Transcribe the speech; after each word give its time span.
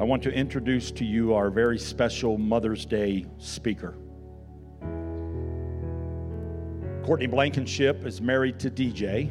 I 0.00 0.02
want 0.02 0.22
to 0.22 0.32
introduce 0.32 0.90
to 0.92 1.04
you 1.04 1.34
our 1.34 1.50
very 1.50 1.78
special 1.78 2.38
Mother's 2.38 2.86
Day 2.86 3.26
speaker. 3.36 3.98
Courtney 7.04 7.26
Blankenship 7.26 8.06
is 8.06 8.22
married 8.22 8.58
to 8.60 8.70
DJ. 8.70 9.30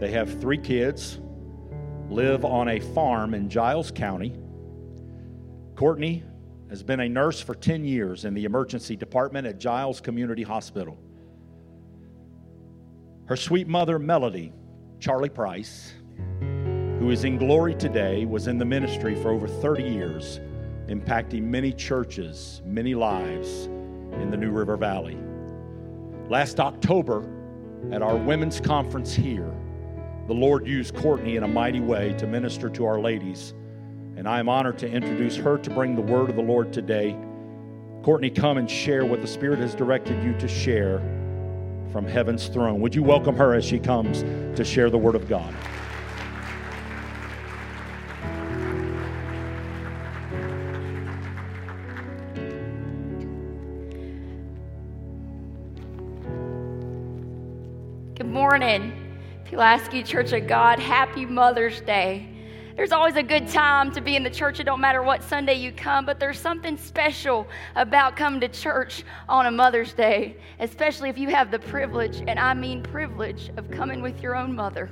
They 0.00 0.10
have 0.10 0.40
three 0.40 0.58
kids, 0.58 1.20
live 2.10 2.44
on 2.44 2.66
a 2.66 2.80
farm 2.80 3.32
in 3.32 3.48
Giles 3.48 3.92
County. 3.92 4.34
Courtney 5.76 6.24
has 6.68 6.82
been 6.82 6.98
a 6.98 7.08
nurse 7.08 7.40
for 7.40 7.54
10 7.54 7.84
years 7.84 8.24
in 8.24 8.34
the 8.34 8.44
emergency 8.44 8.96
department 8.96 9.46
at 9.46 9.60
Giles 9.60 10.00
Community 10.00 10.42
Hospital. 10.42 10.98
Her 13.26 13.36
sweet 13.36 13.68
mother, 13.68 14.00
Melody, 14.00 14.52
Charlie 14.98 15.28
Price, 15.28 15.92
who 16.98 17.10
is 17.10 17.22
in 17.22 17.38
glory 17.38 17.74
today, 17.74 18.24
was 18.24 18.48
in 18.48 18.58
the 18.58 18.64
ministry 18.64 19.14
for 19.14 19.30
over 19.30 19.46
30 19.46 19.84
years, 19.84 20.40
impacting 20.88 21.42
many 21.42 21.72
churches, 21.72 22.60
many 22.64 22.94
lives 22.94 23.66
in 23.66 24.30
the 24.30 24.36
New 24.36 24.50
River 24.50 24.76
Valley. 24.76 25.16
Last 26.28 26.58
October, 26.58 27.24
at 27.92 28.02
our 28.02 28.16
women's 28.16 28.60
conference 28.60 29.14
here, 29.14 29.54
the 30.26 30.34
Lord 30.34 30.66
used 30.66 30.96
Courtney 30.96 31.36
in 31.36 31.44
a 31.44 31.48
mighty 31.48 31.80
way 31.80 32.14
to 32.14 32.26
minister 32.26 32.68
to 32.70 32.84
our 32.84 33.00
ladies, 33.00 33.54
and 34.16 34.28
I 34.28 34.40
am 34.40 34.48
honored 34.48 34.78
to 34.78 34.90
introduce 34.90 35.36
her 35.36 35.56
to 35.56 35.70
bring 35.70 35.94
the 35.94 36.02
word 36.02 36.28
of 36.28 36.34
the 36.36 36.42
Lord 36.42 36.72
today. 36.72 37.16
Courtney, 38.02 38.30
come 38.30 38.58
and 38.58 38.68
share 38.68 39.04
what 39.04 39.22
the 39.22 39.28
Spirit 39.28 39.60
has 39.60 39.74
directed 39.76 40.22
you 40.24 40.36
to 40.38 40.48
share 40.48 40.98
from 41.92 42.04
heaven's 42.06 42.48
throne. 42.48 42.80
Would 42.80 42.94
you 42.94 43.04
welcome 43.04 43.36
her 43.36 43.54
as 43.54 43.64
she 43.64 43.78
comes 43.78 44.22
to 44.56 44.64
share 44.64 44.90
the 44.90 44.98
word 44.98 45.14
of 45.14 45.28
God? 45.28 45.54
Morning, 58.58 58.92
Pulaski 59.44 60.02
Church 60.02 60.32
of 60.32 60.48
God. 60.48 60.80
Happy 60.80 61.24
Mother's 61.24 61.80
Day. 61.82 62.28
There's 62.74 62.90
always 62.90 63.14
a 63.14 63.22
good 63.22 63.46
time 63.46 63.92
to 63.92 64.00
be 64.00 64.16
in 64.16 64.24
the 64.24 64.30
church. 64.30 64.58
It 64.58 64.64
don't 64.64 64.80
matter 64.80 65.00
what 65.00 65.22
Sunday 65.22 65.54
you 65.54 65.70
come, 65.70 66.04
but 66.04 66.18
there's 66.18 66.40
something 66.40 66.76
special 66.76 67.46
about 67.76 68.16
coming 68.16 68.40
to 68.40 68.48
church 68.48 69.04
on 69.28 69.46
a 69.46 69.50
Mother's 69.52 69.92
Day, 69.92 70.38
especially 70.58 71.08
if 71.08 71.16
you 71.16 71.28
have 71.28 71.52
the 71.52 71.60
privilege, 71.60 72.20
and 72.26 72.36
I 72.36 72.52
mean 72.52 72.82
privilege, 72.82 73.48
of 73.56 73.70
coming 73.70 74.02
with 74.02 74.20
your 74.20 74.34
own 74.34 74.56
mother. 74.56 74.90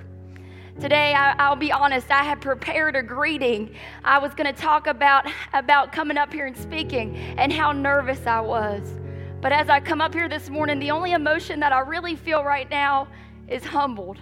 Today, 0.80 1.12
I, 1.14 1.48
will 1.48 1.56
be 1.56 1.72
honest, 1.72 2.08
I 2.12 2.22
had 2.22 2.40
prepared 2.40 2.94
a 2.94 3.02
greeting. 3.02 3.74
I 4.04 4.20
was 4.20 4.32
going 4.32 4.54
to 4.54 4.62
talk 4.62 4.86
about, 4.86 5.26
about 5.54 5.90
coming 5.90 6.18
up 6.18 6.32
here 6.32 6.46
and 6.46 6.56
speaking 6.56 7.16
and 7.36 7.52
how 7.52 7.72
nervous 7.72 8.28
I 8.28 8.38
was. 8.42 8.94
But 9.40 9.52
as 9.52 9.68
I 9.68 9.80
come 9.80 10.00
up 10.00 10.14
here 10.14 10.28
this 10.28 10.50
morning, 10.50 10.78
the 10.78 10.92
only 10.92 11.12
emotion 11.12 11.58
that 11.60 11.72
I 11.72 11.80
really 11.80 12.14
feel 12.14 12.44
right 12.44 12.70
now 12.70 13.08
is 13.48 13.64
humbled. 13.64 14.18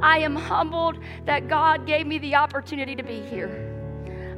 I 0.00 0.18
am 0.18 0.36
humbled 0.36 0.98
that 1.24 1.48
God 1.48 1.86
gave 1.86 2.06
me 2.06 2.18
the 2.18 2.34
opportunity 2.34 2.94
to 2.94 3.02
be 3.02 3.20
here. 3.20 3.72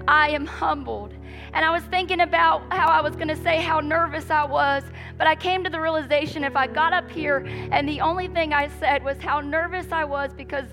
I 0.06 0.30
am 0.30 0.46
humbled. 0.46 1.14
And 1.52 1.64
I 1.64 1.70
was 1.70 1.82
thinking 1.84 2.20
about 2.20 2.62
how 2.72 2.88
I 2.88 3.00
was 3.00 3.14
going 3.14 3.28
to 3.28 3.36
say 3.36 3.60
how 3.60 3.80
nervous 3.80 4.30
I 4.30 4.44
was, 4.44 4.82
but 5.16 5.26
I 5.26 5.34
came 5.34 5.64
to 5.64 5.70
the 5.70 5.80
realization 5.80 6.44
if 6.44 6.56
I 6.56 6.66
got 6.66 6.92
up 6.92 7.10
here 7.10 7.46
and 7.72 7.88
the 7.88 8.00
only 8.00 8.28
thing 8.28 8.52
I 8.52 8.68
said 8.80 9.02
was 9.02 9.18
how 9.18 9.40
nervous 9.40 9.90
I 9.92 10.04
was 10.04 10.32
because 10.32 10.68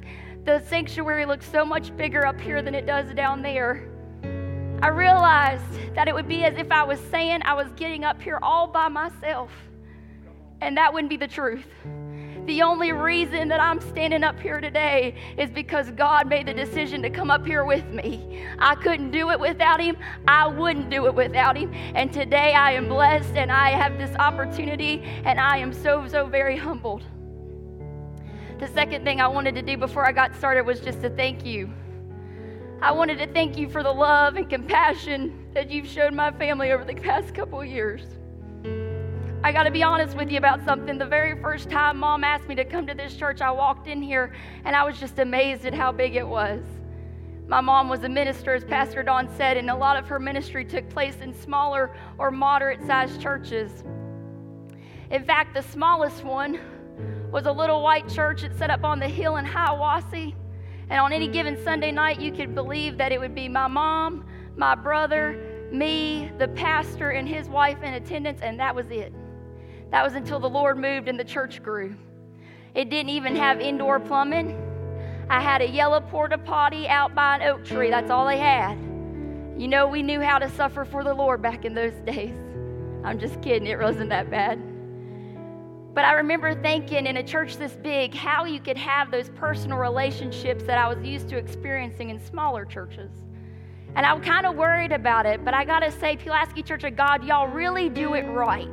the 0.45 0.61
sanctuary 0.67 1.25
looks 1.25 1.49
so 1.49 1.65
much 1.65 1.95
bigger 1.97 2.25
up 2.25 2.39
here 2.39 2.61
than 2.61 2.75
it 2.75 2.85
does 2.85 3.13
down 3.13 3.41
there. 3.41 3.89
I 4.81 4.89
realized 4.89 5.95
that 5.95 6.07
it 6.07 6.13
would 6.13 6.27
be 6.27 6.43
as 6.43 6.57
if 6.57 6.71
I 6.71 6.83
was 6.83 6.99
saying 7.11 7.41
I 7.43 7.53
was 7.53 7.67
getting 7.75 8.03
up 8.03 8.21
here 8.21 8.39
all 8.43 8.67
by 8.67 8.87
myself, 8.87 9.49
and 10.61 10.77
that 10.77 10.93
wouldn't 10.93 11.09
be 11.09 11.17
the 11.17 11.27
truth. 11.27 11.65
The 12.45 12.61
only 12.61 12.91
reason 12.91 13.47
that 13.47 13.59
I'm 13.59 13.81
standing 13.81 14.23
up 14.23 14.39
here 14.39 14.61
today 14.61 15.15
is 15.35 15.49
because 15.49 15.89
God 15.89 16.29
made 16.29 16.45
the 16.45 16.53
decision 16.53 17.01
to 17.01 17.09
come 17.09 17.31
up 17.31 17.43
here 17.43 17.65
with 17.65 17.87
me. 17.89 18.45
I 18.59 18.75
couldn't 18.75 19.09
do 19.09 19.31
it 19.31 19.39
without 19.39 19.81
Him. 19.81 19.97
I 20.27 20.45
wouldn't 20.45 20.91
do 20.91 21.07
it 21.07 21.15
without 21.15 21.57
Him. 21.57 21.73
And 21.73 22.13
today 22.13 22.53
I 22.53 22.73
am 22.73 22.87
blessed 22.87 23.33
and 23.35 23.51
I 23.51 23.71
have 23.71 23.97
this 23.97 24.15
opportunity 24.17 25.01
and 25.23 25.39
I 25.39 25.57
am 25.57 25.73
so, 25.73 26.07
so 26.07 26.27
very 26.27 26.55
humbled. 26.55 27.03
The 28.59 28.67
second 28.67 29.03
thing 29.05 29.19
I 29.19 29.27
wanted 29.27 29.55
to 29.55 29.63
do 29.63 29.75
before 29.75 30.07
I 30.07 30.11
got 30.11 30.35
started 30.35 30.67
was 30.67 30.79
just 30.79 31.01
to 31.01 31.09
thank 31.09 31.43
you. 31.47 31.73
I 32.79 32.91
wanted 32.91 33.17
to 33.17 33.27
thank 33.33 33.57
you 33.57 33.67
for 33.67 33.81
the 33.81 33.91
love 33.91 34.35
and 34.35 34.47
compassion 34.47 35.47
that 35.55 35.71
you've 35.71 35.87
shown 35.87 36.15
my 36.15 36.31
family 36.31 36.71
over 36.71 36.85
the 36.85 36.93
past 36.93 37.33
couple 37.33 37.65
years. 37.65 38.03
I 39.45 39.51
got 39.51 39.65
to 39.65 39.71
be 39.71 39.83
honest 39.83 40.17
with 40.17 40.31
you 40.31 40.39
about 40.39 40.65
something. 40.65 40.97
The 40.97 41.05
very 41.05 41.39
first 41.39 41.69
time 41.69 41.99
mom 41.99 42.23
asked 42.23 42.47
me 42.47 42.55
to 42.55 42.65
come 42.65 42.87
to 42.87 42.95
this 42.95 43.15
church, 43.15 43.41
I 43.41 43.51
walked 43.51 43.85
in 43.85 44.01
here 44.01 44.33
and 44.63 44.75
I 44.75 44.83
was 44.83 44.99
just 44.99 45.19
amazed 45.19 45.67
at 45.67 45.73
how 45.75 45.91
big 45.91 46.15
it 46.15 46.27
was. 46.27 46.63
My 47.47 47.61
mom 47.61 47.87
was 47.87 48.03
a 48.05 48.09
minister, 48.09 48.55
as 48.55 48.63
Pastor 48.63 49.03
Don 49.03 49.29
said, 49.37 49.57
and 49.57 49.69
a 49.69 49.75
lot 49.75 49.97
of 49.97 50.07
her 50.07 50.17
ministry 50.17 50.65
took 50.65 50.89
place 50.89 51.17
in 51.21 51.31
smaller 51.31 51.95
or 52.17 52.31
moderate 52.31 52.81
sized 52.87 53.21
churches. 53.21 53.83
In 55.11 55.23
fact, 55.23 55.53
the 55.53 55.61
smallest 55.61 56.23
one 56.23 56.59
was 57.31 57.45
a 57.45 57.51
little 57.51 57.83
white 57.83 58.09
church 58.09 58.41
that 58.41 58.57
set 58.57 58.71
up 58.71 58.83
on 58.83 58.97
the 58.97 59.07
hill 59.07 59.37
in 59.37 59.45
Hiwassee. 59.45 60.33
And 60.89 60.99
on 60.99 61.13
any 61.13 61.27
given 61.27 61.63
Sunday 61.63 61.91
night, 61.91 62.19
you 62.19 62.31
could 62.31 62.55
believe 62.55 62.97
that 62.97 63.11
it 63.11 63.19
would 63.19 63.35
be 63.35 63.47
my 63.47 63.67
mom, 63.67 64.25
my 64.57 64.73
brother, 64.73 65.69
me, 65.71 66.31
the 66.39 66.47
pastor, 66.47 67.11
and 67.11 67.29
his 67.29 67.47
wife 67.47 67.83
in 67.83 67.93
attendance, 67.93 68.41
and 68.41 68.59
that 68.59 68.73
was 68.73 68.87
it. 68.89 69.13
That 69.95 70.03
was 70.03 70.15
until 70.15 70.41
the 70.41 70.49
Lord 70.49 70.77
moved 70.77 71.07
and 71.07 71.17
the 71.17 71.23
church 71.23 71.63
grew. 71.63 71.95
It 72.73 72.89
didn't 72.89 73.11
even 73.11 73.33
have 73.37 73.61
indoor 73.61 73.97
plumbing. 73.97 74.61
I 75.29 75.39
had 75.39 75.61
a 75.61 75.69
yellow 75.69 76.01
porta 76.01 76.37
potty 76.37 76.85
out 76.85 77.15
by 77.15 77.37
an 77.37 77.43
oak 77.43 77.63
tree. 77.63 77.91
That's 77.91 78.11
all 78.11 78.27
they 78.27 78.37
had. 78.37 78.77
You 79.57 79.69
know, 79.69 79.87
we 79.87 80.03
knew 80.03 80.19
how 80.19 80.37
to 80.37 80.49
suffer 80.49 80.83
for 80.83 81.05
the 81.05 81.13
Lord 81.13 81.41
back 81.41 81.63
in 81.63 81.73
those 81.73 81.93
days. 82.05 82.35
I'm 83.05 83.17
just 83.17 83.41
kidding, 83.41 83.69
it 83.69 83.79
wasn't 83.79 84.09
that 84.09 84.29
bad. 84.29 84.61
But 85.93 86.03
I 86.03 86.15
remember 86.15 86.61
thinking 86.61 87.07
in 87.07 87.15
a 87.15 87.23
church 87.23 87.55
this 87.55 87.77
big 87.77 88.13
how 88.13 88.43
you 88.43 88.59
could 88.59 88.75
have 88.75 89.11
those 89.11 89.29
personal 89.29 89.77
relationships 89.77 90.65
that 90.65 90.77
I 90.77 90.93
was 90.93 91.01
used 91.05 91.29
to 91.29 91.37
experiencing 91.37 92.09
in 92.09 92.19
smaller 92.19 92.65
churches. 92.65 93.11
And 93.95 94.05
I'm 94.05 94.21
kind 94.21 94.45
of 94.45 94.55
worried 94.55 94.91
about 94.91 95.25
it, 95.25 95.45
but 95.45 95.53
I 95.53 95.63
gotta 95.63 95.89
say, 95.89 96.17
Pulaski 96.17 96.61
Church 96.61 96.83
of 96.83 96.97
God, 96.97 97.23
y'all 97.23 97.47
really 97.47 97.87
do 97.87 98.13
it 98.13 98.23
right. 98.23 98.67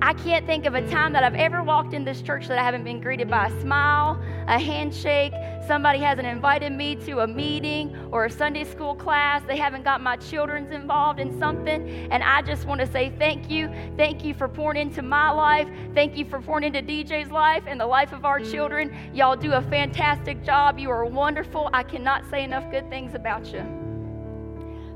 I 0.00 0.14
can't 0.14 0.46
think 0.46 0.64
of 0.66 0.74
a 0.74 0.84
time 0.88 1.12
that 1.12 1.22
I've 1.22 1.34
ever 1.34 1.62
walked 1.62 1.92
in 1.94 2.04
this 2.04 2.22
church 2.22 2.48
that 2.48 2.58
I 2.58 2.64
haven't 2.64 2.82
been 2.82 3.00
greeted 3.00 3.28
by 3.28 3.46
a 3.46 3.60
smile, 3.60 4.20
a 4.48 4.58
handshake, 4.58 5.32
somebody 5.66 5.98
hasn't 5.98 6.26
invited 6.26 6.72
me 6.72 6.96
to 6.96 7.20
a 7.20 7.26
meeting 7.26 7.96
or 8.10 8.24
a 8.24 8.30
Sunday 8.30 8.64
school 8.64 8.94
class, 8.94 9.42
they 9.46 9.56
haven't 9.56 9.84
got 9.84 10.00
my 10.00 10.16
children's 10.16 10.72
involved 10.72 11.20
in 11.20 11.38
something. 11.38 11.88
And 12.10 12.22
I 12.22 12.42
just 12.42 12.64
want 12.66 12.80
to 12.80 12.90
say 12.90 13.12
thank 13.18 13.50
you. 13.50 13.70
Thank 13.96 14.24
you 14.24 14.34
for 14.34 14.48
pouring 14.48 14.80
into 14.80 15.02
my 15.02 15.30
life. 15.30 15.68
Thank 15.94 16.16
you 16.16 16.24
for 16.24 16.40
pouring 16.40 16.64
into 16.64 16.82
DJ's 16.82 17.30
life 17.30 17.64
and 17.66 17.78
the 17.78 17.86
life 17.86 18.12
of 18.12 18.24
our 18.24 18.40
children. 18.40 18.96
Y'all 19.14 19.36
do 19.36 19.52
a 19.52 19.62
fantastic 19.62 20.42
job. 20.42 20.78
You 20.78 20.90
are 20.90 21.04
wonderful. 21.04 21.70
I 21.72 21.82
cannot 21.82 22.28
say 22.30 22.42
enough 22.42 22.70
good 22.70 22.88
things 22.88 23.14
about 23.14 23.52
you. 23.52 23.81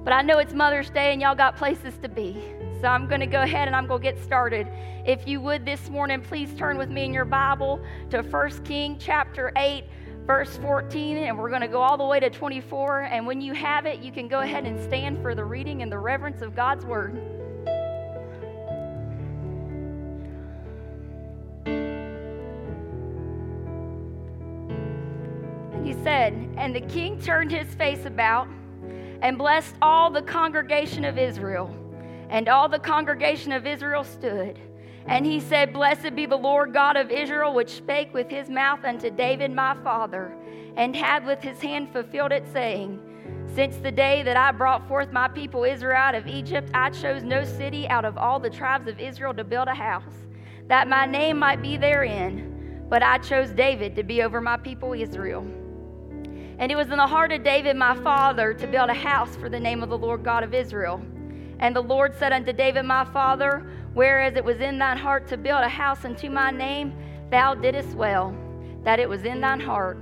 But 0.06 0.12
I 0.12 0.22
know 0.22 0.38
it's 0.38 0.54
Mother's 0.54 0.88
Day 0.88 1.12
and 1.12 1.20
y'all 1.20 1.34
got 1.34 1.56
places 1.56 1.98
to 2.00 2.08
be. 2.08 2.40
So 2.80 2.86
I'm 2.86 3.08
going 3.08 3.18
to 3.18 3.26
go 3.26 3.42
ahead 3.42 3.66
and 3.66 3.74
I'm 3.74 3.88
going 3.88 4.00
to 4.00 4.12
get 4.12 4.22
started. 4.22 4.68
If 5.04 5.26
you 5.26 5.40
would 5.40 5.66
this 5.66 5.90
morning, 5.90 6.20
please 6.20 6.54
turn 6.54 6.78
with 6.78 6.88
me 6.90 7.06
in 7.06 7.12
your 7.12 7.24
Bible 7.24 7.80
to 8.10 8.22
1 8.22 8.62
King 8.62 8.98
chapter 9.00 9.50
8, 9.56 9.82
verse 10.24 10.58
14, 10.58 11.16
and 11.16 11.36
we're 11.36 11.48
going 11.48 11.62
to 11.62 11.66
go 11.66 11.80
all 11.80 11.96
the 11.96 12.06
way 12.06 12.20
to 12.20 12.30
24. 12.30 13.00
And 13.00 13.26
when 13.26 13.40
you 13.40 13.52
have 13.54 13.84
it, 13.84 13.98
you 13.98 14.12
can 14.12 14.28
go 14.28 14.42
ahead 14.42 14.64
and 14.64 14.80
stand 14.80 15.20
for 15.22 15.34
the 15.34 15.44
reading 15.44 15.82
and 15.82 15.90
the 15.90 15.98
reverence 15.98 16.40
of 16.40 16.54
God's 16.54 16.86
word. 16.86 17.20
he 25.84 25.94
said, 26.04 26.32
And 26.56 26.72
the 26.72 26.80
king 26.80 27.20
turned 27.20 27.50
his 27.50 27.74
face 27.74 28.06
about 28.06 28.46
and 29.22 29.38
blessed 29.38 29.76
all 29.82 30.10
the 30.10 30.22
congregation 30.22 31.04
of 31.04 31.18
Israel. 31.18 31.74
And 32.28 32.48
all 32.48 32.68
the 32.68 32.78
congregation 32.78 33.52
of 33.52 33.66
Israel 33.66 34.04
stood. 34.04 34.58
And 35.06 35.24
he 35.24 35.38
said, 35.38 35.72
Blessed 35.72 36.16
be 36.16 36.26
the 36.26 36.36
Lord 36.36 36.72
God 36.72 36.96
of 36.96 37.10
Israel, 37.10 37.54
which 37.54 37.70
spake 37.70 38.12
with 38.12 38.28
his 38.28 38.48
mouth 38.48 38.84
unto 38.84 39.10
David 39.10 39.52
my 39.52 39.76
father, 39.84 40.34
and 40.76 40.96
had 40.96 41.24
with 41.24 41.40
his 41.40 41.60
hand 41.60 41.92
fulfilled 41.92 42.32
it, 42.32 42.44
saying, 42.52 43.00
Since 43.54 43.76
the 43.76 43.92
day 43.92 44.24
that 44.24 44.36
I 44.36 44.50
brought 44.50 44.88
forth 44.88 45.12
my 45.12 45.28
people 45.28 45.62
Israel 45.62 45.96
out 45.96 46.16
of 46.16 46.26
Egypt, 46.26 46.70
I 46.74 46.90
chose 46.90 47.22
no 47.22 47.44
city 47.44 47.88
out 47.88 48.04
of 48.04 48.18
all 48.18 48.40
the 48.40 48.50
tribes 48.50 48.88
of 48.88 48.98
Israel 48.98 49.32
to 49.34 49.44
build 49.44 49.68
a 49.68 49.74
house, 49.74 50.26
that 50.66 50.88
my 50.88 51.06
name 51.06 51.38
might 51.38 51.62
be 51.62 51.76
therein. 51.76 52.86
But 52.88 53.02
I 53.02 53.18
chose 53.18 53.50
David 53.50 53.96
to 53.96 54.02
be 54.02 54.22
over 54.22 54.40
my 54.40 54.56
people 54.56 54.92
Israel. 54.92 55.46
And 56.58 56.72
it 56.72 56.76
was 56.76 56.90
in 56.90 56.96
the 56.96 57.06
heart 57.06 57.32
of 57.32 57.44
David 57.44 57.76
my 57.76 57.94
father 57.96 58.54
to 58.54 58.66
build 58.66 58.88
a 58.88 58.94
house 58.94 59.36
for 59.36 59.48
the 59.48 59.60
name 59.60 59.82
of 59.82 59.90
the 59.90 59.98
Lord 59.98 60.24
God 60.24 60.42
of 60.42 60.54
Israel. 60.54 61.02
And 61.58 61.74
the 61.74 61.82
Lord 61.82 62.14
said 62.18 62.32
unto 62.32 62.52
David 62.52 62.84
my 62.84 63.04
father, 63.04 63.66
Whereas 63.94 64.36
it 64.36 64.44
was 64.44 64.60
in 64.60 64.78
thine 64.78 64.98
heart 64.98 65.26
to 65.28 65.36
build 65.36 65.62
a 65.62 65.68
house 65.68 66.04
unto 66.04 66.28
my 66.28 66.50
name, 66.50 66.94
thou 67.30 67.54
didst 67.54 67.96
well, 67.96 68.36
that 68.84 68.98
it 68.98 69.08
was 69.08 69.24
in 69.24 69.40
thine 69.40 69.60
heart. 69.60 69.98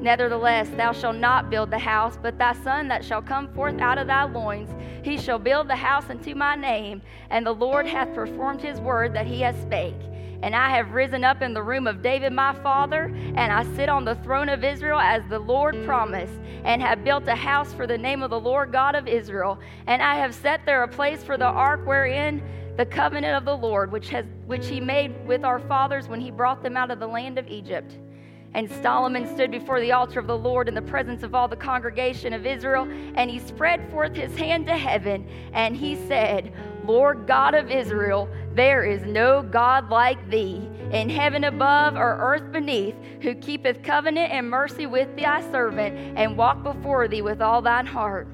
Nevertheless, 0.00 0.68
thou 0.76 0.92
shalt 0.92 1.16
not 1.16 1.50
build 1.50 1.70
the 1.70 1.78
house, 1.78 2.18
but 2.20 2.38
thy 2.38 2.52
son 2.52 2.88
that 2.88 3.04
shall 3.04 3.22
come 3.22 3.52
forth 3.54 3.80
out 3.80 3.98
of 3.98 4.06
thy 4.06 4.24
loins, 4.24 4.70
he 5.02 5.16
shall 5.16 5.38
build 5.38 5.68
the 5.68 5.76
house 5.76 6.10
unto 6.10 6.34
my 6.34 6.54
name. 6.54 7.02
And 7.30 7.46
the 7.46 7.52
Lord 7.52 7.86
hath 7.86 8.14
performed 8.14 8.60
his 8.60 8.80
word 8.80 9.14
that 9.14 9.26
he 9.26 9.40
has 9.40 9.60
spake. 9.62 9.94
And 10.44 10.54
I 10.54 10.68
have 10.76 10.92
risen 10.92 11.24
up 11.24 11.40
in 11.40 11.54
the 11.54 11.62
room 11.62 11.86
of 11.86 12.02
David 12.02 12.30
my 12.34 12.52
father, 12.56 13.04
and 13.34 13.50
I 13.50 13.64
sit 13.76 13.88
on 13.88 14.04
the 14.04 14.16
throne 14.16 14.50
of 14.50 14.62
Israel 14.62 15.00
as 15.00 15.22
the 15.30 15.38
Lord 15.38 15.74
promised, 15.86 16.34
and 16.64 16.82
have 16.82 17.02
built 17.02 17.26
a 17.28 17.34
house 17.34 17.72
for 17.72 17.86
the 17.86 17.96
name 17.96 18.22
of 18.22 18.28
the 18.28 18.38
Lord 18.38 18.70
God 18.70 18.94
of 18.94 19.08
Israel. 19.08 19.58
And 19.86 20.02
I 20.02 20.16
have 20.16 20.34
set 20.34 20.66
there 20.66 20.82
a 20.82 20.88
place 20.88 21.24
for 21.24 21.38
the 21.38 21.46
ark 21.46 21.86
wherein 21.86 22.42
the 22.76 22.84
covenant 22.84 23.34
of 23.38 23.46
the 23.46 23.56
Lord, 23.56 23.90
which, 23.90 24.10
has, 24.10 24.26
which 24.44 24.66
he 24.66 24.80
made 24.80 25.26
with 25.26 25.44
our 25.44 25.60
fathers 25.60 26.08
when 26.08 26.20
he 26.20 26.30
brought 26.30 26.62
them 26.62 26.76
out 26.76 26.90
of 26.90 27.00
the 27.00 27.06
land 27.06 27.38
of 27.38 27.48
Egypt. 27.48 27.96
And 28.54 28.70
Solomon 28.82 29.26
stood 29.34 29.50
before 29.50 29.80
the 29.80 29.90
altar 29.90 30.20
of 30.20 30.28
the 30.28 30.38
Lord 30.38 30.68
in 30.68 30.74
the 30.74 30.82
presence 30.82 31.24
of 31.24 31.34
all 31.34 31.48
the 31.48 31.56
congregation 31.56 32.32
of 32.32 32.46
Israel, 32.46 32.88
and 33.16 33.28
he 33.28 33.40
spread 33.40 33.90
forth 33.90 34.14
his 34.14 34.36
hand 34.36 34.66
to 34.66 34.76
heaven, 34.76 35.28
and 35.52 35.76
he 35.76 35.96
said, 36.06 36.52
Lord 36.84 37.26
God 37.26 37.54
of 37.54 37.70
Israel, 37.70 38.28
there 38.54 38.84
is 38.84 39.02
no 39.02 39.42
God 39.42 39.90
like 39.90 40.30
thee, 40.30 40.68
in 40.92 41.10
heaven 41.10 41.44
above 41.44 41.96
or 41.96 42.16
earth 42.20 42.52
beneath, 42.52 42.94
who 43.22 43.34
keepeth 43.34 43.82
covenant 43.82 44.30
and 44.30 44.48
mercy 44.48 44.86
with 44.86 45.16
thy 45.16 45.40
servant, 45.50 46.16
and 46.16 46.36
walk 46.36 46.62
before 46.62 47.08
thee 47.08 47.22
with 47.22 47.42
all 47.42 47.60
thine 47.60 47.86
heart 47.86 48.28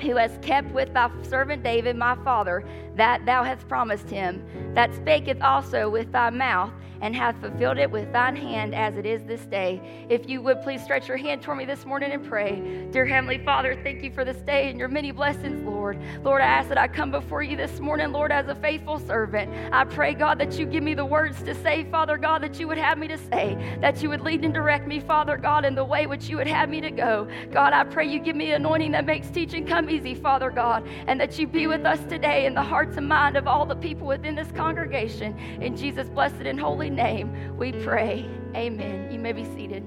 who 0.00 0.16
has 0.16 0.38
kept 0.42 0.70
with 0.72 0.92
thy 0.94 1.10
servant 1.22 1.62
David 1.62 1.96
my 1.96 2.14
father 2.22 2.64
that 2.94 3.24
thou 3.26 3.42
hast 3.42 3.66
promised 3.68 4.08
him, 4.08 4.44
that 4.74 4.92
spaketh 4.92 5.42
also 5.42 5.88
with 5.88 6.12
thy 6.12 6.30
mouth, 6.30 6.72
and 7.00 7.14
hath 7.14 7.40
fulfilled 7.40 7.78
it 7.78 7.90
with 7.90 8.12
thine 8.12 8.36
hand 8.36 8.74
as 8.74 8.96
it 8.96 9.06
is 9.06 9.22
this 9.24 9.44
day. 9.46 10.06
If 10.08 10.28
you 10.28 10.42
would 10.42 10.62
please 10.62 10.82
stretch 10.82 11.08
your 11.08 11.16
hand 11.16 11.42
toward 11.42 11.58
me 11.58 11.64
this 11.64 11.84
morning 11.84 12.12
and 12.12 12.26
pray. 12.26 12.88
Dear 12.90 13.06
Heavenly 13.06 13.38
Father, 13.38 13.78
thank 13.82 14.02
you 14.02 14.10
for 14.10 14.24
this 14.24 14.38
day 14.38 14.70
and 14.70 14.78
your 14.78 14.88
many 14.88 15.10
blessings, 15.10 15.64
Lord. 15.64 15.98
Lord, 16.22 16.42
I 16.42 16.46
ask 16.46 16.68
that 16.68 16.78
I 16.78 16.88
come 16.88 17.10
before 17.10 17.42
you 17.42 17.56
this 17.56 17.80
morning, 17.80 18.12
Lord, 18.12 18.32
as 18.32 18.48
a 18.48 18.54
faithful 18.54 18.98
servant. 18.98 19.50
I 19.72 19.84
pray, 19.84 20.14
God, 20.14 20.38
that 20.38 20.58
you 20.58 20.66
give 20.66 20.82
me 20.82 20.94
the 20.94 21.04
words 21.04 21.42
to 21.42 21.54
say, 21.54 21.84
Father 21.90 22.16
God, 22.16 22.42
that 22.42 22.58
you 22.58 22.66
would 22.68 22.78
have 22.78 22.98
me 22.98 23.08
to 23.08 23.18
say, 23.18 23.56
that 23.80 24.02
you 24.02 24.08
would 24.08 24.20
lead 24.20 24.44
and 24.44 24.52
direct 24.52 24.86
me, 24.86 25.00
Father 25.00 25.36
God, 25.36 25.64
in 25.64 25.74
the 25.74 25.84
way 25.84 26.06
which 26.06 26.28
you 26.28 26.36
would 26.36 26.46
have 26.46 26.68
me 26.68 26.80
to 26.80 26.90
go. 26.90 27.28
God, 27.52 27.72
I 27.72 27.84
pray 27.84 28.08
you 28.08 28.18
give 28.18 28.36
me 28.36 28.52
anointing 28.52 28.92
that 28.92 29.06
makes 29.06 29.28
teaching 29.30 29.66
come 29.66 29.88
easy, 29.90 30.14
Father 30.14 30.50
God, 30.50 30.86
and 31.06 31.20
that 31.20 31.38
you 31.38 31.46
be 31.46 31.66
with 31.66 31.84
us 31.84 32.00
today 32.08 32.46
in 32.46 32.54
the 32.54 32.62
hearts 32.62 32.96
and 32.96 33.08
mind 33.08 33.36
of 33.36 33.46
all 33.46 33.66
the 33.66 33.76
people 33.76 34.06
within 34.06 34.34
this 34.34 34.50
congregation. 34.52 35.38
In 35.60 35.76
Jesus' 35.76 36.08
blessed 36.08 36.42
and 36.42 36.58
holy 36.58 36.87
holy 36.88 37.02
name 37.02 37.56
we 37.58 37.72
pray. 37.72 38.28
Amen. 38.54 39.10
You 39.12 39.18
may 39.18 39.32
be 39.32 39.44
seated. 39.44 39.84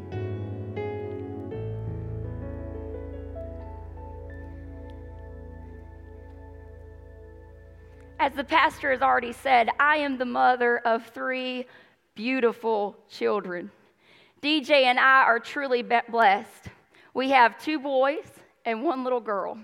As 8.19 8.33
the 8.33 8.43
pastor 8.43 8.91
has 8.91 9.01
already 9.01 9.33
said, 9.33 9.69
I 9.79 9.97
am 9.97 10.19
the 10.19 10.25
mother 10.25 10.77
of 10.79 11.07
three 11.07 11.65
beautiful 12.13 12.95
children. 13.09 13.71
DJ 14.43 14.83
and 14.83 14.99
I 14.99 15.23
are 15.23 15.39
truly 15.39 15.81
blessed. 15.81 16.67
We 17.15 17.31
have 17.31 17.59
two 17.59 17.79
boys 17.79 18.25
and 18.63 18.83
one 18.83 19.03
little 19.03 19.19
girl. 19.19 19.57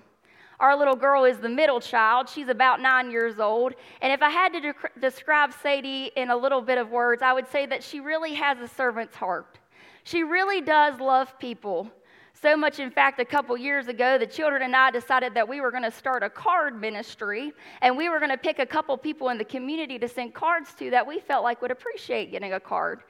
Our 0.59 0.75
little 0.75 0.95
girl 0.95 1.23
is 1.23 1.37
the 1.37 1.49
middle 1.49 1.79
child. 1.79 2.27
She's 2.29 2.47
about 2.47 2.81
nine 2.81 3.11
years 3.11 3.39
old. 3.39 3.73
And 4.01 4.11
if 4.11 4.23
I 4.23 4.29
had 4.29 4.53
to 4.53 4.59
de- 4.59 4.99
describe 4.99 5.53
Sadie 5.53 6.11
in 6.15 6.31
a 6.31 6.35
little 6.35 6.61
bit 6.61 6.79
of 6.79 6.89
words, 6.89 7.21
I 7.21 7.33
would 7.33 7.47
say 7.47 7.67
that 7.67 7.83
she 7.83 7.99
really 7.99 8.33
has 8.33 8.57
a 8.59 8.67
servant's 8.67 9.15
heart. 9.15 9.59
She 10.03 10.23
really 10.23 10.61
does 10.61 10.99
love 10.99 11.37
people. 11.37 11.91
So 12.33 12.55
much, 12.55 12.79
in 12.79 12.91
fact, 12.91 13.19
a 13.19 13.25
couple 13.25 13.57
years 13.57 13.87
ago, 13.87 14.17
the 14.17 14.27
children 14.27 14.61
and 14.61 14.75
I 14.75 14.91
decided 14.91 15.33
that 15.33 15.47
we 15.47 15.59
were 15.59 15.71
going 15.71 15.83
to 15.83 15.91
start 15.91 16.21
a 16.21 16.29
card 16.29 16.79
ministry, 16.79 17.51
and 17.81 17.97
we 17.97 18.09
were 18.09 18.19
going 18.19 18.31
to 18.31 18.37
pick 18.37 18.59
a 18.59 18.65
couple 18.65 18.95
people 18.95 19.29
in 19.29 19.39
the 19.39 19.45
community 19.45 19.97
to 19.99 20.07
send 20.07 20.35
cards 20.35 20.73
to 20.75 20.91
that 20.91 21.05
we 21.05 21.19
felt 21.19 21.43
like 21.43 21.61
would 21.61 21.71
appreciate 21.71 22.31
getting 22.31 22.53
a 22.53 22.59
card. 22.59 23.01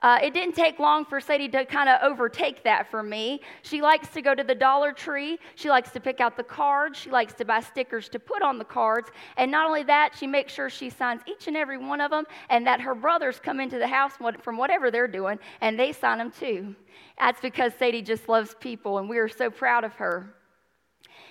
Uh, 0.00 0.18
it 0.22 0.32
didn't 0.32 0.54
take 0.54 0.78
long 0.78 1.04
for 1.04 1.20
Sadie 1.20 1.48
to 1.48 1.64
kind 1.64 1.88
of 1.88 1.98
overtake 2.02 2.62
that 2.62 2.88
for 2.88 3.02
me. 3.02 3.40
She 3.62 3.82
likes 3.82 4.08
to 4.10 4.22
go 4.22 4.32
to 4.32 4.44
the 4.44 4.54
Dollar 4.54 4.92
Tree. 4.92 5.38
She 5.56 5.68
likes 5.68 5.90
to 5.90 5.98
pick 5.98 6.20
out 6.20 6.36
the 6.36 6.44
cards. 6.44 6.96
She 6.96 7.10
likes 7.10 7.32
to 7.34 7.44
buy 7.44 7.60
stickers 7.60 8.08
to 8.10 8.20
put 8.20 8.40
on 8.40 8.58
the 8.58 8.64
cards. 8.64 9.10
And 9.36 9.50
not 9.50 9.66
only 9.66 9.82
that, 9.84 10.14
she 10.16 10.28
makes 10.28 10.52
sure 10.52 10.70
she 10.70 10.88
signs 10.88 11.22
each 11.26 11.48
and 11.48 11.56
every 11.56 11.78
one 11.78 12.00
of 12.00 12.12
them 12.12 12.26
and 12.48 12.64
that 12.64 12.80
her 12.80 12.94
brothers 12.94 13.40
come 13.40 13.58
into 13.58 13.78
the 13.78 13.88
house 13.88 14.12
from 14.40 14.56
whatever 14.56 14.92
they're 14.92 15.08
doing 15.08 15.38
and 15.60 15.76
they 15.76 15.92
sign 15.92 16.18
them 16.18 16.30
too. 16.30 16.76
That's 17.18 17.40
because 17.40 17.74
Sadie 17.74 18.02
just 18.02 18.28
loves 18.28 18.54
people 18.60 18.98
and 18.98 19.08
we 19.08 19.18
are 19.18 19.28
so 19.28 19.50
proud 19.50 19.82
of 19.82 19.94
her. 19.94 20.32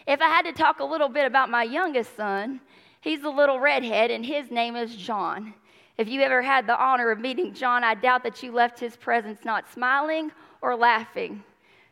If 0.06 0.20
I 0.22 0.28
had 0.28 0.42
to 0.44 0.52
talk 0.52 0.82
a 0.82 0.86
little 0.86 1.10
bit 1.10 1.26
about 1.26 1.50
my 1.50 1.64
youngest 1.64 2.18
son, 2.18 2.60
he's 3.00 3.24
a 3.24 3.30
little 3.30 3.62
redhead 3.62 4.12
and 4.12 4.26
his 4.26 4.52
name 4.52 4.76
is 4.76 4.94
John. 4.94 5.54
If 5.98 6.08
you 6.08 6.22
ever 6.22 6.44
had 6.44 6.68
the 6.68 6.80
honor 6.80 7.10
of 7.10 7.20
meeting 7.20 7.56
John, 7.56 7.84
I 7.84 7.96
doubt 7.96 8.22
that 8.24 8.44
you 8.44 8.52
left 8.52 8.80
his 8.80 8.96
presence 8.96 9.40
not 9.44 9.72
smiling 9.72 10.32
or 10.62 10.76
laughing. 10.76 11.44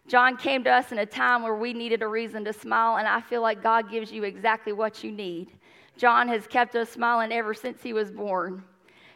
John 0.08 0.38
came 0.38 0.64
to 0.66 0.70
us 0.70 0.92
in 0.92 1.00
a 1.00 1.06
time 1.08 1.42
where 1.42 1.56
we 1.56 1.74
needed 1.74 2.04
a 2.04 2.08
reason 2.08 2.46
to 2.46 2.54
smile, 2.54 2.98
and 2.98 3.08
I 3.08 3.20
feel 3.20 3.42
like 3.42 3.64
God 3.64 3.90
gives 3.90 4.12
you 4.12 4.24
exactly 4.24 4.74
what 4.74 5.04
you 5.04 5.12
need. 5.12 5.50
John 5.98 6.28
has 6.28 6.46
kept 6.46 6.76
us 6.76 6.92
smiling 6.92 7.32
ever 7.32 7.56
since 7.56 7.82
he 7.82 7.94
was 7.94 8.12
born. 8.12 8.64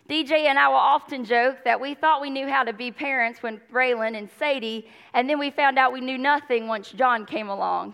DJ 0.10 0.46
and 0.46 0.58
I 0.58 0.68
will 0.68 0.78
often 0.78 1.24
joke 1.24 1.58
that 1.66 1.80
we 1.80 1.94
thought 1.94 2.20
we 2.20 2.32
knew 2.32 2.48
how 2.48 2.64
to 2.64 2.74
be 2.74 2.92
parents 2.92 3.44
when 3.44 3.62
Braylon 3.72 4.18
and 4.18 4.28
Sadie, 4.40 4.88
and 5.14 5.30
then 5.30 5.38
we 5.38 5.52
found 5.52 5.78
out 5.78 5.94
we 5.94 6.02
knew 6.02 6.18
nothing 6.18 6.68
once 6.68 6.92
John 6.92 7.28
came 7.28 7.50
along. 7.50 7.94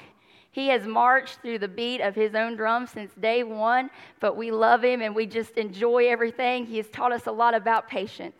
He 0.55 0.69
has 0.69 0.87
marched 0.87 1.41
through 1.41 1.59
the 1.59 1.67
beat 1.67 1.99
of 1.99 2.15
his 2.15 2.33
own 2.33 2.55
drum 2.55 2.87
since 2.87 3.13
day 3.15 3.43
one, 3.43 3.89
but 4.21 4.37
we 4.37 4.51
love 4.51 4.85
him 4.85 5.01
and 5.01 5.13
we 5.13 5.25
just 5.25 5.57
enjoy 5.57 6.07
everything. 6.07 6.65
He 6.65 6.77
has 6.77 6.87
taught 6.87 7.11
us 7.11 7.27
a 7.27 7.31
lot 7.33 7.53
about 7.53 7.89
patience. 7.89 8.37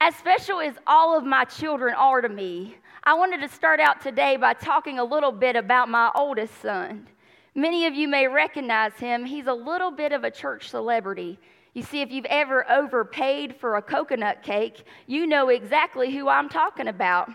As 0.00 0.16
special 0.16 0.58
as 0.58 0.76
all 0.86 1.14
of 1.18 1.22
my 1.22 1.44
children 1.44 1.92
are 1.98 2.22
to 2.22 2.30
me, 2.30 2.76
I 3.04 3.12
wanted 3.12 3.42
to 3.42 3.48
start 3.50 3.78
out 3.78 4.00
today 4.00 4.38
by 4.38 4.54
talking 4.54 4.98
a 4.98 5.04
little 5.04 5.32
bit 5.32 5.54
about 5.54 5.90
my 5.90 6.10
oldest 6.14 6.58
son. 6.62 7.06
Many 7.54 7.84
of 7.84 7.94
you 7.94 8.08
may 8.08 8.26
recognize 8.26 8.94
him. 8.94 9.26
He's 9.26 9.48
a 9.48 9.52
little 9.52 9.90
bit 9.90 10.12
of 10.12 10.24
a 10.24 10.30
church 10.30 10.70
celebrity. 10.70 11.38
You 11.74 11.82
see, 11.82 12.00
if 12.00 12.10
you've 12.10 12.24
ever 12.24 12.64
overpaid 12.70 13.54
for 13.56 13.76
a 13.76 13.82
coconut 13.82 14.42
cake, 14.42 14.84
you 15.06 15.26
know 15.26 15.50
exactly 15.50 16.10
who 16.10 16.30
I'm 16.30 16.48
talking 16.48 16.88
about. 16.88 17.28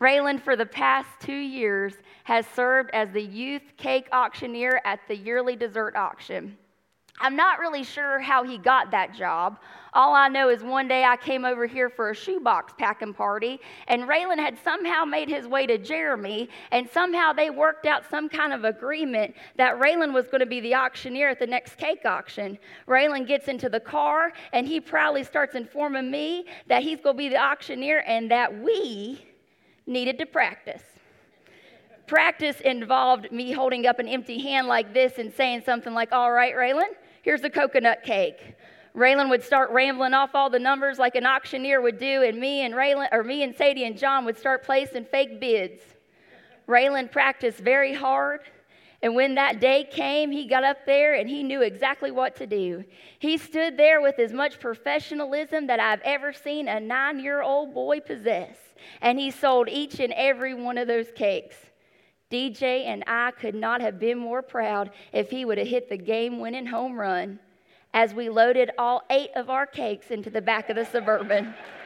Raylan, 0.00 0.40
for 0.40 0.54
the 0.54 0.66
past 0.66 1.08
two 1.20 1.32
years, 1.32 1.94
has 2.24 2.46
served 2.54 2.90
as 2.92 3.10
the 3.10 3.22
youth 3.22 3.62
cake 3.76 4.08
auctioneer 4.12 4.80
at 4.84 5.00
the 5.08 5.16
yearly 5.16 5.56
dessert 5.56 5.96
auction. 5.96 6.56
I'm 7.20 7.34
not 7.34 7.58
really 7.58 7.82
sure 7.82 8.20
how 8.20 8.44
he 8.44 8.58
got 8.58 8.92
that 8.92 9.12
job. 9.12 9.58
All 9.92 10.14
I 10.14 10.28
know 10.28 10.50
is 10.50 10.62
one 10.62 10.86
day 10.86 11.02
I 11.02 11.16
came 11.16 11.44
over 11.44 11.66
here 11.66 11.90
for 11.90 12.10
a 12.10 12.14
shoebox 12.14 12.74
packing 12.78 13.14
party, 13.14 13.58
and 13.88 14.04
Raylan 14.04 14.38
had 14.38 14.56
somehow 14.62 15.04
made 15.04 15.28
his 15.28 15.48
way 15.48 15.66
to 15.66 15.78
Jeremy, 15.78 16.48
and 16.70 16.88
somehow 16.88 17.32
they 17.32 17.50
worked 17.50 17.86
out 17.86 18.08
some 18.08 18.28
kind 18.28 18.52
of 18.52 18.64
agreement 18.64 19.34
that 19.56 19.80
Raylan 19.80 20.12
was 20.12 20.26
going 20.26 20.40
to 20.40 20.46
be 20.46 20.60
the 20.60 20.74
auctioneer 20.74 21.30
at 21.30 21.40
the 21.40 21.46
next 21.46 21.76
cake 21.76 22.04
auction. 22.04 22.58
Raylan 22.86 23.26
gets 23.26 23.48
into 23.48 23.68
the 23.68 23.80
car, 23.80 24.32
and 24.52 24.68
he 24.68 24.80
proudly 24.80 25.24
starts 25.24 25.56
informing 25.56 26.10
me 26.10 26.46
that 26.68 26.82
he's 26.82 27.00
going 27.00 27.16
to 27.16 27.18
be 27.18 27.30
the 27.30 27.42
auctioneer 27.42 28.04
and 28.06 28.30
that 28.30 28.56
we 28.62 29.24
needed 29.88 30.18
to 30.18 30.26
practice. 30.26 30.82
Practice 32.06 32.60
involved 32.60 33.32
me 33.32 33.52
holding 33.52 33.86
up 33.86 33.98
an 33.98 34.08
empty 34.08 34.38
hand 34.40 34.66
like 34.66 34.94
this 34.94 35.18
and 35.18 35.32
saying 35.32 35.62
something 35.64 35.92
like, 35.92 36.12
All 36.12 36.32
right, 36.32 36.54
Raylan, 36.54 36.94
here's 37.22 37.42
a 37.42 37.50
coconut 37.50 38.02
cake. 38.02 38.54
Raylan 38.94 39.30
would 39.30 39.44
start 39.44 39.70
rambling 39.70 40.14
off 40.14 40.34
all 40.34 40.50
the 40.50 40.58
numbers 40.58 40.98
like 40.98 41.14
an 41.14 41.26
auctioneer 41.26 41.80
would 41.80 41.98
do, 41.98 42.22
and 42.22 42.38
me 42.38 42.62
and 42.62 42.74
Raylan, 42.74 43.08
or 43.12 43.22
me 43.22 43.42
and 43.42 43.54
Sadie 43.54 43.84
and 43.84 43.96
John 43.96 44.24
would 44.24 44.38
start 44.38 44.64
placing 44.64 45.04
fake 45.04 45.38
bids. 45.40 45.82
Raylan 46.66 47.10
practiced 47.10 47.58
very 47.58 47.94
hard, 47.94 48.40
and 49.00 49.14
when 49.14 49.36
that 49.36 49.60
day 49.60 49.84
came, 49.84 50.32
he 50.32 50.46
got 50.46 50.64
up 50.64 50.84
there 50.84 51.14
and 51.14 51.28
he 51.28 51.44
knew 51.44 51.62
exactly 51.62 52.10
what 52.10 52.34
to 52.36 52.46
do. 52.46 52.84
He 53.20 53.38
stood 53.38 53.76
there 53.76 54.00
with 54.00 54.18
as 54.18 54.32
much 54.32 54.58
professionalism 54.58 55.68
that 55.68 55.78
I've 55.78 56.00
ever 56.02 56.32
seen 56.32 56.66
a 56.66 56.80
nine 56.80 57.20
year 57.20 57.40
old 57.40 57.72
boy 57.72 58.00
possess 58.00 58.56
and 59.00 59.18
he 59.18 59.30
sold 59.30 59.68
each 59.68 60.00
and 60.00 60.12
every 60.14 60.54
one 60.54 60.78
of 60.78 60.88
those 60.88 61.12
cakes. 61.14 61.56
DJ 62.30 62.86
and 62.86 63.04
I 63.06 63.30
could 63.30 63.54
not 63.54 63.80
have 63.80 63.98
been 63.98 64.18
more 64.18 64.42
proud 64.42 64.90
if 65.12 65.30
he 65.30 65.44
would 65.44 65.58
have 65.58 65.68
hit 65.68 65.88
the 65.88 65.96
game 65.96 66.40
winning 66.40 66.66
home 66.66 66.98
run 66.98 67.38
as 67.94 68.12
we 68.12 68.28
loaded 68.28 68.70
all 68.78 69.02
eight 69.10 69.30
of 69.34 69.48
our 69.48 69.64
cakes 69.64 70.10
into 70.10 70.28
the 70.28 70.42
back 70.42 70.68
of 70.68 70.76
the 70.76 70.84
Suburban. 70.84 71.54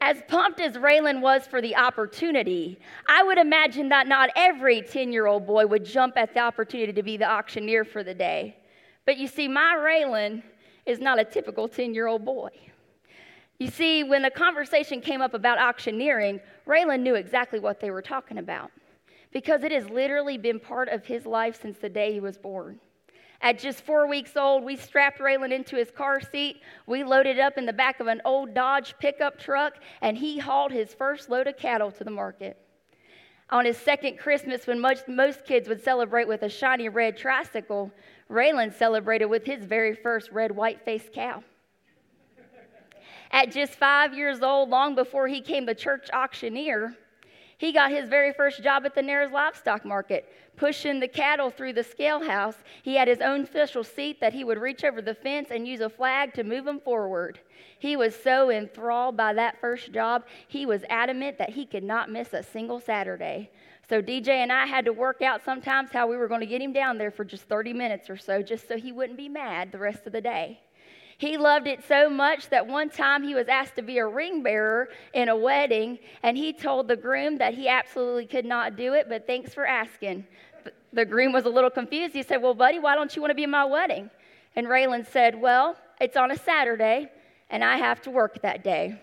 as 0.00 0.22
pumped 0.28 0.60
as 0.60 0.74
Raylan 0.74 1.20
was 1.20 1.46
for 1.46 1.60
the 1.60 1.76
opportunity, 1.76 2.78
I 3.06 3.22
would 3.22 3.38
imagine 3.38 3.90
that 3.90 4.08
not 4.08 4.30
every 4.34 4.82
10 4.82 5.12
year 5.12 5.26
old 5.26 5.46
boy 5.46 5.66
would 5.66 5.84
jump 5.84 6.16
at 6.16 6.32
the 6.32 6.40
opportunity 6.40 6.92
to 6.92 7.02
be 7.02 7.16
the 7.16 7.30
auctioneer 7.30 7.84
for 7.84 8.02
the 8.02 8.14
day. 8.14 8.56
But 9.04 9.18
you 9.18 9.28
see, 9.28 9.46
my 9.46 9.76
Raylan 9.78 10.42
is 10.86 11.00
not 11.00 11.18
a 11.18 11.24
typical 11.24 11.68
10 11.68 11.94
year 11.94 12.06
old 12.06 12.24
boy. 12.24 12.50
You 13.58 13.68
see, 13.68 14.04
when 14.04 14.22
the 14.22 14.30
conversation 14.30 15.02
came 15.02 15.20
up 15.20 15.34
about 15.34 15.58
auctioneering, 15.58 16.40
Raylan 16.66 17.00
knew 17.00 17.14
exactly 17.14 17.60
what 17.60 17.78
they 17.78 17.90
were 17.90 18.00
talking 18.00 18.38
about 18.38 18.70
because 19.32 19.62
it 19.62 19.70
has 19.70 19.88
literally 19.90 20.38
been 20.38 20.58
part 20.58 20.88
of 20.88 21.04
his 21.04 21.26
life 21.26 21.60
since 21.60 21.78
the 21.78 21.88
day 21.88 22.12
he 22.12 22.20
was 22.20 22.38
born. 22.38 22.80
At 23.42 23.58
just 23.58 23.80
four 23.82 24.06
weeks 24.06 24.36
old, 24.36 24.64
we 24.64 24.76
strapped 24.76 25.18
Raylan 25.18 25.50
into 25.50 25.76
his 25.76 25.90
car 25.90 26.20
seat. 26.20 26.60
We 26.86 27.04
loaded 27.04 27.38
up 27.38 27.56
in 27.56 27.64
the 27.64 27.72
back 27.72 27.98
of 27.98 28.06
an 28.06 28.20
old 28.24 28.52
Dodge 28.52 28.94
pickup 28.98 29.38
truck, 29.38 29.74
and 30.02 30.18
he 30.18 30.38
hauled 30.38 30.72
his 30.72 30.92
first 30.92 31.30
load 31.30 31.46
of 31.46 31.56
cattle 31.56 31.90
to 31.92 32.04
the 32.04 32.10
market. 32.10 32.58
On 33.48 33.64
his 33.64 33.78
second 33.78 34.18
Christmas, 34.18 34.66
when 34.66 34.78
most, 34.78 35.08
most 35.08 35.44
kids 35.46 35.68
would 35.68 35.82
celebrate 35.82 36.28
with 36.28 36.42
a 36.42 36.48
shiny 36.48 36.88
red 36.88 37.16
tricycle, 37.16 37.90
Raylan 38.30 38.72
celebrated 38.72 39.26
with 39.26 39.44
his 39.44 39.64
very 39.64 39.94
first 39.94 40.30
red 40.30 40.52
white 40.52 40.84
faced 40.84 41.12
cow. 41.12 41.42
At 43.32 43.50
just 43.50 43.74
five 43.74 44.12
years 44.12 44.42
old, 44.42 44.68
long 44.68 44.94
before 44.94 45.28
he 45.28 45.40
came 45.40 45.64
the 45.64 45.74
church 45.74 46.08
auctioneer, 46.12 46.94
he 47.60 47.72
got 47.72 47.90
his 47.90 48.08
very 48.08 48.32
first 48.32 48.62
job 48.62 48.86
at 48.86 48.94
the 48.94 49.02
Narrows 49.02 49.32
Livestock 49.32 49.84
Market, 49.84 50.26
pushing 50.56 50.98
the 50.98 51.06
cattle 51.06 51.50
through 51.50 51.74
the 51.74 51.84
scale 51.84 52.24
house. 52.24 52.54
He 52.82 52.94
had 52.94 53.06
his 53.06 53.20
own 53.20 53.44
special 53.44 53.84
seat 53.84 54.18
that 54.18 54.32
he 54.32 54.44
would 54.44 54.56
reach 54.56 54.82
over 54.82 55.02
the 55.02 55.14
fence 55.14 55.48
and 55.50 55.68
use 55.68 55.80
a 55.80 55.90
flag 55.90 56.32
to 56.32 56.42
move 56.42 56.64
them 56.64 56.80
forward. 56.80 57.38
He 57.78 57.96
was 57.96 58.16
so 58.16 58.50
enthralled 58.50 59.14
by 59.14 59.34
that 59.34 59.60
first 59.60 59.92
job, 59.92 60.24
he 60.48 60.64
was 60.64 60.84
adamant 60.88 61.36
that 61.36 61.50
he 61.50 61.66
could 61.66 61.84
not 61.84 62.08
miss 62.10 62.32
a 62.32 62.42
single 62.42 62.80
Saturday. 62.80 63.50
So 63.90 64.00
DJ 64.00 64.28
and 64.28 64.50
I 64.50 64.64
had 64.64 64.86
to 64.86 64.94
work 64.94 65.20
out 65.20 65.44
sometimes 65.44 65.90
how 65.92 66.06
we 66.06 66.16
were 66.16 66.28
going 66.28 66.40
to 66.40 66.46
get 66.46 66.62
him 66.62 66.72
down 66.72 66.96
there 66.96 67.10
for 67.10 67.26
just 67.26 67.44
30 67.44 67.74
minutes 67.74 68.08
or 68.08 68.16
so, 68.16 68.40
just 68.40 68.68
so 68.68 68.78
he 68.78 68.90
wouldn't 68.90 69.18
be 69.18 69.28
mad 69.28 69.70
the 69.70 69.78
rest 69.78 70.06
of 70.06 70.14
the 70.14 70.22
day. 70.22 70.60
He 71.20 71.36
loved 71.36 71.66
it 71.66 71.84
so 71.86 72.08
much 72.08 72.48
that 72.48 72.66
one 72.66 72.88
time 72.88 73.22
he 73.22 73.34
was 73.34 73.46
asked 73.46 73.76
to 73.76 73.82
be 73.82 73.98
a 73.98 74.06
ring 74.06 74.42
bearer 74.42 74.88
in 75.12 75.28
a 75.28 75.36
wedding, 75.36 75.98
and 76.22 76.34
he 76.34 76.50
told 76.54 76.88
the 76.88 76.96
groom 76.96 77.36
that 77.36 77.52
he 77.52 77.68
absolutely 77.68 78.24
could 78.24 78.46
not 78.46 78.74
do 78.74 78.94
it, 78.94 79.06
but 79.06 79.26
thanks 79.26 79.52
for 79.52 79.66
asking. 79.66 80.24
The 80.94 81.04
groom 81.04 81.34
was 81.34 81.44
a 81.44 81.50
little 81.50 81.68
confused. 81.68 82.14
He 82.14 82.22
said, 82.22 82.38
Well, 82.38 82.54
buddy, 82.54 82.78
why 82.78 82.94
don't 82.94 83.14
you 83.14 83.20
want 83.20 83.32
to 83.32 83.34
be 83.34 83.42
in 83.42 83.50
my 83.50 83.66
wedding? 83.66 84.08
And 84.56 84.66
Raylan 84.66 85.06
said, 85.06 85.38
Well, 85.38 85.76
it's 86.00 86.16
on 86.16 86.30
a 86.30 86.38
Saturday, 86.38 87.10
and 87.50 87.62
I 87.62 87.76
have 87.76 88.00
to 88.04 88.10
work 88.10 88.40
that 88.40 88.64
day. 88.64 88.98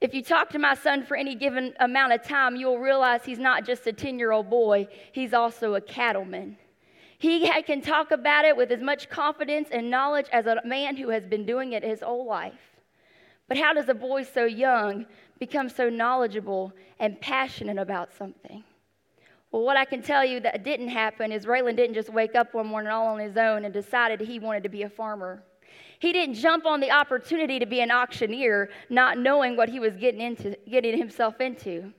If 0.00 0.14
you 0.14 0.24
talk 0.24 0.50
to 0.50 0.58
my 0.58 0.74
son 0.74 1.04
for 1.04 1.16
any 1.16 1.36
given 1.36 1.74
amount 1.78 2.12
of 2.12 2.24
time, 2.24 2.56
you'll 2.56 2.80
realize 2.80 3.24
he's 3.24 3.38
not 3.38 3.64
just 3.64 3.86
a 3.86 3.92
10 3.92 4.18
year 4.18 4.32
old 4.32 4.50
boy, 4.50 4.88
he's 5.12 5.32
also 5.32 5.76
a 5.76 5.80
cattleman. 5.80 6.56
He 7.20 7.46
can 7.64 7.82
talk 7.82 8.12
about 8.12 8.46
it 8.46 8.56
with 8.56 8.72
as 8.72 8.80
much 8.80 9.10
confidence 9.10 9.68
and 9.70 9.90
knowledge 9.90 10.24
as 10.32 10.46
a 10.46 10.56
man 10.64 10.96
who 10.96 11.10
has 11.10 11.26
been 11.26 11.44
doing 11.44 11.74
it 11.74 11.84
his 11.84 12.00
whole 12.00 12.26
life. 12.26 12.54
But 13.46 13.58
how 13.58 13.74
does 13.74 13.90
a 13.90 13.94
boy 13.94 14.22
so 14.22 14.46
young 14.46 15.04
become 15.38 15.68
so 15.68 15.90
knowledgeable 15.90 16.72
and 16.98 17.20
passionate 17.20 17.76
about 17.76 18.14
something? 18.16 18.64
Well, 19.52 19.64
what 19.64 19.76
I 19.76 19.84
can 19.84 20.00
tell 20.00 20.24
you 20.24 20.40
that 20.40 20.64
didn't 20.64 20.88
happen 20.88 21.30
is 21.30 21.44
Raylan 21.44 21.76
didn't 21.76 21.94
just 21.94 22.08
wake 22.08 22.34
up 22.34 22.54
one 22.54 22.66
morning 22.66 22.90
all 22.90 23.08
on 23.08 23.18
his 23.18 23.36
own 23.36 23.66
and 23.66 23.74
decided 23.74 24.20
he 24.20 24.38
wanted 24.38 24.62
to 24.62 24.70
be 24.70 24.84
a 24.84 24.88
farmer. 24.88 25.42
He 25.98 26.14
didn't 26.14 26.36
jump 26.36 26.64
on 26.64 26.80
the 26.80 26.90
opportunity 26.90 27.58
to 27.58 27.66
be 27.66 27.80
an 27.80 27.90
auctioneer, 27.90 28.70
not 28.88 29.18
knowing 29.18 29.56
what 29.56 29.68
he 29.68 29.78
was 29.78 29.94
getting, 29.94 30.22
into, 30.22 30.56
getting 30.70 30.96
himself 30.96 31.38
into. 31.38 31.92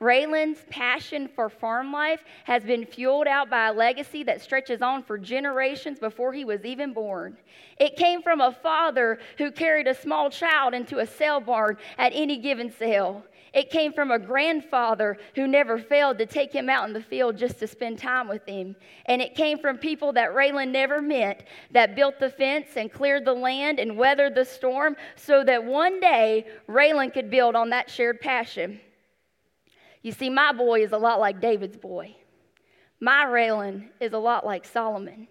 Raylan's 0.00 0.64
passion 0.70 1.28
for 1.34 1.48
farm 1.48 1.92
life 1.92 2.22
has 2.44 2.62
been 2.62 2.86
fueled 2.86 3.26
out 3.26 3.50
by 3.50 3.68
a 3.68 3.72
legacy 3.72 4.22
that 4.24 4.40
stretches 4.40 4.80
on 4.80 5.02
for 5.02 5.18
generations 5.18 5.98
before 5.98 6.32
he 6.32 6.44
was 6.44 6.64
even 6.64 6.92
born. 6.92 7.36
It 7.78 7.96
came 7.96 8.22
from 8.22 8.40
a 8.40 8.52
father 8.52 9.18
who 9.38 9.50
carried 9.50 9.88
a 9.88 9.94
small 9.94 10.30
child 10.30 10.72
into 10.72 10.98
a 10.98 11.06
sale 11.06 11.40
barn 11.40 11.78
at 11.98 12.12
any 12.14 12.38
given 12.38 12.70
sale. 12.70 13.24
It 13.52 13.70
came 13.70 13.92
from 13.92 14.12
a 14.12 14.20
grandfather 14.20 15.18
who 15.34 15.48
never 15.48 15.78
failed 15.78 16.18
to 16.18 16.26
take 16.26 16.52
him 16.52 16.68
out 16.68 16.86
in 16.86 16.92
the 16.92 17.02
field 17.02 17.36
just 17.36 17.58
to 17.58 17.66
spend 17.66 17.98
time 17.98 18.28
with 18.28 18.46
him. 18.46 18.76
And 19.06 19.20
it 19.20 19.34
came 19.34 19.58
from 19.58 19.78
people 19.78 20.12
that 20.12 20.30
Raylan 20.30 20.70
never 20.70 21.02
met 21.02 21.48
that 21.72 21.96
built 21.96 22.20
the 22.20 22.30
fence 22.30 22.68
and 22.76 22.92
cleared 22.92 23.24
the 23.24 23.32
land 23.32 23.80
and 23.80 23.96
weathered 23.96 24.36
the 24.36 24.44
storm 24.44 24.94
so 25.16 25.42
that 25.42 25.64
one 25.64 25.98
day 25.98 26.46
Raylan 26.68 27.12
could 27.12 27.30
build 27.30 27.56
on 27.56 27.70
that 27.70 27.90
shared 27.90 28.20
passion. 28.20 28.80
You 30.08 30.12
see, 30.12 30.30
my 30.30 30.52
boy 30.52 30.82
is 30.82 30.92
a 30.92 30.96
lot 30.96 31.20
like 31.20 31.38
David's 31.38 31.76
boy. 31.76 32.16
My 32.98 33.26
Raylan 33.26 33.88
is 34.00 34.14
a 34.14 34.18
lot 34.18 34.46
like 34.46 34.64
Solomon. 34.64 35.28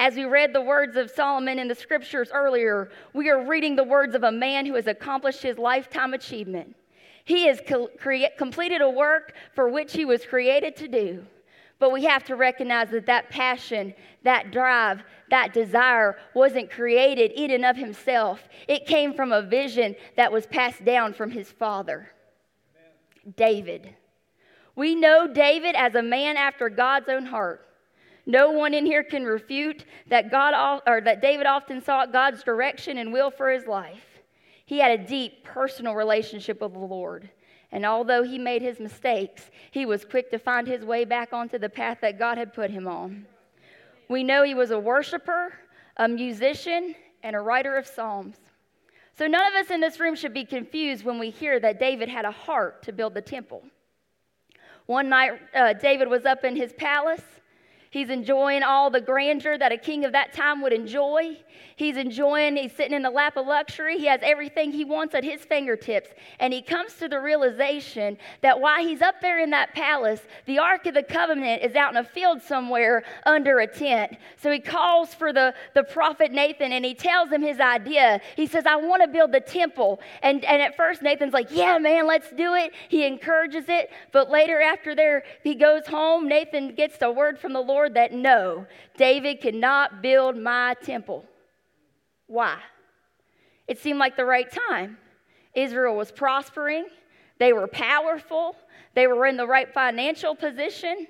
As 0.00 0.16
we 0.16 0.24
read 0.24 0.52
the 0.52 0.60
words 0.60 0.96
of 0.96 1.08
Solomon 1.08 1.60
in 1.60 1.68
the 1.68 1.74
scriptures 1.76 2.28
earlier, 2.34 2.90
we 3.14 3.30
are 3.30 3.46
reading 3.46 3.76
the 3.76 3.84
words 3.84 4.16
of 4.16 4.24
a 4.24 4.32
man 4.32 4.66
who 4.66 4.74
has 4.74 4.88
accomplished 4.88 5.40
his 5.40 5.56
lifetime 5.56 6.14
achievement. 6.14 6.74
He 7.26 7.46
has 7.46 7.60
co- 7.64 7.90
completed 8.36 8.80
a 8.80 8.90
work 8.90 9.34
for 9.54 9.68
which 9.68 9.92
he 9.92 10.04
was 10.04 10.26
created 10.26 10.74
to 10.78 10.88
do. 10.88 11.24
But 11.78 11.92
we 11.92 12.02
have 12.02 12.24
to 12.24 12.34
recognize 12.34 12.90
that 12.90 13.06
that 13.06 13.30
passion, 13.30 13.94
that 14.24 14.50
drive, 14.50 15.04
that 15.30 15.54
desire 15.54 16.18
wasn't 16.34 16.72
created 16.72 17.30
in 17.36 17.52
and 17.52 17.64
of 17.64 17.76
himself. 17.76 18.48
It 18.66 18.84
came 18.84 19.14
from 19.14 19.30
a 19.30 19.42
vision 19.42 19.94
that 20.16 20.32
was 20.32 20.44
passed 20.46 20.84
down 20.84 21.14
from 21.14 21.30
his 21.30 21.52
father. 21.52 22.10
David. 23.36 23.94
We 24.74 24.94
know 24.94 25.26
David 25.26 25.74
as 25.74 25.94
a 25.94 26.02
man 26.02 26.36
after 26.36 26.68
God's 26.68 27.08
own 27.08 27.26
heart. 27.26 27.68
No 28.24 28.50
one 28.52 28.72
in 28.72 28.86
here 28.86 29.02
can 29.02 29.24
refute 29.24 29.84
that 30.08 30.30
God 30.30 30.80
or 30.86 31.00
that 31.00 31.20
David 31.20 31.46
often 31.46 31.82
sought 31.82 32.12
God's 32.12 32.42
direction 32.42 32.98
and 32.98 33.12
will 33.12 33.30
for 33.30 33.50
his 33.50 33.66
life. 33.66 34.06
He 34.64 34.78
had 34.78 34.98
a 34.98 35.06
deep 35.06 35.44
personal 35.44 35.94
relationship 35.94 36.60
with 36.60 36.72
the 36.72 36.78
Lord. 36.78 37.28
And 37.72 37.84
although 37.84 38.22
he 38.22 38.38
made 38.38 38.62
his 38.62 38.78
mistakes, 38.78 39.50
he 39.70 39.86
was 39.86 40.04
quick 40.04 40.30
to 40.30 40.38
find 40.38 40.66
his 40.66 40.84
way 40.84 41.04
back 41.04 41.32
onto 41.32 41.58
the 41.58 41.68
path 41.68 41.98
that 42.02 42.18
God 42.18 42.38
had 42.38 42.52
put 42.52 42.70
him 42.70 42.86
on. 42.86 43.26
We 44.08 44.22
know 44.22 44.42
he 44.42 44.54
was 44.54 44.70
a 44.70 44.78
worshiper, 44.78 45.52
a 45.96 46.06
musician, 46.06 46.94
and 47.22 47.34
a 47.34 47.40
writer 47.40 47.76
of 47.76 47.86
psalms. 47.86 48.36
So 49.18 49.26
none 49.26 49.46
of 49.46 49.54
us 49.54 49.70
in 49.70 49.80
this 49.80 50.00
room 50.00 50.14
should 50.14 50.32
be 50.32 50.44
confused 50.44 51.04
when 51.04 51.18
we 51.18 51.30
hear 51.30 51.60
that 51.60 51.78
David 51.78 52.08
had 52.08 52.24
a 52.24 52.30
heart 52.30 52.82
to 52.84 52.92
build 52.92 53.14
the 53.14 53.20
temple. 53.20 53.62
One 54.86 55.08
night, 55.08 55.32
uh, 55.54 55.74
David 55.74 56.08
was 56.08 56.24
up 56.24 56.44
in 56.44 56.56
his 56.56 56.72
palace 56.72 57.22
He's 57.92 58.08
enjoying 58.08 58.62
all 58.62 58.88
the 58.88 59.02
grandeur 59.02 59.58
that 59.58 59.70
a 59.70 59.76
king 59.76 60.06
of 60.06 60.12
that 60.12 60.32
time 60.32 60.62
would 60.62 60.72
enjoy. 60.72 61.36
He's 61.76 61.98
enjoying, 61.98 62.56
he's 62.56 62.72
sitting 62.72 62.94
in 62.94 63.02
the 63.02 63.10
lap 63.10 63.36
of 63.36 63.46
luxury. 63.46 63.98
He 63.98 64.06
has 64.06 64.20
everything 64.22 64.72
he 64.72 64.82
wants 64.82 65.14
at 65.14 65.22
his 65.22 65.42
fingertips. 65.42 66.08
And 66.40 66.54
he 66.54 66.62
comes 66.62 66.94
to 66.94 67.08
the 67.08 67.20
realization 67.20 68.16
that 68.40 68.58
while 68.58 68.82
he's 68.82 69.02
up 69.02 69.20
there 69.20 69.40
in 69.40 69.50
that 69.50 69.74
palace, 69.74 70.22
the 70.46 70.58
Ark 70.58 70.86
of 70.86 70.94
the 70.94 71.02
Covenant 71.02 71.62
is 71.62 71.74
out 71.74 71.90
in 71.90 71.98
a 71.98 72.04
field 72.04 72.40
somewhere 72.40 73.04
under 73.26 73.58
a 73.58 73.66
tent. 73.66 74.16
So 74.40 74.50
he 74.50 74.58
calls 74.58 75.12
for 75.12 75.34
the, 75.34 75.52
the 75.74 75.84
prophet 75.84 76.32
Nathan 76.32 76.72
and 76.72 76.86
he 76.86 76.94
tells 76.94 77.30
him 77.30 77.42
his 77.42 77.60
idea. 77.60 78.22
He 78.36 78.46
says, 78.46 78.64
I 78.64 78.76
want 78.76 79.02
to 79.02 79.08
build 79.08 79.32
the 79.32 79.40
temple. 79.40 80.00
And, 80.22 80.42
and 80.46 80.62
at 80.62 80.78
first, 80.78 81.02
Nathan's 81.02 81.34
like, 81.34 81.48
Yeah, 81.50 81.76
man, 81.76 82.06
let's 82.06 82.30
do 82.30 82.54
it. 82.54 82.72
He 82.88 83.04
encourages 83.04 83.64
it. 83.68 83.90
But 84.12 84.30
later, 84.30 84.62
after 84.62 84.94
there, 84.94 85.24
he 85.42 85.54
goes 85.54 85.86
home, 85.86 86.26
Nathan 86.26 86.74
gets 86.74 86.96
the 86.96 87.10
word 87.10 87.38
from 87.38 87.52
the 87.52 87.60
Lord 87.60 87.81
Lord 87.82 87.94
that 87.94 88.12
no, 88.12 88.64
David 88.96 89.40
cannot 89.40 90.02
build 90.02 90.36
my 90.36 90.76
temple. 90.84 91.24
Why? 92.28 92.58
It 93.66 93.80
seemed 93.80 93.98
like 93.98 94.16
the 94.16 94.24
right 94.24 94.48
time. 94.70 94.98
Israel 95.52 95.96
was 95.96 96.12
prospering, 96.12 96.86
they 97.40 97.52
were 97.52 97.66
powerful, 97.66 98.54
they 98.94 99.08
were 99.08 99.26
in 99.26 99.36
the 99.36 99.48
right 99.48 99.74
financial 99.74 100.36
position. 100.36 101.08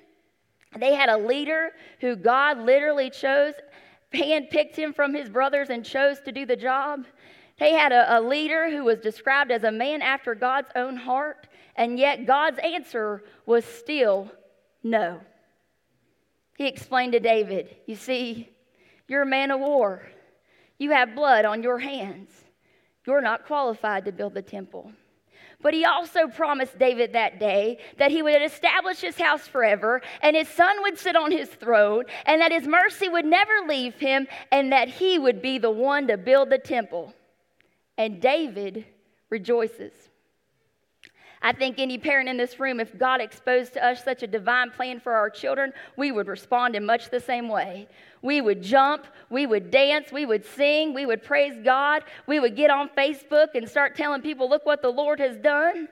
They 0.75 0.95
had 0.95 1.09
a 1.09 1.17
leader 1.17 1.73
who 2.01 2.15
God 2.15 2.57
literally 2.57 3.11
chose, 3.11 3.53
handpicked 4.11 4.75
him 4.75 4.93
from 4.93 5.13
his 5.13 5.29
brothers 5.29 5.69
and 5.69 5.85
chose 5.85 6.21
to 6.21 6.31
do 6.31 6.47
the 6.47 6.55
job. 6.55 7.05
They 7.59 7.73
had 7.73 7.91
a, 7.91 8.17
a, 8.17 8.19
leader 8.19 8.71
who 8.71 8.83
was 8.83 8.97
described 8.97 9.51
as 9.51 9.63
a 9.63 9.71
man 9.71 10.01
after 10.01 10.33
God's 10.33 10.69
own 10.75 10.97
heart, 10.97 11.47
and 11.75 11.99
yet 11.99 12.25
God's 12.25 12.57
answer 12.63 13.23
was 13.45 13.63
still 13.63 14.31
no. 14.81 15.21
He 16.57 16.67
explained 16.67 17.13
to 17.13 17.19
David, 17.19 17.75
You 17.85 17.95
see, 17.95 18.49
you're 19.07 19.23
a 19.23 19.27
man 19.27 19.51
of 19.51 19.59
war. 19.59 20.07
You 20.77 20.91
have 20.91 21.15
blood 21.15 21.45
on 21.45 21.63
your 21.63 21.79
hands. 21.79 22.29
You're 23.05 23.21
not 23.21 23.45
qualified 23.45 24.05
to 24.05 24.11
build 24.11 24.33
the 24.33 24.41
temple. 24.41 24.91
But 25.61 25.73
he 25.73 25.85
also 25.85 26.27
promised 26.27 26.77
David 26.77 27.13
that 27.13 27.39
day 27.39 27.79
that 27.97 28.11
he 28.11 28.21
would 28.21 28.41
establish 28.41 28.99
his 28.99 29.17
house 29.17 29.47
forever, 29.47 30.01
and 30.21 30.35
his 30.35 30.49
son 30.49 30.81
would 30.81 30.97
sit 30.97 31.15
on 31.15 31.31
his 31.31 31.49
throne, 31.49 32.03
and 32.25 32.41
that 32.41 32.51
his 32.51 32.67
mercy 32.67 33.07
would 33.07 33.25
never 33.25 33.65
leave 33.67 33.95
him, 33.95 34.27
and 34.51 34.71
that 34.73 34.89
he 34.89 35.17
would 35.17 35.41
be 35.41 35.57
the 35.57 35.71
one 35.71 36.07
to 36.07 36.17
build 36.17 36.49
the 36.49 36.57
temple. 36.57 37.13
and 37.97 38.21
David 38.21 38.85
rejoices. 39.29 39.93
I 41.45 41.51
think 41.51 41.77
any 41.77 41.97
parent 41.97 42.29
in 42.29 42.37
this 42.37 42.57
room, 42.57 42.79
if 42.79 42.97
God 42.97 43.19
exposed 43.19 43.73
to 43.73 43.85
us 43.85 44.01
such 44.01 44.23
a 44.23 44.27
divine 44.27 44.71
plan 44.71 45.01
for 45.01 45.11
our 45.11 45.29
children, 45.29 45.73
we 45.97 46.13
would 46.13 46.29
respond 46.29 46.73
in 46.73 46.85
much 46.85 47.09
the 47.09 47.19
same 47.19 47.49
way. 47.49 47.89
We 48.21 48.39
would 48.39 48.63
jump, 48.63 49.05
we 49.29 49.45
would 49.45 49.69
dance, 49.69 50.09
we 50.09 50.25
would 50.25 50.45
sing, 50.45 50.93
we 50.93 51.05
would 51.05 51.21
praise 51.21 51.59
God, 51.61 52.05
we 52.27 52.39
would 52.39 52.55
get 52.55 52.71
on 52.71 52.89
Facebook 52.97 53.55
and 53.55 53.67
start 53.67 53.97
telling 53.97 54.21
people, 54.21 54.49
look 54.49 54.65
what 54.65 54.81
the 54.81 54.89
Lord 54.89 55.19
has 55.19 55.35
done. 55.35 55.89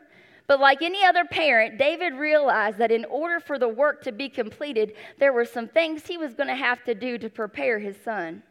But 0.48 0.62
like 0.62 0.82
any 0.82 1.04
other 1.04 1.26
parent, 1.26 1.78
David 1.78 2.14
realized 2.14 2.78
that 2.78 2.92
in 2.92 3.04
order 3.06 3.42
for 3.42 3.60
the 3.60 3.68
work 3.68 4.04
to 4.04 4.14
be 4.14 4.30
completed, 4.30 4.94
there 5.20 5.34
were 5.34 5.46
some 5.46 5.68
things 5.68 6.08
he 6.08 6.18
was 6.18 6.34
going 6.34 6.48
to 6.48 6.56
have 6.56 6.82
to 6.86 6.96
do 6.96 7.18
to 7.18 7.30
prepare 7.30 7.78
his 7.78 7.98
son. 8.04 8.42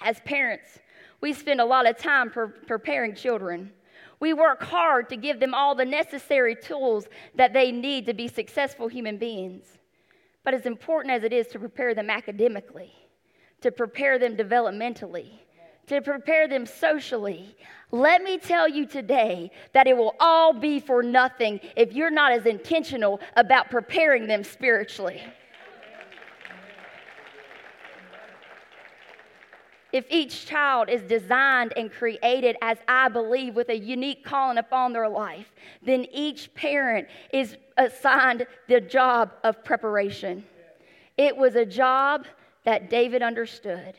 As 0.00 0.20
parents, 0.20 0.78
we 1.20 1.32
spend 1.32 1.60
a 1.60 1.64
lot 1.64 1.88
of 1.88 1.98
time 1.98 2.30
pre- 2.30 2.48
preparing 2.68 3.16
children. 3.16 3.72
We 4.20 4.32
work 4.32 4.62
hard 4.62 5.08
to 5.10 5.16
give 5.16 5.40
them 5.40 5.54
all 5.54 5.74
the 5.74 5.84
necessary 5.84 6.56
tools 6.56 7.06
that 7.36 7.52
they 7.52 7.70
need 7.70 8.06
to 8.06 8.14
be 8.14 8.28
successful 8.28 8.88
human 8.88 9.16
beings. 9.16 9.64
But 10.44 10.54
as 10.54 10.66
important 10.66 11.12
as 11.12 11.24
it 11.24 11.32
is 11.32 11.46
to 11.48 11.58
prepare 11.58 11.94
them 11.94 12.10
academically, 12.10 12.92
to 13.60 13.70
prepare 13.70 14.18
them 14.18 14.36
developmentally, 14.36 15.30
to 15.86 16.00
prepare 16.02 16.48
them 16.48 16.66
socially, 16.66 17.56
let 17.90 18.22
me 18.22 18.38
tell 18.38 18.68
you 18.68 18.86
today 18.86 19.50
that 19.72 19.86
it 19.86 19.96
will 19.96 20.14
all 20.20 20.52
be 20.52 20.80
for 20.80 21.02
nothing 21.02 21.60
if 21.76 21.92
you're 21.92 22.10
not 22.10 22.32
as 22.32 22.46
intentional 22.46 23.20
about 23.36 23.70
preparing 23.70 24.26
them 24.26 24.44
spiritually. 24.44 25.22
If 29.92 30.04
each 30.10 30.46
child 30.46 30.90
is 30.90 31.02
designed 31.02 31.72
and 31.76 31.90
created 31.90 32.56
as 32.60 32.78
I 32.86 33.08
believe 33.08 33.54
with 33.54 33.70
a 33.70 33.78
unique 33.78 34.24
calling 34.24 34.58
upon 34.58 34.92
their 34.92 35.08
life, 35.08 35.50
then 35.82 36.06
each 36.12 36.52
parent 36.54 37.08
is 37.32 37.56
assigned 37.76 38.46
the 38.68 38.80
job 38.80 39.32
of 39.44 39.64
preparation. 39.64 40.44
It 41.16 41.36
was 41.36 41.56
a 41.56 41.64
job 41.64 42.26
that 42.64 42.90
David 42.90 43.22
understood. 43.22 43.94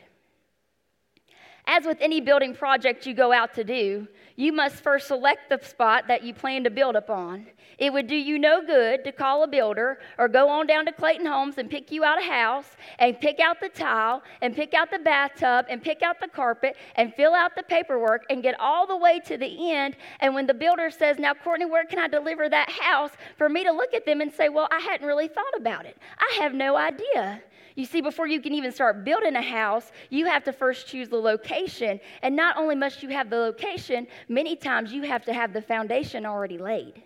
As 1.72 1.84
with 1.84 1.98
any 2.00 2.20
building 2.20 2.52
project 2.52 3.06
you 3.06 3.14
go 3.14 3.30
out 3.30 3.54
to 3.54 3.62
do, 3.62 4.08
you 4.34 4.52
must 4.52 4.82
first 4.82 5.06
select 5.06 5.48
the 5.48 5.64
spot 5.64 6.08
that 6.08 6.24
you 6.24 6.34
plan 6.34 6.64
to 6.64 6.70
build 6.70 6.96
upon. 6.96 7.46
It 7.78 7.92
would 7.92 8.08
do 8.08 8.16
you 8.16 8.40
no 8.40 8.60
good 8.60 9.04
to 9.04 9.12
call 9.12 9.44
a 9.44 9.46
builder 9.46 10.00
or 10.18 10.26
go 10.26 10.48
on 10.48 10.66
down 10.66 10.84
to 10.86 10.92
Clayton 10.92 11.26
Homes 11.26 11.58
and 11.58 11.70
pick 11.70 11.92
you 11.92 12.02
out 12.02 12.20
a 12.20 12.26
house 12.26 12.66
and 12.98 13.20
pick 13.20 13.38
out 13.38 13.60
the 13.60 13.68
tile 13.68 14.20
and 14.42 14.52
pick 14.56 14.74
out 14.74 14.90
the 14.90 14.98
bathtub 14.98 15.66
and 15.70 15.80
pick 15.80 16.02
out 16.02 16.18
the 16.20 16.26
carpet 16.26 16.74
and 16.96 17.14
fill 17.14 17.34
out 17.34 17.54
the 17.54 17.62
paperwork 17.62 18.24
and 18.30 18.42
get 18.42 18.58
all 18.58 18.84
the 18.84 18.96
way 18.96 19.20
to 19.26 19.38
the 19.38 19.72
end. 19.72 19.96
And 20.18 20.34
when 20.34 20.48
the 20.48 20.54
builder 20.54 20.90
says, 20.90 21.20
Now, 21.20 21.34
Courtney, 21.34 21.66
where 21.66 21.84
can 21.84 22.00
I 22.00 22.08
deliver 22.08 22.48
that 22.48 22.68
house? 22.68 23.12
For 23.38 23.48
me 23.48 23.62
to 23.62 23.70
look 23.70 23.94
at 23.94 24.04
them 24.04 24.20
and 24.20 24.32
say, 24.32 24.48
Well, 24.48 24.66
I 24.72 24.80
hadn't 24.80 25.06
really 25.06 25.28
thought 25.28 25.56
about 25.56 25.86
it. 25.86 25.96
I 26.18 26.38
have 26.40 26.52
no 26.52 26.76
idea. 26.76 27.42
You 27.76 27.84
see, 27.84 28.00
before 28.00 28.26
you 28.26 28.40
can 28.40 28.52
even 28.54 28.72
start 28.72 29.04
building 29.04 29.36
a 29.36 29.42
house, 29.42 29.92
you 30.10 30.26
have 30.26 30.44
to 30.44 30.52
first 30.52 30.86
choose 30.86 31.08
the 31.08 31.16
location. 31.16 32.00
And 32.22 32.34
not 32.34 32.56
only 32.56 32.74
must 32.74 33.02
you 33.02 33.08
have 33.10 33.30
the 33.30 33.36
location, 33.36 34.06
many 34.28 34.56
times 34.56 34.92
you 34.92 35.02
have 35.02 35.24
to 35.24 35.32
have 35.32 35.52
the 35.52 35.62
foundation 35.62 36.26
already 36.26 36.58
laid. 36.58 37.02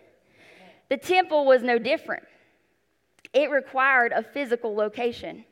The 0.89 0.97
temple 0.97 1.45
was 1.45 1.63
no 1.63 1.79
different, 1.79 2.23
it 3.33 3.49
required 3.49 4.11
a 4.11 4.23
physical 4.23 4.75
location. 4.75 5.45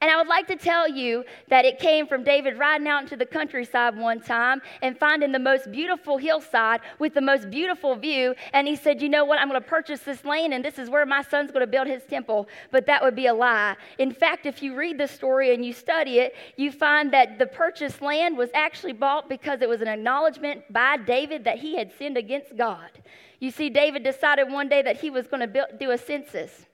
And 0.00 0.10
I 0.10 0.16
would 0.16 0.26
like 0.26 0.46
to 0.48 0.56
tell 0.56 0.88
you 0.88 1.24
that 1.48 1.64
it 1.64 1.78
came 1.78 2.06
from 2.06 2.22
David 2.22 2.58
riding 2.58 2.86
out 2.86 3.02
into 3.02 3.16
the 3.16 3.26
countryside 3.26 3.96
one 3.96 4.20
time 4.20 4.60
and 4.82 4.98
finding 4.98 5.32
the 5.32 5.38
most 5.38 5.70
beautiful 5.70 6.18
hillside 6.18 6.80
with 6.98 7.14
the 7.14 7.20
most 7.20 7.50
beautiful 7.50 7.94
view. 7.94 8.34
And 8.52 8.68
he 8.68 8.76
said, 8.76 9.00
You 9.00 9.08
know 9.08 9.24
what? 9.24 9.38
I'm 9.38 9.48
going 9.48 9.60
to 9.60 9.66
purchase 9.66 10.00
this 10.00 10.24
land, 10.24 10.52
and 10.52 10.64
this 10.64 10.78
is 10.78 10.90
where 10.90 11.06
my 11.06 11.22
son's 11.22 11.50
going 11.50 11.62
to 11.62 11.66
build 11.66 11.86
his 11.86 12.02
temple. 12.04 12.48
But 12.70 12.86
that 12.86 13.02
would 13.02 13.16
be 13.16 13.26
a 13.26 13.34
lie. 13.34 13.76
In 13.98 14.12
fact, 14.12 14.46
if 14.46 14.62
you 14.62 14.74
read 14.74 14.98
the 14.98 15.08
story 15.08 15.54
and 15.54 15.64
you 15.64 15.72
study 15.72 16.18
it, 16.18 16.34
you 16.56 16.70
find 16.72 17.12
that 17.12 17.38
the 17.38 17.46
purchased 17.46 18.02
land 18.02 18.36
was 18.36 18.50
actually 18.54 18.92
bought 18.92 19.28
because 19.28 19.62
it 19.62 19.68
was 19.68 19.80
an 19.80 19.88
acknowledgement 19.88 20.70
by 20.72 20.98
David 20.98 21.44
that 21.44 21.58
he 21.58 21.76
had 21.76 21.90
sinned 21.96 22.16
against 22.16 22.56
God. 22.56 22.90
You 23.40 23.50
see, 23.50 23.70
David 23.70 24.02
decided 24.02 24.50
one 24.50 24.68
day 24.68 24.82
that 24.82 24.98
he 24.98 25.10
was 25.10 25.26
going 25.26 25.50
to 25.50 25.66
do 25.78 25.90
a 25.90 25.98
census 25.98 26.66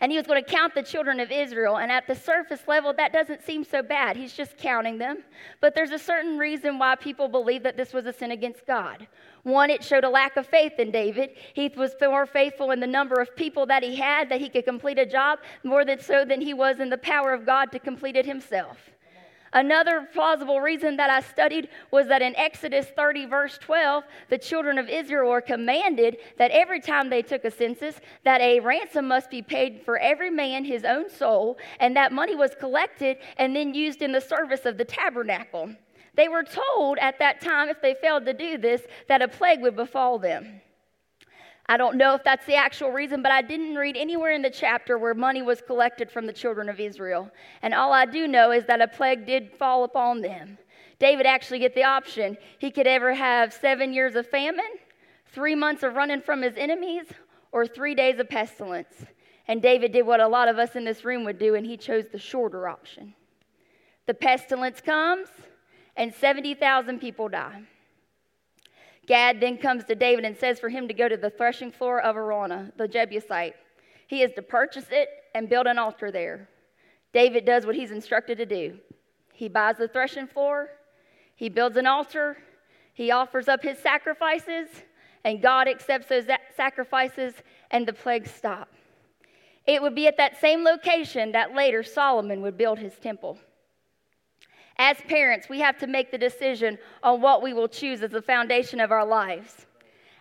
and 0.00 0.10
he 0.10 0.18
was 0.18 0.26
going 0.26 0.42
to 0.42 0.50
count 0.50 0.74
the 0.74 0.82
children 0.82 1.20
of 1.20 1.30
Israel. 1.30 1.78
And 1.78 1.90
at 1.90 2.06
the 2.06 2.14
surface 2.14 2.62
level, 2.66 2.92
that 2.94 3.12
doesn't 3.12 3.42
seem 3.42 3.64
so 3.64 3.82
bad. 3.82 4.16
He's 4.16 4.32
just 4.32 4.56
counting 4.56 4.98
them. 4.98 5.18
But 5.60 5.74
there's 5.74 5.90
a 5.90 5.98
certain 5.98 6.38
reason 6.38 6.78
why 6.78 6.94
people 6.96 7.28
believe 7.28 7.62
that 7.62 7.76
this 7.76 7.92
was 7.92 8.06
a 8.06 8.12
sin 8.12 8.30
against 8.32 8.66
God. 8.66 9.06
One, 9.44 9.70
it 9.70 9.84
showed 9.84 10.04
a 10.04 10.08
lack 10.08 10.36
of 10.36 10.46
faith 10.46 10.78
in 10.78 10.90
David. 10.90 11.30
He 11.52 11.68
was 11.76 11.94
more 12.00 12.26
faithful 12.26 12.70
in 12.70 12.80
the 12.80 12.86
number 12.86 13.20
of 13.20 13.36
people 13.36 13.66
that 13.66 13.82
he 13.82 13.94
had 13.94 14.28
that 14.30 14.40
he 14.40 14.48
could 14.48 14.64
complete 14.64 14.98
a 14.98 15.06
job, 15.06 15.38
more 15.62 15.84
than 15.84 16.00
so 16.00 16.24
than 16.24 16.40
he 16.40 16.54
was 16.54 16.80
in 16.80 16.88
the 16.88 16.98
power 16.98 17.32
of 17.32 17.44
God 17.44 17.70
to 17.72 17.78
complete 17.78 18.16
it 18.16 18.24
himself. 18.24 18.78
Another 19.54 20.08
plausible 20.12 20.60
reason 20.60 20.96
that 20.96 21.10
I 21.10 21.20
studied 21.20 21.68
was 21.92 22.08
that 22.08 22.22
in 22.22 22.34
Exodus 22.34 22.86
30, 22.96 23.26
verse 23.26 23.56
12, 23.58 24.02
the 24.28 24.36
children 24.36 24.78
of 24.78 24.88
Israel 24.88 25.30
were 25.30 25.40
commanded 25.40 26.16
that 26.38 26.50
every 26.50 26.80
time 26.80 27.08
they 27.08 27.22
took 27.22 27.44
a 27.44 27.52
census, 27.52 28.00
that 28.24 28.40
a 28.40 28.58
ransom 28.58 29.06
must 29.06 29.30
be 29.30 29.42
paid 29.42 29.82
for 29.84 29.96
every 29.98 30.28
man 30.28 30.64
his 30.64 30.84
own 30.84 31.08
soul, 31.08 31.56
and 31.78 31.96
that 31.96 32.12
money 32.12 32.34
was 32.34 32.56
collected 32.58 33.18
and 33.36 33.54
then 33.54 33.74
used 33.74 34.02
in 34.02 34.10
the 34.10 34.20
service 34.20 34.66
of 34.66 34.76
the 34.76 34.84
tabernacle. 34.84 35.72
They 36.16 36.26
were 36.26 36.44
told 36.44 36.98
at 36.98 37.20
that 37.20 37.40
time, 37.40 37.68
if 37.68 37.80
they 37.80 37.94
failed 37.94 38.26
to 38.26 38.34
do 38.34 38.58
this, 38.58 38.82
that 39.06 39.22
a 39.22 39.28
plague 39.28 39.60
would 39.62 39.76
befall 39.76 40.18
them. 40.18 40.60
I 41.66 41.76
don't 41.78 41.96
know 41.96 42.14
if 42.14 42.22
that's 42.22 42.44
the 42.44 42.56
actual 42.56 42.90
reason, 42.90 43.22
but 43.22 43.32
I 43.32 43.40
didn't 43.40 43.76
read 43.76 43.96
anywhere 43.96 44.32
in 44.32 44.42
the 44.42 44.50
chapter 44.50 44.98
where 44.98 45.14
money 45.14 45.40
was 45.40 45.62
collected 45.62 46.10
from 46.10 46.26
the 46.26 46.32
children 46.32 46.68
of 46.68 46.78
Israel. 46.78 47.30
And 47.62 47.72
all 47.72 47.92
I 47.92 48.04
do 48.04 48.28
know 48.28 48.52
is 48.52 48.66
that 48.66 48.82
a 48.82 48.88
plague 48.88 49.24
did 49.24 49.50
fall 49.58 49.84
upon 49.84 50.20
them. 50.20 50.58
David 50.98 51.26
actually 51.26 51.60
get 51.60 51.74
the 51.74 51.84
option. 51.84 52.36
He 52.58 52.70
could 52.70 52.86
ever 52.86 53.14
have 53.14 53.52
seven 53.52 53.92
years 53.92 54.14
of 54.14 54.26
famine, 54.26 54.64
three 55.32 55.54
months 55.54 55.82
of 55.82 55.94
running 55.94 56.20
from 56.20 56.42
his 56.42 56.54
enemies, 56.56 57.06
or 57.50 57.66
three 57.66 57.94
days 57.94 58.18
of 58.18 58.28
pestilence. 58.28 59.06
And 59.48 59.62
David 59.62 59.92
did 59.92 60.06
what 60.06 60.20
a 60.20 60.28
lot 60.28 60.48
of 60.48 60.58
us 60.58 60.76
in 60.76 60.84
this 60.84 61.04
room 61.04 61.24
would 61.24 61.38
do, 61.38 61.54
and 61.54 61.64
he 61.64 61.76
chose 61.76 62.06
the 62.08 62.18
shorter 62.18 62.68
option. 62.68 63.14
The 64.06 64.14
pestilence 64.14 64.80
comes, 64.80 65.28
and 65.96 66.12
70,000 66.12 66.98
people 66.98 67.28
die. 67.28 67.62
Gad 69.06 69.40
then 69.40 69.58
comes 69.58 69.84
to 69.84 69.94
David 69.94 70.24
and 70.24 70.36
says 70.36 70.58
for 70.58 70.68
him 70.68 70.88
to 70.88 70.94
go 70.94 71.08
to 71.08 71.16
the 71.16 71.30
threshing 71.30 71.70
floor 71.70 72.00
of 72.00 72.16
Araunah, 72.16 72.72
the 72.76 72.88
Jebusite. 72.88 73.54
He 74.06 74.22
is 74.22 74.32
to 74.32 74.42
purchase 74.42 74.86
it 74.90 75.08
and 75.34 75.48
build 75.48 75.66
an 75.66 75.78
altar 75.78 76.10
there. 76.10 76.48
David 77.12 77.44
does 77.44 77.66
what 77.66 77.76
he's 77.76 77.90
instructed 77.90 78.38
to 78.38 78.46
do. 78.46 78.78
He 79.32 79.48
buys 79.48 79.76
the 79.76 79.88
threshing 79.88 80.26
floor, 80.26 80.70
he 81.34 81.48
builds 81.48 81.76
an 81.76 81.86
altar, 81.86 82.36
he 82.92 83.10
offers 83.10 83.48
up 83.48 83.62
his 83.62 83.78
sacrifices, 83.78 84.68
and 85.24 85.42
God 85.42 85.66
accepts 85.66 86.06
those 86.06 86.26
sacrifices, 86.56 87.34
and 87.70 87.86
the 87.86 87.92
plagues 87.92 88.30
stop. 88.30 88.68
It 89.66 89.82
would 89.82 89.94
be 89.94 90.06
at 90.06 90.18
that 90.18 90.40
same 90.40 90.62
location 90.62 91.32
that 91.32 91.54
later 91.54 91.82
Solomon 91.82 92.42
would 92.42 92.56
build 92.56 92.78
his 92.78 92.94
temple. 92.98 93.38
As 94.76 94.96
parents, 95.08 95.48
we 95.48 95.60
have 95.60 95.78
to 95.78 95.86
make 95.86 96.10
the 96.10 96.18
decision 96.18 96.78
on 97.02 97.20
what 97.20 97.42
we 97.42 97.52
will 97.52 97.68
choose 97.68 98.02
as 98.02 98.10
the 98.10 98.22
foundation 98.22 98.80
of 98.80 98.90
our 98.90 99.06
lives. 99.06 99.66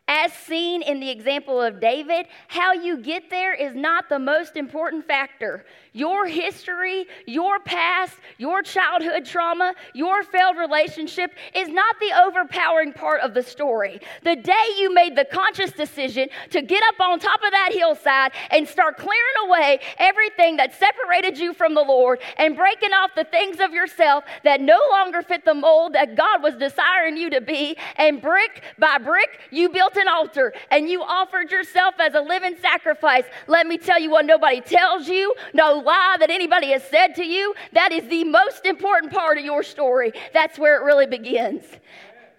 As 0.09 0.33
seen 0.33 0.81
in 0.81 0.99
the 0.99 1.09
example 1.09 1.61
of 1.61 1.79
David, 1.79 2.27
how 2.49 2.73
you 2.73 2.97
get 2.97 3.29
there 3.29 3.53
is 3.53 3.73
not 3.73 4.09
the 4.09 4.19
most 4.19 4.57
important 4.57 5.07
factor. 5.07 5.65
Your 5.93 6.27
history, 6.27 7.05
your 7.25 7.59
past, 7.59 8.15
your 8.37 8.63
childhood 8.63 9.23
trauma, 9.23 9.73
your 9.93 10.23
failed 10.23 10.57
relationship 10.57 11.31
is 11.55 11.69
not 11.69 11.95
the 12.01 12.11
overpowering 12.21 12.91
part 12.91 13.21
of 13.21 13.33
the 13.33 13.43
story. 13.43 14.01
The 14.23 14.35
day 14.35 14.65
you 14.77 14.93
made 14.93 15.15
the 15.15 15.23
conscious 15.23 15.71
decision 15.71 16.27
to 16.49 16.61
get 16.61 16.83
up 16.89 16.99
on 16.99 17.19
top 17.19 17.39
of 17.41 17.51
that 17.51 17.69
hillside 17.71 18.33
and 18.51 18.67
start 18.67 18.97
clearing 18.97 19.47
away 19.47 19.79
everything 19.99 20.57
that 20.57 20.77
separated 20.77 21.39
you 21.39 21.53
from 21.53 21.75
the 21.75 21.81
Lord 21.81 22.19
and 22.37 22.57
breaking 22.57 22.91
off 22.91 23.11
the 23.15 23.23
things 23.23 23.61
of 23.61 23.71
yourself 23.71 24.25
that 24.43 24.59
no 24.59 24.79
longer 24.91 25.21
fit 25.21 25.45
the 25.45 25.53
mold 25.53 25.93
that 25.93 26.17
God 26.17 26.43
was 26.43 26.55
desiring 26.55 27.15
you 27.15 27.29
to 27.29 27.39
be, 27.39 27.77
and 27.95 28.21
brick 28.21 28.63
by 28.77 28.97
brick, 28.97 29.39
you 29.49 29.69
built 29.69 29.92
built 29.93 30.05
an 30.05 30.11
altar 30.11 30.53
and 30.71 30.89
you 30.89 31.01
offered 31.01 31.51
yourself 31.51 31.95
as 31.99 32.13
a 32.13 32.21
living 32.21 32.55
sacrifice, 32.61 33.25
let 33.47 33.67
me 33.67 33.77
tell 33.77 33.99
you 33.99 34.09
what 34.09 34.25
nobody 34.25 34.61
tells 34.61 35.07
you, 35.07 35.33
no 35.53 35.79
lie 35.79 36.17
that 36.19 36.29
anybody 36.29 36.71
has 36.71 36.83
said 36.83 37.15
to 37.15 37.25
you. 37.25 37.53
That 37.73 37.91
is 37.91 38.07
the 38.07 38.23
most 38.23 38.65
important 38.65 39.11
part 39.11 39.37
of 39.37 39.45
your 39.45 39.63
story. 39.63 40.11
That's 40.33 40.57
where 40.57 40.81
it 40.81 40.85
really 40.85 41.07
begins. 41.07 41.63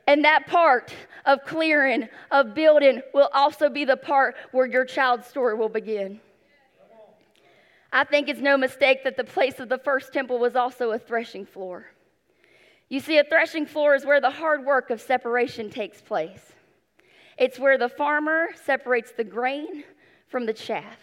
And 0.06 0.24
that 0.24 0.46
part 0.46 0.94
of 1.24 1.44
clearing, 1.44 2.08
of 2.30 2.54
building, 2.54 3.00
will 3.14 3.30
also 3.32 3.70
be 3.70 3.84
the 3.84 3.96
part 3.96 4.36
where 4.52 4.66
your 4.66 4.84
child's 4.84 5.26
story 5.26 5.54
will 5.54 5.70
begin. 5.70 6.20
I 7.92 8.04
think 8.04 8.28
it's 8.28 8.40
no 8.40 8.56
mistake 8.56 9.04
that 9.04 9.16
the 9.16 9.24
place 9.24 9.60
of 9.60 9.68
the 9.68 9.78
first 9.78 10.12
temple 10.12 10.38
was 10.38 10.56
also 10.56 10.90
a 10.90 10.98
threshing 10.98 11.46
floor. 11.46 11.86
You 12.88 13.00
see, 13.00 13.18
a 13.18 13.24
threshing 13.24 13.66
floor 13.66 13.94
is 13.94 14.04
where 14.04 14.20
the 14.20 14.30
hard 14.30 14.66
work 14.66 14.90
of 14.90 15.00
separation 15.00 15.70
takes 15.70 16.00
place. 16.02 16.53
It's 17.36 17.58
where 17.58 17.78
the 17.78 17.88
farmer 17.88 18.48
separates 18.64 19.12
the 19.12 19.24
grain 19.24 19.84
from 20.28 20.46
the 20.46 20.52
chaff. 20.52 20.98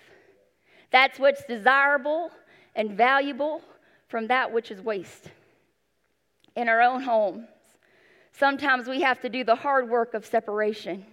That's 0.91 1.19
what's 1.19 1.43
desirable 1.45 2.31
and 2.75 2.91
valuable 2.91 3.61
from 4.07 4.27
that 4.27 4.51
which 4.51 4.71
is 4.71 4.81
waste. 4.81 5.29
In 6.55 6.67
our 6.67 6.81
own 6.81 7.01
homes, 7.01 7.47
sometimes 8.33 8.87
we 8.87 9.01
have 9.01 9.21
to 9.21 9.29
do 9.29 9.43
the 9.43 9.55
hard 9.55 9.89
work 9.89 10.13
of 10.13 10.25
separation. 10.25 11.05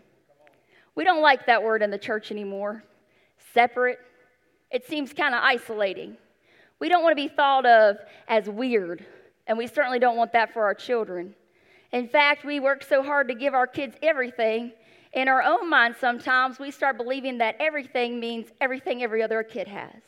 We 0.94 1.04
don't 1.04 1.22
like 1.22 1.46
that 1.46 1.62
word 1.62 1.82
in 1.82 1.90
the 1.90 1.98
church 1.98 2.32
anymore. 2.32 2.82
Separate. 3.54 4.00
It 4.70 4.84
seems 4.86 5.12
kind 5.12 5.34
of 5.34 5.42
isolating. 5.42 6.16
We 6.80 6.88
don't 6.88 7.02
want 7.02 7.16
to 7.16 7.22
be 7.22 7.28
thought 7.28 7.66
of 7.66 7.98
as 8.26 8.48
weird, 8.48 9.04
and 9.46 9.56
we 9.56 9.68
certainly 9.68 9.98
don't 9.98 10.16
want 10.16 10.32
that 10.32 10.52
for 10.52 10.64
our 10.64 10.74
children. 10.74 11.34
In 11.92 12.08
fact, 12.08 12.44
we 12.44 12.60
work 12.60 12.82
so 12.82 13.02
hard 13.02 13.28
to 13.28 13.34
give 13.34 13.54
our 13.54 13.66
kids 13.66 13.96
everything. 14.02 14.72
In 15.12 15.28
our 15.28 15.42
own 15.42 15.68
minds, 15.70 15.98
sometimes 15.98 16.58
we 16.58 16.70
start 16.70 16.96
believing 16.96 17.38
that 17.38 17.56
everything 17.58 18.20
means 18.20 18.48
everything 18.60 19.02
every 19.02 19.22
other 19.22 19.42
kid 19.42 19.68
has 19.68 20.02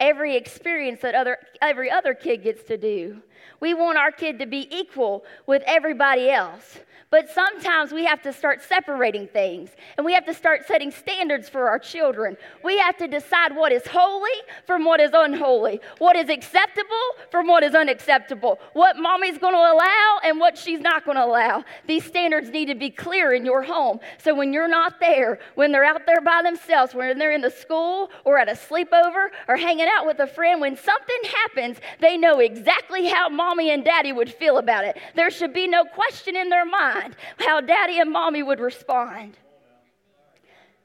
every 0.00 0.36
experience 0.36 1.00
that 1.00 1.14
other, 1.14 1.38
every 1.62 1.90
other 1.90 2.14
kid 2.14 2.42
gets 2.42 2.64
to 2.64 2.76
do. 2.76 3.22
We 3.60 3.74
want 3.74 3.98
our 3.98 4.10
kid 4.10 4.38
to 4.40 4.46
be 4.46 4.68
equal 4.74 5.24
with 5.46 5.62
everybody 5.66 6.30
else. 6.30 6.78
But 7.14 7.30
sometimes 7.30 7.92
we 7.92 8.04
have 8.06 8.22
to 8.22 8.32
start 8.32 8.60
separating 8.60 9.28
things 9.28 9.70
and 9.96 10.04
we 10.04 10.14
have 10.14 10.26
to 10.26 10.34
start 10.34 10.66
setting 10.66 10.90
standards 10.90 11.48
for 11.48 11.68
our 11.68 11.78
children. 11.78 12.36
We 12.64 12.76
have 12.78 12.96
to 12.96 13.06
decide 13.06 13.54
what 13.54 13.70
is 13.70 13.86
holy 13.86 14.32
from 14.66 14.84
what 14.84 14.98
is 14.98 15.12
unholy, 15.14 15.80
what 15.98 16.16
is 16.16 16.28
acceptable 16.28 17.06
from 17.30 17.46
what 17.46 17.62
is 17.62 17.76
unacceptable, 17.76 18.58
what 18.72 18.96
mommy's 18.96 19.38
going 19.38 19.54
to 19.54 19.60
allow 19.60 20.18
and 20.24 20.40
what 20.40 20.58
she's 20.58 20.80
not 20.80 21.04
going 21.04 21.16
to 21.16 21.24
allow. 21.24 21.62
These 21.86 22.04
standards 22.04 22.50
need 22.50 22.66
to 22.66 22.74
be 22.74 22.90
clear 22.90 23.32
in 23.32 23.44
your 23.44 23.62
home. 23.62 24.00
So 24.18 24.34
when 24.34 24.52
you're 24.52 24.66
not 24.66 24.98
there, 24.98 25.38
when 25.54 25.70
they're 25.70 25.84
out 25.84 26.06
there 26.06 26.20
by 26.20 26.42
themselves, 26.42 26.96
when 26.96 27.16
they're 27.16 27.30
in 27.30 27.42
the 27.42 27.50
school 27.50 28.10
or 28.24 28.38
at 28.38 28.48
a 28.48 28.54
sleepover 28.54 29.26
or 29.46 29.56
hanging 29.56 29.86
out 29.88 30.04
with 30.04 30.18
a 30.18 30.26
friend, 30.26 30.60
when 30.60 30.76
something 30.76 31.20
happens, 31.44 31.76
they 32.00 32.16
know 32.16 32.40
exactly 32.40 33.06
how 33.06 33.28
mommy 33.28 33.70
and 33.70 33.84
daddy 33.84 34.10
would 34.10 34.34
feel 34.34 34.58
about 34.58 34.84
it. 34.84 34.98
There 35.14 35.30
should 35.30 35.54
be 35.54 35.68
no 35.68 35.84
question 35.84 36.34
in 36.34 36.48
their 36.48 36.64
mind 36.64 37.03
how 37.38 37.60
daddy 37.60 37.98
and 37.98 38.10
mommy 38.10 38.42
would 38.42 38.60
respond. 38.60 39.36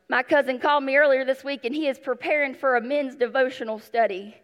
My 0.09 0.23
cousin 0.23 0.57
called 0.59 0.83
me 0.83 0.97
earlier 0.97 1.23
this 1.23 1.43
week 1.43 1.65
and 1.65 1.75
he 1.75 1.87
is 1.87 1.99
preparing 1.99 2.55
for 2.55 2.75
a 2.75 2.81
men's 2.81 3.15
devotional 3.15 3.77
study. 3.77 4.35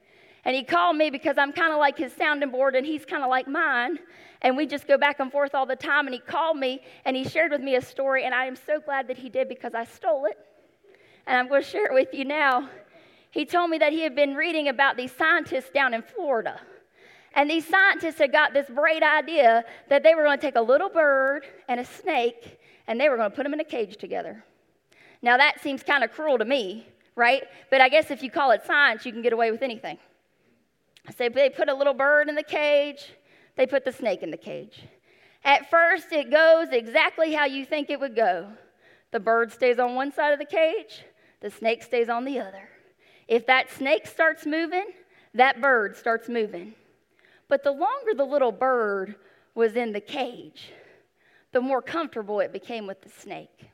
And 0.45 0.55
he 0.55 0.63
called 0.63 0.95
me 0.95 1.09
because 1.09 1.39
I'm 1.39 1.51
kind 1.51 1.73
of 1.73 1.79
like 1.79 1.97
his 1.97 2.13
sounding 2.13 2.51
board 2.51 2.75
and 2.75 2.85
he's 2.85 3.03
kind 3.03 3.23
of 3.23 3.29
like 3.29 3.47
mine. 3.47 3.97
And 4.43 4.55
we 4.55 4.67
just 4.67 4.87
go 4.87 4.95
back 4.95 5.19
and 5.19 5.31
forth 5.31 5.55
all 5.55 5.65
the 5.65 5.75
time. 5.75 6.05
And 6.05 6.13
he 6.13 6.19
called 6.19 6.57
me 6.57 6.83
and 7.03 7.15
he 7.15 7.23
shared 7.23 7.51
with 7.51 7.61
me 7.61 7.75
a 7.75 7.81
story. 7.81 8.25
And 8.25 8.35
I 8.35 8.45
am 8.45 8.55
so 8.55 8.79
glad 8.79 9.07
that 9.07 9.17
he 9.17 9.27
did 9.27 9.49
because 9.49 9.73
I 9.73 9.85
stole 9.85 10.25
it. 10.25 10.37
And 11.25 11.35
I'm 11.35 11.47
going 11.47 11.63
to 11.63 11.67
share 11.67 11.87
it 11.87 11.93
with 11.93 12.13
you 12.13 12.25
now. 12.25 12.69
He 13.31 13.45
told 13.45 13.71
me 13.71 13.79
that 13.79 13.91
he 13.91 14.01
had 14.01 14.15
been 14.15 14.35
reading 14.35 14.67
about 14.67 14.97
these 14.97 15.11
scientists 15.11 15.71
down 15.71 15.95
in 15.95 16.03
Florida. 16.03 16.61
And 17.35 17.49
these 17.49 17.67
scientists 17.67 18.17
had 18.17 18.31
got 18.31 18.53
this 18.53 18.67
great 18.73 19.03
idea 19.03 19.65
that 19.89 20.03
they 20.03 20.15
were 20.15 20.23
going 20.23 20.37
to 20.37 20.41
take 20.41 20.55
a 20.55 20.61
little 20.61 20.89
bird 20.89 21.45
and 21.67 21.79
a 21.79 21.85
snake 21.85 22.59
and 22.87 22.99
they 22.99 23.09
were 23.09 23.17
going 23.17 23.29
to 23.29 23.35
put 23.35 23.43
them 23.43 23.53
in 23.53 23.59
a 23.59 23.65
cage 23.65 23.97
together. 23.97 24.43
Now, 25.21 25.37
that 25.37 25.61
seems 25.61 25.83
kind 25.83 26.03
of 26.03 26.11
cruel 26.11 26.37
to 26.37 26.45
me, 26.45 26.87
right? 27.15 27.43
But 27.69 27.81
I 27.81 27.89
guess 27.89 28.09
if 28.11 28.23
you 28.23 28.31
call 28.31 28.51
it 28.51 28.63
science, 28.65 29.05
you 29.05 29.11
can 29.11 29.21
get 29.21 29.33
away 29.33 29.51
with 29.51 29.63
anything. 29.63 29.97
So 31.17 31.29
they 31.29 31.49
put 31.49 31.69
a 31.69 31.73
little 31.73 31.93
bird 31.93 32.29
in 32.29 32.35
the 32.35 32.43
cage, 32.43 33.13
they 33.55 33.67
put 33.67 33.85
the 33.85 33.91
snake 33.91 34.23
in 34.23 34.31
the 34.31 34.37
cage. 34.37 34.83
At 35.43 35.69
first, 35.69 36.11
it 36.11 36.31
goes 36.31 36.69
exactly 36.71 37.33
how 37.33 37.45
you 37.45 37.65
think 37.65 37.89
it 37.89 37.99
would 37.99 38.15
go. 38.15 38.47
The 39.11 39.19
bird 39.19 39.51
stays 39.51 39.77
on 39.77 39.95
one 39.95 40.11
side 40.11 40.33
of 40.33 40.39
the 40.39 40.45
cage, 40.45 41.03
the 41.41 41.51
snake 41.51 41.83
stays 41.83 42.09
on 42.09 42.25
the 42.25 42.39
other. 42.39 42.69
If 43.27 43.45
that 43.47 43.69
snake 43.71 44.07
starts 44.07 44.45
moving, 44.45 44.87
that 45.33 45.61
bird 45.61 45.95
starts 45.95 46.29
moving. 46.29 46.73
But 47.47 47.63
the 47.63 47.71
longer 47.71 48.13
the 48.15 48.25
little 48.25 48.51
bird 48.51 49.15
was 49.53 49.75
in 49.75 49.91
the 49.91 50.01
cage, 50.01 50.73
the 51.51 51.61
more 51.61 51.81
comfortable 51.81 52.39
it 52.39 52.51
became 52.51 52.87
with 52.87 53.01
the 53.01 53.09
snake. 53.09 53.69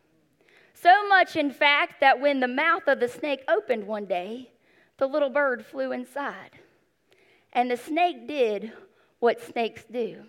So 0.73 1.07
much, 1.07 1.35
in 1.35 1.51
fact, 1.51 1.99
that 2.01 2.19
when 2.19 2.39
the 2.39 2.47
mouth 2.47 2.87
of 2.87 2.99
the 2.99 3.07
snake 3.07 3.43
opened 3.47 3.85
one 3.85 4.05
day, 4.05 4.51
the 4.97 5.07
little 5.07 5.29
bird 5.29 5.65
flew 5.65 5.91
inside. 5.91 6.51
And 7.53 7.69
the 7.69 7.77
snake 7.77 8.27
did 8.27 8.71
what 9.19 9.41
snakes 9.41 9.83
do 9.91 10.23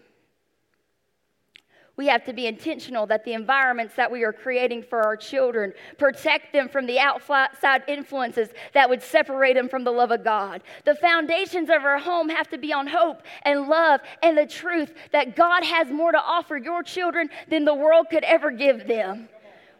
we 1.96 2.06
have 2.06 2.24
to 2.24 2.32
be 2.32 2.46
intentional 2.46 3.06
that 3.06 3.24
the 3.24 3.34
environments 3.34 3.94
that 3.96 4.10
we 4.10 4.24
are 4.24 4.32
creating 4.32 4.82
for 4.82 5.02
our 5.02 5.16
children 5.16 5.74
protect 5.98 6.52
them 6.52 6.68
from 6.68 6.86
the 6.86 6.98
outside 6.98 7.82
influences 7.86 8.48
that 8.72 8.88
would 8.88 9.02
separate 9.02 9.54
them 9.54 9.68
from 9.68 9.84
the 9.84 9.90
love 9.90 10.10
of 10.10 10.24
God. 10.24 10.62
The 10.84 10.94
foundations 10.94 11.68
of 11.68 11.84
our 11.84 11.98
home 11.98 12.30
have 12.30 12.48
to 12.48 12.58
be 12.58 12.72
on 12.72 12.86
hope 12.86 13.22
and 13.42 13.68
love 13.68 14.00
and 14.22 14.38
the 14.38 14.46
truth 14.46 14.94
that 15.12 15.36
God 15.36 15.64
has 15.64 15.88
more 15.88 16.12
to 16.12 16.20
offer 16.20 16.56
your 16.56 16.82
children 16.82 17.28
than 17.48 17.66
the 17.66 17.74
world 17.74 18.06
could 18.10 18.24
ever 18.24 18.50
give 18.50 18.86
them. 18.86 19.28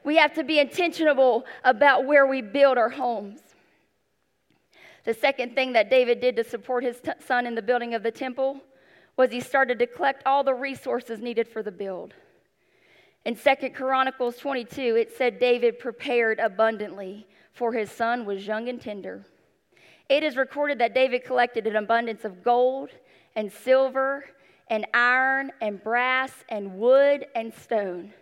We 0.04 0.16
have 0.16 0.34
to 0.34 0.44
be 0.44 0.58
intentional 0.58 1.44
about 1.64 2.04
where 2.04 2.26
we 2.26 2.42
build 2.42 2.76
our 2.76 2.90
homes. 2.90 3.40
The 5.04 5.14
second 5.14 5.54
thing 5.54 5.72
that 5.72 5.88
David 5.88 6.20
did 6.20 6.36
to 6.36 6.44
support 6.44 6.84
his 6.84 7.00
t- 7.00 7.10
son 7.26 7.46
in 7.46 7.54
the 7.54 7.62
building 7.62 7.94
of 7.94 8.02
the 8.02 8.10
temple 8.10 8.60
was 9.16 9.30
he 9.30 9.40
started 9.40 9.78
to 9.78 9.86
collect 9.86 10.22
all 10.26 10.42
the 10.42 10.54
resources 10.54 11.20
needed 11.20 11.46
for 11.46 11.62
the 11.62 11.70
build. 11.70 12.14
In 13.24 13.36
Second 13.36 13.74
Chronicles 13.74 14.36
22, 14.38 14.96
it 14.96 15.16
said 15.16 15.38
David 15.38 15.78
prepared 15.78 16.40
abundantly, 16.40 17.26
for 17.52 17.72
his 17.72 17.90
son 17.90 18.24
was 18.24 18.46
young 18.46 18.68
and 18.68 18.80
tender. 18.80 19.24
It 20.08 20.22
is 20.22 20.36
recorded 20.36 20.78
that 20.78 20.94
David 20.94 21.24
collected 21.24 21.66
an 21.66 21.76
abundance 21.76 22.24
of 22.24 22.42
gold 22.42 22.90
and 23.36 23.52
silver 23.52 24.24
and 24.68 24.86
iron 24.92 25.52
and 25.60 25.82
brass 25.82 26.32
and 26.48 26.78
wood 26.78 27.26
and 27.34 27.52
stone. 27.54 28.12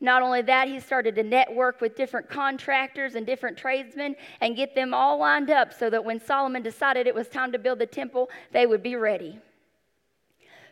Not 0.00 0.22
only 0.22 0.42
that, 0.42 0.68
he 0.68 0.78
started 0.80 1.14
to 1.16 1.22
network 1.22 1.80
with 1.80 1.96
different 1.96 2.28
contractors 2.28 3.14
and 3.14 3.26
different 3.26 3.56
tradesmen 3.56 4.14
and 4.40 4.54
get 4.54 4.74
them 4.74 4.92
all 4.92 5.18
lined 5.18 5.50
up 5.50 5.72
so 5.72 5.88
that 5.88 6.04
when 6.04 6.20
Solomon 6.20 6.62
decided 6.62 7.06
it 7.06 7.14
was 7.14 7.28
time 7.28 7.50
to 7.52 7.58
build 7.58 7.78
the 7.78 7.86
temple, 7.86 8.28
they 8.52 8.66
would 8.66 8.82
be 8.82 8.96
ready 8.96 9.40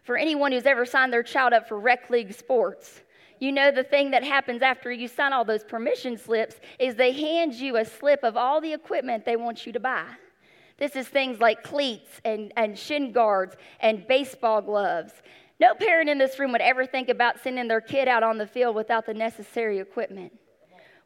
for 0.03 0.17
anyone 0.17 0.53
who's 0.53 0.67
ever 0.67 0.85
signed 0.85 1.12
their 1.12 1.23
child 1.23 1.53
up 1.53 1.69
for 1.69 1.79
rec 1.79 2.11
league 2.11 2.33
sports. 2.33 3.03
You 3.38 3.51
know, 3.51 3.73
the 3.73 3.83
thing 3.83 4.12
that 4.12 4.23
happens 4.23 4.62
after 4.62 4.93
you 4.93 5.09
sign 5.09 5.33
all 5.33 5.45
those 5.45 5.65
permission 5.65 6.17
slips 6.17 6.57
is 6.79 6.95
they 6.95 7.12
hand 7.12 7.55
you 7.55 7.77
a 7.77 7.85
slip 7.85 8.23
of 8.23 8.37
all 8.37 8.61
the 8.61 8.73
equipment 8.73 9.25
they 9.25 9.37
want 9.37 9.67
you 9.67 9.73
to 9.73 9.81
buy. 9.81 10.07
This 10.79 10.97
is 10.97 11.09
things 11.09 11.41
like 11.41 11.62
cleats 11.62 12.21
and, 12.25 12.53
and 12.57 12.79
shin 12.79 13.12
guards 13.12 13.57
and 13.81 14.07
baseball 14.07 14.62
gloves. 14.62 15.12
No 15.61 15.75
parent 15.75 16.09
in 16.09 16.19
this 16.19 16.38
room 16.38 16.53
would 16.53 16.61
ever 16.61 16.87
think 16.87 17.09
about 17.09 17.41
sending 17.41 17.69
their 17.69 17.81
kid 17.81 18.09
out 18.09 18.23
on 18.23 18.38
the 18.38 18.47
field 18.47 18.75
without 18.75 19.07
the 19.07 19.15
necessary 19.15 19.79
equipment. 19.79 20.33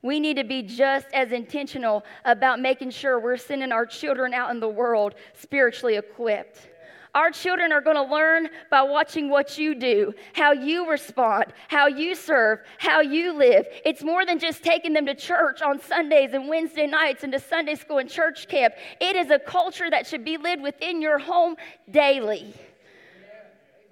We 0.03 0.21
need 0.21 0.37
to 0.37 0.45
be 0.45 0.63
just 0.63 1.09
as 1.13 1.33
intentional 1.33 2.05
about 2.25 2.61
making 2.61 2.91
sure 2.91 3.19
we're 3.19 3.37
sending 3.37 3.73
our 3.73 3.85
children 3.85 4.33
out 4.35 4.51
in 4.51 4.61
the 4.61 4.69
world 4.69 5.15
spiritually 5.35 5.97
equipped. 5.97 6.69
Our 7.17 7.31
children 7.31 7.73
are 7.73 7.81
going 7.81 7.97
to 7.97 8.03
learn 8.03 8.51
by 8.71 8.83
watching 8.83 9.31
what 9.31 9.57
you 9.57 9.75
do, 9.75 10.13
how 10.35 10.53
you 10.53 10.91
respond, 10.91 11.47
how 11.69 11.87
you 11.87 12.15
serve, 12.15 12.59
how 12.77 13.01
you 13.01 13.33
live. 13.33 13.67
It's 13.87 14.03
more 14.03 14.27
than 14.27 14.39
just 14.39 14.63
taking 14.63 14.93
them 14.93 15.07
to 15.07 15.15
church 15.15 15.63
on 15.63 15.81
Sundays 15.81 16.35
and 16.35 16.47
Wednesday 16.47 16.87
nights 16.87 17.25
and 17.25 17.33
to 17.33 17.41
Sunday 17.41 17.75
school 17.75 17.97
and 17.97 18.11
church 18.11 18.49
camp. 18.49 18.75
It 19.01 19.17
is 19.17 19.31
a 19.31 19.39
culture 19.39 19.89
that 19.89 20.07
should 20.07 20.27
be 20.27 20.37
lived 20.37 20.63
within 20.63 21.01
your 21.01 21.19
home 21.19 21.57
daily. 21.91 22.53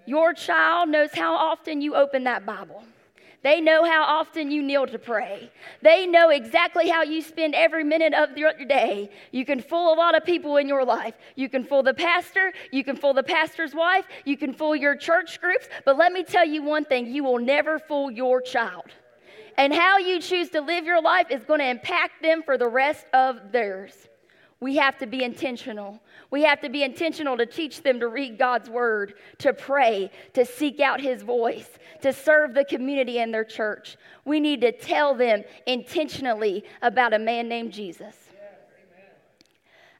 Your 0.04 0.34
child 0.34 0.90
knows 0.90 1.14
how 1.14 1.34
often 1.34 1.80
you 1.80 1.94
open 1.94 2.24
that 2.24 2.44
Bible. 2.44 2.84
They 3.44 3.60
know 3.60 3.84
how 3.84 4.02
often 4.02 4.50
you 4.50 4.62
kneel 4.62 4.86
to 4.86 4.98
pray. 4.98 5.50
They 5.82 6.06
know 6.06 6.30
exactly 6.30 6.88
how 6.88 7.02
you 7.02 7.20
spend 7.20 7.54
every 7.54 7.84
minute 7.84 8.14
of 8.14 8.38
your 8.38 8.54
day. 8.66 9.10
You 9.32 9.44
can 9.44 9.60
fool 9.60 9.92
a 9.92 9.96
lot 9.96 10.16
of 10.16 10.24
people 10.24 10.56
in 10.56 10.66
your 10.66 10.82
life. 10.82 11.12
You 11.36 11.50
can 11.50 11.62
fool 11.62 11.82
the 11.82 11.92
pastor, 11.92 12.54
you 12.72 12.82
can 12.82 12.96
fool 12.96 13.12
the 13.12 13.22
pastor's 13.22 13.74
wife, 13.74 14.06
you 14.24 14.38
can 14.38 14.54
fool 14.54 14.74
your 14.74 14.96
church 14.96 15.42
groups, 15.42 15.68
but 15.84 15.98
let 15.98 16.10
me 16.10 16.24
tell 16.24 16.46
you 16.46 16.62
one 16.62 16.86
thing 16.86 17.06
you 17.06 17.22
will 17.22 17.38
never 17.38 17.78
fool 17.78 18.10
your 18.10 18.40
child. 18.40 18.86
And 19.58 19.74
how 19.74 19.98
you 19.98 20.20
choose 20.20 20.48
to 20.50 20.62
live 20.62 20.86
your 20.86 21.02
life 21.02 21.30
is 21.30 21.44
going 21.44 21.60
to 21.60 21.68
impact 21.68 22.22
them 22.22 22.42
for 22.42 22.56
the 22.56 22.68
rest 22.68 23.04
of 23.12 23.52
theirs. 23.52 23.92
We 24.60 24.76
have 24.76 24.96
to 24.98 25.06
be 25.06 25.22
intentional. 25.22 26.00
We 26.30 26.42
have 26.44 26.60
to 26.62 26.68
be 26.68 26.82
intentional 26.82 27.36
to 27.36 27.46
teach 27.46 27.82
them 27.82 28.00
to 28.00 28.08
read 28.08 28.38
God's 28.38 28.70
word, 28.70 29.14
to 29.38 29.52
pray, 29.52 30.10
to 30.32 30.44
seek 30.44 30.80
out 30.80 31.00
his 31.00 31.22
voice, 31.22 31.68
to 32.02 32.12
serve 32.12 32.54
the 32.54 32.64
community 32.64 33.18
and 33.18 33.32
their 33.32 33.44
church. 33.44 33.96
We 34.24 34.40
need 34.40 34.60
to 34.62 34.72
tell 34.72 35.14
them 35.14 35.44
intentionally 35.66 36.64
about 36.82 37.12
a 37.12 37.18
man 37.18 37.48
named 37.48 37.72
Jesus. 37.72 38.16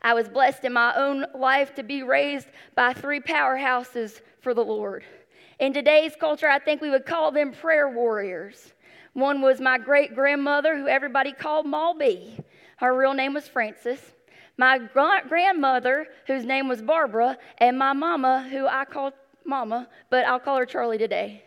I 0.01 0.13
was 0.13 0.29
blessed 0.29 0.65
in 0.65 0.73
my 0.73 0.95
own 0.97 1.25
life 1.35 1.75
to 1.77 1.83
be 1.83 2.03
raised 2.03 2.49
by 2.75 2.93
three 2.93 3.21
powerhouses 3.21 4.21
for 4.41 4.53
the 4.53 4.65
Lord. 4.65 5.05
In 5.59 5.73
today's 5.73 6.15
culture, 6.19 6.49
I 6.49 6.59
think 6.59 6.81
we 6.81 6.91
would 6.91 7.07
call 7.07 7.33
them 7.33 7.53
prayer 7.53 7.89
warriors. 7.89 8.73
One 9.15 9.41
was 9.41 9.61
my 9.61 9.79
great 9.79 10.15
grandmother, 10.15 10.77
who 10.77 10.89
everybody 10.89 11.33
called 11.33 11.67
Maul 11.67 11.97
B. 11.97 12.37
Her 12.77 12.97
real 12.97 13.15
name 13.15 13.33
was 13.35 13.49
Frances. 13.49 14.14
My 14.57 14.79
grandmother, 14.79 16.07
whose 16.27 16.45
name 16.45 16.69
was 16.69 16.81
Barbara, 16.81 17.37
and 17.59 17.79
my 17.79 17.93
mama, 17.93 18.49
who 18.51 18.67
I 18.67 18.85
call 18.85 19.13
Mama, 19.45 19.89
but 20.11 20.25
I'll 20.25 20.41
call 20.41 20.59
her 20.59 20.67
Charlie 20.67 20.99
today. 20.99 21.43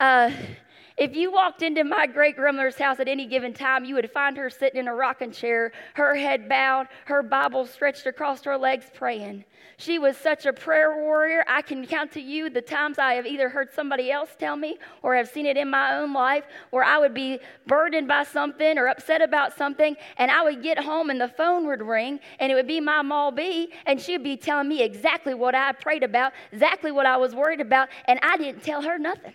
Uh, 0.00 0.30
if 0.96 1.16
you 1.16 1.32
walked 1.32 1.62
into 1.62 1.84
my 1.84 2.06
great 2.06 2.36
grandmother's 2.36 2.76
house 2.76 3.00
at 3.00 3.08
any 3.08 3.26
given 3.26 3.52
time, 3.52 3.84
you 3.84 3.94
would 3.94 4.10
find 4.10 4.36
her 4.36 4.50
sitting 4.50 4.80
in 4.80 4.88
a 4.88 4.94
rocking 4.94 5.32
chair, 5.32 5.72
her 5.94 6.14
head 6.14 6.48
bowed, 6.48 6.88
her 7.06 7.22
Bible 7.22 7.66
stretched 7.66 8.06
across 8.06 8.42
her 8.44 8.56
legs, 8.56 8.86
praying. 8.92 9.44
She 9.78 9.98
was 9.98 10.16
such 10.16 10.46
a 10.46 10.52
prayer 10.52 10.94
warrior. 11.02 11.44
I 11.48 11.62
can 11.62 11.86
count 11.86 12.12
to 12.12 12.20
you 12.20 12.50
the 12.50 12.60
times 12.60 12.98
I 12.98 13.14
have 13.14 13.26
either 13.26 13.48
heard 13.48 13.72
somebody 13.72 14.12
else 14.12 14.30
tell 14.38 14.56
me 14.56 14.78
or 15.02 15.16
have 15.16 15.28
seen 15.28 15.46
it 15.46 15.56
in 15.56 15.70
my 15.70 15.96
own 15.96 16.12
life 16.12 16.44
where 16.70 16.84
I 16.84 16.98
would 16.98 17.14
be 17.14 17.40
burdened 17.66 18.06
by 18.06 18.24
something 18.24 18.78
or 18.78 18.86
upset 18.86 19.22
about 19.22 19.56
something, 19.56 19.96
and 20.18 20.30
I 20.30 20.44
would 20.44 20.62
get 20.62 20.78
home 20.78 21.10
and 21.10 21.20
the 21.20 21.28
phone 21.28 21.66
would 21.66 21.82
ring, 21.82 22.20
and 22.38 22.52
it 22.52 22.54
would 22.54 22.68
be 22.68 22.80
my 22.80 23.02
Maul 23.02 23.32
B, 23.32 23.72
and 23.86 24.00
she'd 24.00 24.22
be 24.22 24.36
telling 24.36 24.68
me 24.68 24.82
exactly 24.82 25.34
what 25.34 25.54
I 25.54 25.72
prayed 25.72 26.02
about, 26.02 26.32
exactly 26.52 26.92
what 26.92 27.06
I 27.06 27.16
was 27.16 27.34
worried 27.34 27.60
about, 27.60 27.88
and 28.06 28.20
I 28.22 28.36
didn't 28.36 28.62
tell 28.62 28.82
her 28.82 28.98
nothing. 28.98 29.34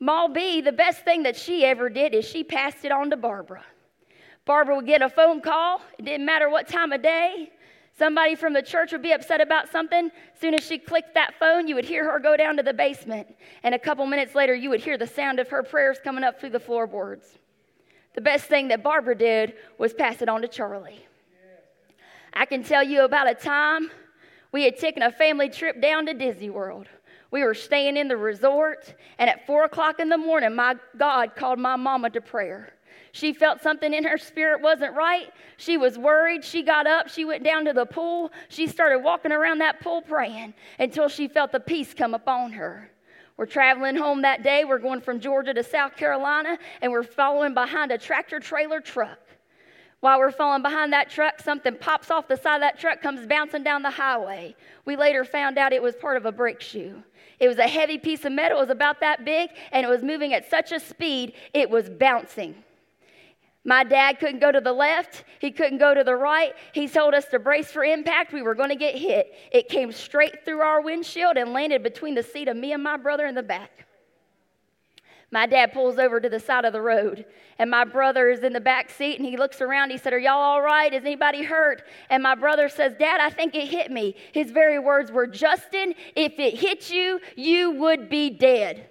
Maul 0.00 0.28
B, 0.28 0.60
the 0.60 0.72
best 0.72 1.04
thing 1.04 1.24
that 1.24 1.36
she 1.36 1.64
ever 1.64 1.88
did 1.88 2.14
is 2.14 2.24
she 2.24 2.44
passed 2.44 2.84
it 2.84 2.92
on 2.92 3.10
to 3.10 3.16
Barbara. 3.16 3.64
Barbara 4.44 4.76
would 4.76 4.86
get 4.86 5.02
a 5.02 5.08
phone 5.08 5.40
call, 5.40 5.82
it 5.98 6.04
didn't 6.04 6.24
matter 6.24 6.48
what 6.48 6.68
time 6.68 6.92
of 6.92 7.02
day. 7.02 7.50
Somebody 7.98 8.36
from 8.36 8.52
the 8.52 8.62
church 8.62 8.92
would 8.92 9.02
be 9.02 9.10
upset 9.10 9.40
about 9.40 9.72
something. 9.72 10.12
As 10.32 10.40
soon 10.40 10.54
as 10.54 10.64
she 10.64 10.78
clicked 10.78 11.14
that 11.14 11.34
phone, 11.40 11.66
you 11.66 11.74
would 11.74 11.84
hear 11.84 12.08
her 12.08 12.20
go 12.20 12.36
down 12.36 12.56
to 12.56 12.62
the 12.62 12.72
basement. 12.72 13.26
And 13.64 13.74
a 13.74 13.78
couple 13.78 14.06
minutes 14.06 14.36
later, 14.36 14.54
you 14.54 14.70
would 14.70 14.80
hear 14.80 14.96
the 14.96 15.06
sound 15.06 15.40
of 15.40 15.48
her 15.48 15.64
prayers 15.64 15.98
coming 16.02 16.22
up 16.22 16.38
through 16.38 16.50
the 16.50 16.60
floorboards. 16.60 17.38
The 18.14 18.20
best 18.20 18.44
thing 18.44 18.68
that 18.68 18.84
Barbara 18.84 19.16
did 19.16 19.54
was 19.78 19.92
pass 19.92 20.22
it 20.22 20.28
on 20.28 20.42
to 20.42 20.48
Charlie. 20.48 21.04
I 22.32 22.46
can 22.46 22.62
tell 22.62 22.84
you 22.84 23.02
about 23.02 23.28
a 23.28 23.34
time 23.34 23.90
we 24.52 24.62
had 24.62 24.78
taken 24.78 25.02
a 25.02 25.10
family 25.10 25.48
trip 25.48 25.82
down 25.82 26.06
to 26.06 26.14
Disney 26.14 26.50
World. 26.50 26.86
We 27.30 27.44
were 27.44 27.54
staying 27.54 27.96
in 27.96 28.08
the 28.08 28.16
resort, 28.16 28.94
and 29.18 29.28
at 29.28 29.46
four 29.46 29.64
o'clock 29.64 30.00
in 30.00 30.08
the 30.08 30.16
morning, 30.16 30.54
my 30.54 30.76
God 30.96 31.36
called 31.36 31.58
my 31.58 31.76
mama 31.76 32.10
to 32.10 32.20
prayer. 32.20 32.72
She 33.12 33.32
felt 33.32 33.62
something 33.62 33.92
in 33.92 34.04
her 34.04 34.18
spirit 34.18 34.62
wasn't 34.62 34.94
right. 34.94 35.30
She 35.56 35.76
was 35.76 35.98
worried. 35.98 36.44
She 36.44 36.62
got 36.62 36.86
up. 36.86 37.08
She 37.08 37.24
went 37.24 37.44
down 37.44 37.64
to 37.66 37.72
the 37.72 37.86
pool. 37.86 38.32
She 38.48 38.66
started 38.66 39.00
walking 39.00 39.32
around 39.32 39.58
that 39.58 39.80
pool 39.80 40.02
praying 40.02 40.54
until 40.78 41.08
she 41.08 41.28
felt 41.28 41.52
the 41.52 41.60
peace 41.60 41.94
come 41.94 42.14
upon 42.14 42.52
her. 42.52 42.90
We're 43.36 43.46
traveling 43.46 43.96
home 43.96 44.22
that 44.22 44.42
day. 44.42 44.64
We're 44.64 44.78
going 44.78 45.00
from 45.00 45.20
Georgia 45.20 45.54
to 45.54 45.62
South 45.62 45.96
Carolina, 45.96 46.58
and 46.82 46.90
we're 46.90 47.02
following 47.02 47.54
behind 47.54 47.92
a 47.92 47.98
tractor 47.98 48.40
trailer 48.40 48.80
truck. 48.80 49.18
While 50.00 50.20
we're 50.20 50.30
falling 50.30 50.62
behind 50.62 50.92
that 50.92 51.10
truck, 51.10 51.40
something 51.40 51.76
pops 51.76 52.10
off 52.10 52.28
the 52.28 52.36
side 52.36 52.56
of 52.56 52.60
that 52.60 52.78
truck, 52.78 53.02
comes 53.02 53.26
bouncing 53.26 53.64
down 53.64 53.82
the 53.82 53.90
highway. 53.90 54.54
We 54.84 54.94
later 54.94 55.24
found 55.24 55.58
out 55.58 55.72
it 55.72 55.82
was 55.82 55.96
part 55.96 56.16
of 56.16 56.24
a 56.24 56.32
brake 56.32 56.60
shoe. 56.60 57.02
It 57.40 57.48
was 57.48 57.58
a 57.58 57.66
heavy 57.66 57.98
piece 57.98 58.24
of 58.24 58.32
metal, 58.32 58.58
it 58.58 58.62
was 58.62 58.70
about 58.70 59.00
that 59.00 59.24
big, 59.24 59.50
and 59.72 59.84
it 59.84 59.88
was 59.88 60.02
moving 60.02 60.34
at 60.34 60.48
such 60.48 60.70
a 60.70 60.78
speed, 60.78 61.32
it 61.52 61.68
was 61.68 61.88
bouncing. 61.88 62.54
My 63.64 63.84
dad 63.84 64.18
couldn't 64.18 64.38
go 64.38 64.50
to 64.50 64.62
the 64.62 64.72
left. 64.72 65.24
He 65.40 65.50
couldn't 65.50 65.76
go 65.76 65.92
to 65.92 66.02
the 66.02 66.14
right. 66.14 66.54
He 66.72 66.88
told 66.88 67.12
us 67.12 67.26
to 67.26 67.38
brace 67.38 67.70
for 67.70 67.84
impact. 67.84 68.32
We 68.32 68.40
were 68.40 68.54
going 68.54 68.70
to 68.70 68.76
get 68.76 68.94
hit. 68.94 69.34
It 69.52 69.68
came 69.68 69.92
straight 69.92 70.42
through 70.44 70.60
our 70.60 70.80
windshield 70.80 71.36
and 71.36 71.52
landed 71.52 71.82
between 71.82 72.14
the 72.14 72.22
seat 72.22 72.48
of 72.48 72.56
me 72.56 72.72
and 72.72 72.82
my 72.82 72.96
brother 72.96 73.26
in 73.26 73.34
the 73.34 73.42
back. 73.42 73.86
My 75.30 75.46
dad 75.46 75.74
pulls 75.74 75.98
over 75.98 76.20
to 76.20 76.28
the 76.28 76.40
side 76.40 76.64
of 76.64 76.72
the 76.72 76.80
road, 76.80 77.26
and 77.58 77.70
my 77.70 77.84
brother 77.84 78.30
is 78.30 78.42
in 78.42 78.54
the 78.54 78.60
back 78.60 78.88
seat, 78.88 79.18
and 79.18 79.28
he 79.28 79.36
looks 79.36 79.60
around. 79.60 79.90
He 79.90 79.98
said, 79.98 80.14
Are 80.14 80.18
y'all 80.18 80.40
all 80.40 80.62
right? 80.62 80.92
Is 80.92 81.04
anybody 81.04 81.42
hurt? 81.42 81.82
And 82.08 82.22
my 82.22 82.34
brother 82.34 82.68
says, 82.68 82.94
Dad, 82.98 83.20
I 83.20 83.28
think 83.28 83.54
it 83.54 83.68
hit 83.68 83.90
me. 83.90 84.16
His 84.32 84.50
very 84.50 84.78
words 84.78 85.12
were, 85.12 85.26
Justin, 85.26 85.94
if 86.16 86.38
it 86.38 86.54
hit 86.54 86.90
you, 86.90 87.20
you 87.36 87.72
would 87.72 88.08
be 88.08 88.30
dead. 88.30 88.88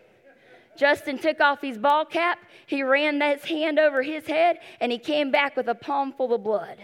Justin 0.78 1.17
took 1.17 1.41
off 1.41 1.60
his 1.60 1.80
ball 1.80 2.06
cap, 2.06 2.38
he 2.67 2.84
ran 2.84 3.19
his 3.19 3.43
hand 3.43 3.80
over 3.80 4.04
his 4.04 4.28
head, 4.28 4.60
and 4.80 4.91
he 4.91 5.00
came 5.00 5.32
back 5.32 5.56
with 5.56 5.67
a 5.69 5.76
palm 5.76 6.13
full 6.13 6.36
of 6.36 6.43
blood. 6.43 6.78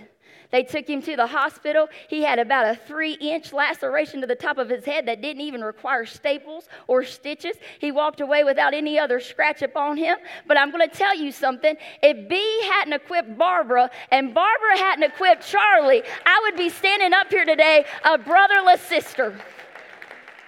They 0.53 0.61
took 0.61 0.87
him 0.87 1.01
to 1.01 1.15
the 1.15 1.25
hospital. 1.25 1.89
He 2.07 2.21
had 2.21 2.37
about 2.37 2.67
a 2.67 2.75
three 2.75 3.13
inch 3.13 3.51
laceration 3.53 4.21
to 4.21 4.27
the 4.27 4.35
top 4.35 4.59
of 4.59 4.69
his 4.69 4.85
head 4.85 5.07
that 5.07 5.19
didn't 5.19 5.41
even 5.41 5.63
require 5.63 6.05
staples 6.05 6.69
or 6.85 7.03
stitches. 7.03 7.55
He 7.79 7.91
walked 7.91 8.21
away 8.21 8.43
without 8.43 8.75
any 8.75 8.99
other 8.99 9.19
scratch 9.19 9.63
upon 9.63 9.97
him. 9.97 10.15
But 10.47 10.59
I'm 10.59 10.69
going 10.69 10.87
to 10.87 10.95
tell 10.95 11.15
you 11.15 11.31
something. 11.31 11.75
If 12.03 12.29
B 12.29 12.39
hadn't 12.71 12.93
equipped 12.93 13.35
Barbara 13.35 13.89
and 14.11 14.35
Barbara 14.35 14.77
hadn't 14.77 15.05
equipped 15.05 15.43
Charlie, 15.43 16.03
I 16.23 16.39
would 16.43 16.55
be 16.55 16.69
standing 16.69 17.13
up 17.13 17.31
here 17.31 17.45
today 17.45 17.85
a 18.05 18.19
brotherless 18.19 18.81
sister. 18.81 19.33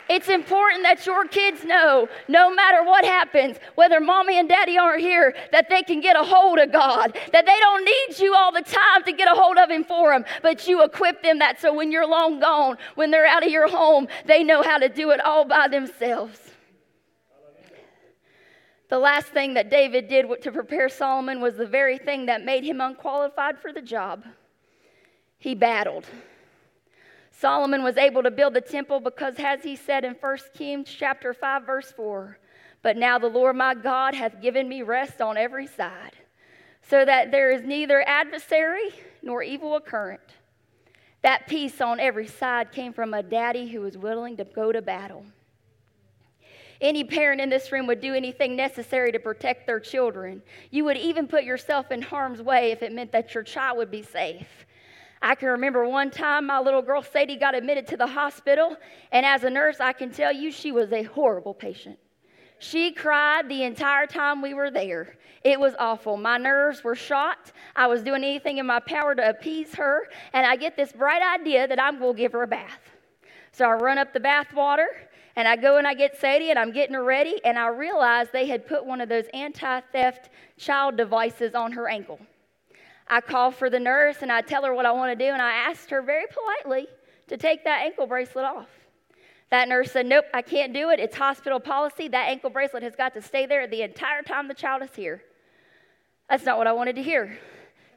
It's 0.09 0.29
important 0.29 0.83
that 0.83 1.05
your 1.05 1.25
kids 1.25 1.63
know, 1.63 2.07
no 2.27 2.53
matter 2.53 2.83
what 2.83 3.05
happens, 3.05 3.57
whether 3.75 3.99
mommy 3.99 4.37
and 4.37 4.47
daddy 4.47 4.77
aren't 4.77 5.01
here, 5.01 5.35
that 5.51 5.69
they 5.69 5.81
can 5.81 5.99
get 5.99 6.15
a 6.15 6.23
hold 6.23 6.59
of 6.59 6.71
God. 6.71 7.17
That 7.31 7.45
they 7.45 7.59
don't 7.59 7.83
need 7.83 8.19
you 8.19 8.35
all 8.35 8.51
the 8.51 8.61
time 8.61 9.03
to 9.05 9.11
get 9.11 9.27
a 9.27 9.35
hold 9.35 9.57
of 9.57 9.69
Him 9.69 9.83
for 9.83 10.11
them, 10.11 10.25
but 10.41 10.67
you 10.67 10.83
equip 10.83 11.23
them 11.23 11.39
that 11.39 11.59
so 11.59 11.73
when 11.73 11.91
you're 11.91 12.07
long 12.07 12.39
gone, 12.39 12.77
when 12.95 13.09
they're 13.09 13.25
out 13.25 13.43
of 13.43 13.51
your 13.51 13.67
home, 13.67 14.07
they 14.25 14.43
know 14.43 14.61
how 14.61 14.77
to 14.77 14.89
do 14.89 15.11
it 15.11 15.19
all 15.19 15.45
by 15.45 15.67
themselves. 15.67 16.39
The 18.89 18.99
last 18.99 19.27
thing 19.27 19.55
that 19.55 19.71
David 19.71 20.07
did 20.07 20.27
to 20.43 20.51
prepare 20.51 20.89
Solomon 20.89 21.41
was 21.41 21.55
the 21.55 21.65
very 21.65 21.97
thing 21.97 22.27
that 22.27 22.45
made 22.45 22.63
him 22.63 22.81
unqualified 22.81 23.59
for 23.59 23.73
the 23.73 23.81
job. 23.81 24.23
He 25.39 25.55
battled. 25.55 26.05
Solomon 27.37 27.83
was 27.83 27.97
able 27.97 28.23
to 28.23 28.31
build 28.31 28.53
the 28.53 28.61
temple 28.61 28.99
because, 28.99 29.35
as 29.39 29.61
he 29.63 29.75
said 29.75 30.05
in 30.05 30.13
1 30.13 30.37
Kings 30.53 30.89
chapter 30.89 31.33
5, 31.33 31.65
verse 31.65 31.91
4, 31.91 32.37
but 32.81 32.95
now 32.95 33.19
the 33.19 33.27
Lord 33.27 33.57
my 33.57 33.73
God 33.75 34.13
hath 34.13 34.41
given 34.41 34.69
me 34.69 34.83
rest 34.83 35.21
on 35.21 35.37
every 35.37 35.67
side, 35.67 36.13
so 36.89 37.03
that 37.03 37.31
there 37.31 37.51
is 37.51 37.63
neither 37.63 38.07
adversary 38.07 38.89
nor 39.21 39.43
evil 39.43 39.75
occurrent. 39.75 40.21
That 41.23 41.47
peace 41.47 41.81
on 41.81 41.99
every 41.99 42.27
side 42.27 42.71
came 42.71 42.93
from 42.93 43.13
a 43.13 43.23
daddy 43.23 43.67
who 43.67 43.81
was 43.81 43.97
willing 43.97 44.37
to 44.37 44.45
go 44.45 44.71
to 44.71 44.81
battle. 44.81 45.25
Any 46.79 47.03
parent 47.03 47.41
in 47.41 47.49
this 47.49 47.71
room 47.71 47.87
would 47.87 48.01
do 48.01 48.13
anything 48.13 48.55
necessary 48.55 49.11
to 49.11 49.19
protect 49.19 49.65
their 49.65 49.79
children. 49.79 50.41
You 50.71 50.85
would 50.85 50.97
even 50.97 51.27
put 51.27 51.43
yourself 51.43 51.91
in 51.91 52.01
harm's 52.01 52.41
way 52.41 52.71
if 52.71 52.83
it 52.83 52.93
meant 52.93 53.11
that 53.13 53.33
your 53.33 53.43
child 53.43 53.77
would 53.77 53.91
be 53.91 54.03
safe. 54.03 54.65
I 55.25 55.33
can 55.33 55.49
remember 55.49 55.89
one 55.89 56.11
time 56.11 56.45
my 56.45 56.59
little 56.59 56.83
girl 56.83 57.01
Sadie 57.01 57.35
got 57.35 57.55
admitted 57.55 57.87
to 57.87 57.97
the 57.97 58.05
hospital, 58.05 58.77
and 59.11 59.25
as 59.25 59.43
a 59.43 59.49
nurse, 59.49 59.79
I 59.79 59.91
can 59.91 60.11
tell 60.11 60.31
you 60.31 60.51
she 60.51 60.71
was 60.71 60.93
a 60.93 61.01
horrible 61.01 61.55
patient. 61.55 61.97
She 62.59 62.91
cried 62.91 63.49
the 63.49 63.63
entire 63.63 64.05
time 64.05 64.43
we 64.43 64.53
were 64.53 64.69
there. 64.69 65.17
It 65.43 65.59
was 65.59 65.73
awful. 65.79 66.15
My 66.15 66.37
nerves 66.37 66.83
were 66.83 66.93
shot. 66.93 67.51
I 67.75 67.87
was 67.87 68.03
doing 68.03 68.23
anything 68.23 68.59
in 68.59 68.67
my 68.67 68.79
power 68.79 69.15
to 69.15 69.29
appease 69.29 69.73
her, 69.73 70.09
and 70.31 70.45
I 70.45 70.57
get 70.57 70.77
this 70.77 70.91
bright 70.91 71.23
idea 71.23 71.67
that 71.69 71.81
I'm 71.81 71.97
going 71.97 72.13
to 72.13 72.21
give 72.21 72.33
her 72.33 72.43
a 72.43 72.47
bath. 72.47 72.81
So 73.51 73.65
I 73.65 73.73
run 73.73 73.97
up 73.97 74.13
the 74.13 74.19
bath 74.19 74.53
water, 74.53 74.89
and 75.35 75.47
I 75.47 75.55
go 75.55 75.77
and 75.77 75.87
I 75.87 75.95
get 75.95 76.21
Sadie, 76.21 76.51
and 76.51 76.59
I'm 76.59 76.71
getting 76.71 76.93
her 76.93 77.03
ready, 77.03 77.43
and 77.43 77.57
I 77.57 77.69
realize 77.69 78.27
they 78.31 78.45
had 78.45 78.67
put 78.67 78.85
one 78.85 79.01
of 79.01 79.09
those 79.09 79.25
anti 79.33 79.81
theft 79.91 80.29
child 80.59 80.97
devices 80.97 81.55
on 81.55 81.71
her 81.71 81.89
ankle. 81.89 82.19
I 83.07 83.21
call 83.21 83.51
for 83.51 83.69
the 83.69 83.79
nurse 83.79 84.17
and 84.21 84.31
I 84.31 84.41
tell 84.41 84.63
her 84.63 84.73
what 84.73 84.85
I 84.85 84.91
want 84.91 85.17
to 85.17 85.25
do, 85.25 85.31
and 85.31 85.41
I 85.41 85.51
asked 85.51 85.89
her 85.91 86.01
very 86.01 86.25
politely 86.27 86.87
to 87.27 87.37
take 87.37 87.63
that 87.63 87.81
ankle 87.83 88.07
bracelet 88.07 88.45
off. 88.45 88.69
That 89.51 89.67
nurse 89.67 89.91
said, 89.91 90.05
Nope, 90.07 90.25
I 90.33 90.41
can't 90.41 90.73
do 90.73 90.89
it. 90.89 90.99
It's 90.99 91.15
hospital 91.15 91.59
policy. 91.59 92.07
That 92.07 92.29
ankle 92.29 92.49
bracelet 92.49 92.83
has 92.83 92.95
got 92.95 93.13
to 93.13 93.21
stay 93.21 93.45
there 93.45 93.67
the 93.67 93.83
entire 93.83 94.21
time 94.23 94.47
the 94.47 94.53
child 94.53 94.81
is 94.81 94.93
here. 94.95 95.23
That's 96.29 96.45
not 96.45 96.57
what 96.57 96.67
I 96.67 96.73
wanted 96.73 96.95
to 96.95 97.03
hear. 97.03 97.37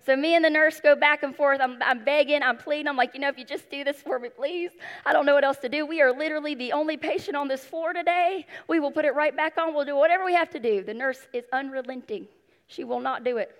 So 0.05 0.16
me 0.16 0.35
and 0.35 0.44
the 0.44 0.51
nurse 0.51 0.81
go 0.81 0.94
back 0.94 1.23
and 1.23 1.35
forth. 1.35 1.61
I'm, 1.61 1.83
I'm, 1.83 2.05
begging, 2.05 2.42
I'm 2.42 2.57
pleading. 2.57 2.88
I'm 2.88 2.97
like, 2.97 3.12
you 3.14 3.21
know, 3.21 3.29
if 3.29 3.38
you 3.38 3.44
just 3.44 3.71
do 3.71 3.85
this 3.85 3.97
for 4.01 4.18
me, 4.18 4.29
please. 4.31 4.71
I 5.05 5.12
don't 5.12 5.27
know 5.27 5.35
what 5.35 5.44
else 5.44 5.59
to 5.59 5.68
do. 5.68 5.85
We 5.85 6.01
are 6.01 6.12
literally 6.12 6.55
the 6.55 6.73
only 6.73 6.97
patient 6.97 7.37
on 7.37 7.49
this 7.49 7.64
floor 7.64 7.92
today. 7.92 8.47
We 8.68 8.81
will 8.81 8.90
put 8.90 9.05
it 9.05 9.14
right 9.14 9.37
back 9.37 9.59
on. 9.59 9.75
We'll 9.75 9.85
do 9.85 9.97
whatever 9.97 10.25
we 10.25 10.35
have 10.35 10.51
to 10.51 10.61
do. 10.61 10.83
The 10.83 10.94
nurse 10.94 11.27
is 11.33 11.44
unrelenting. 11.53 12.27
She 12.68 12.85
will 12.85 13.01
not 13.01 13.25
do 13.25 13.38
it. 13.38 13.55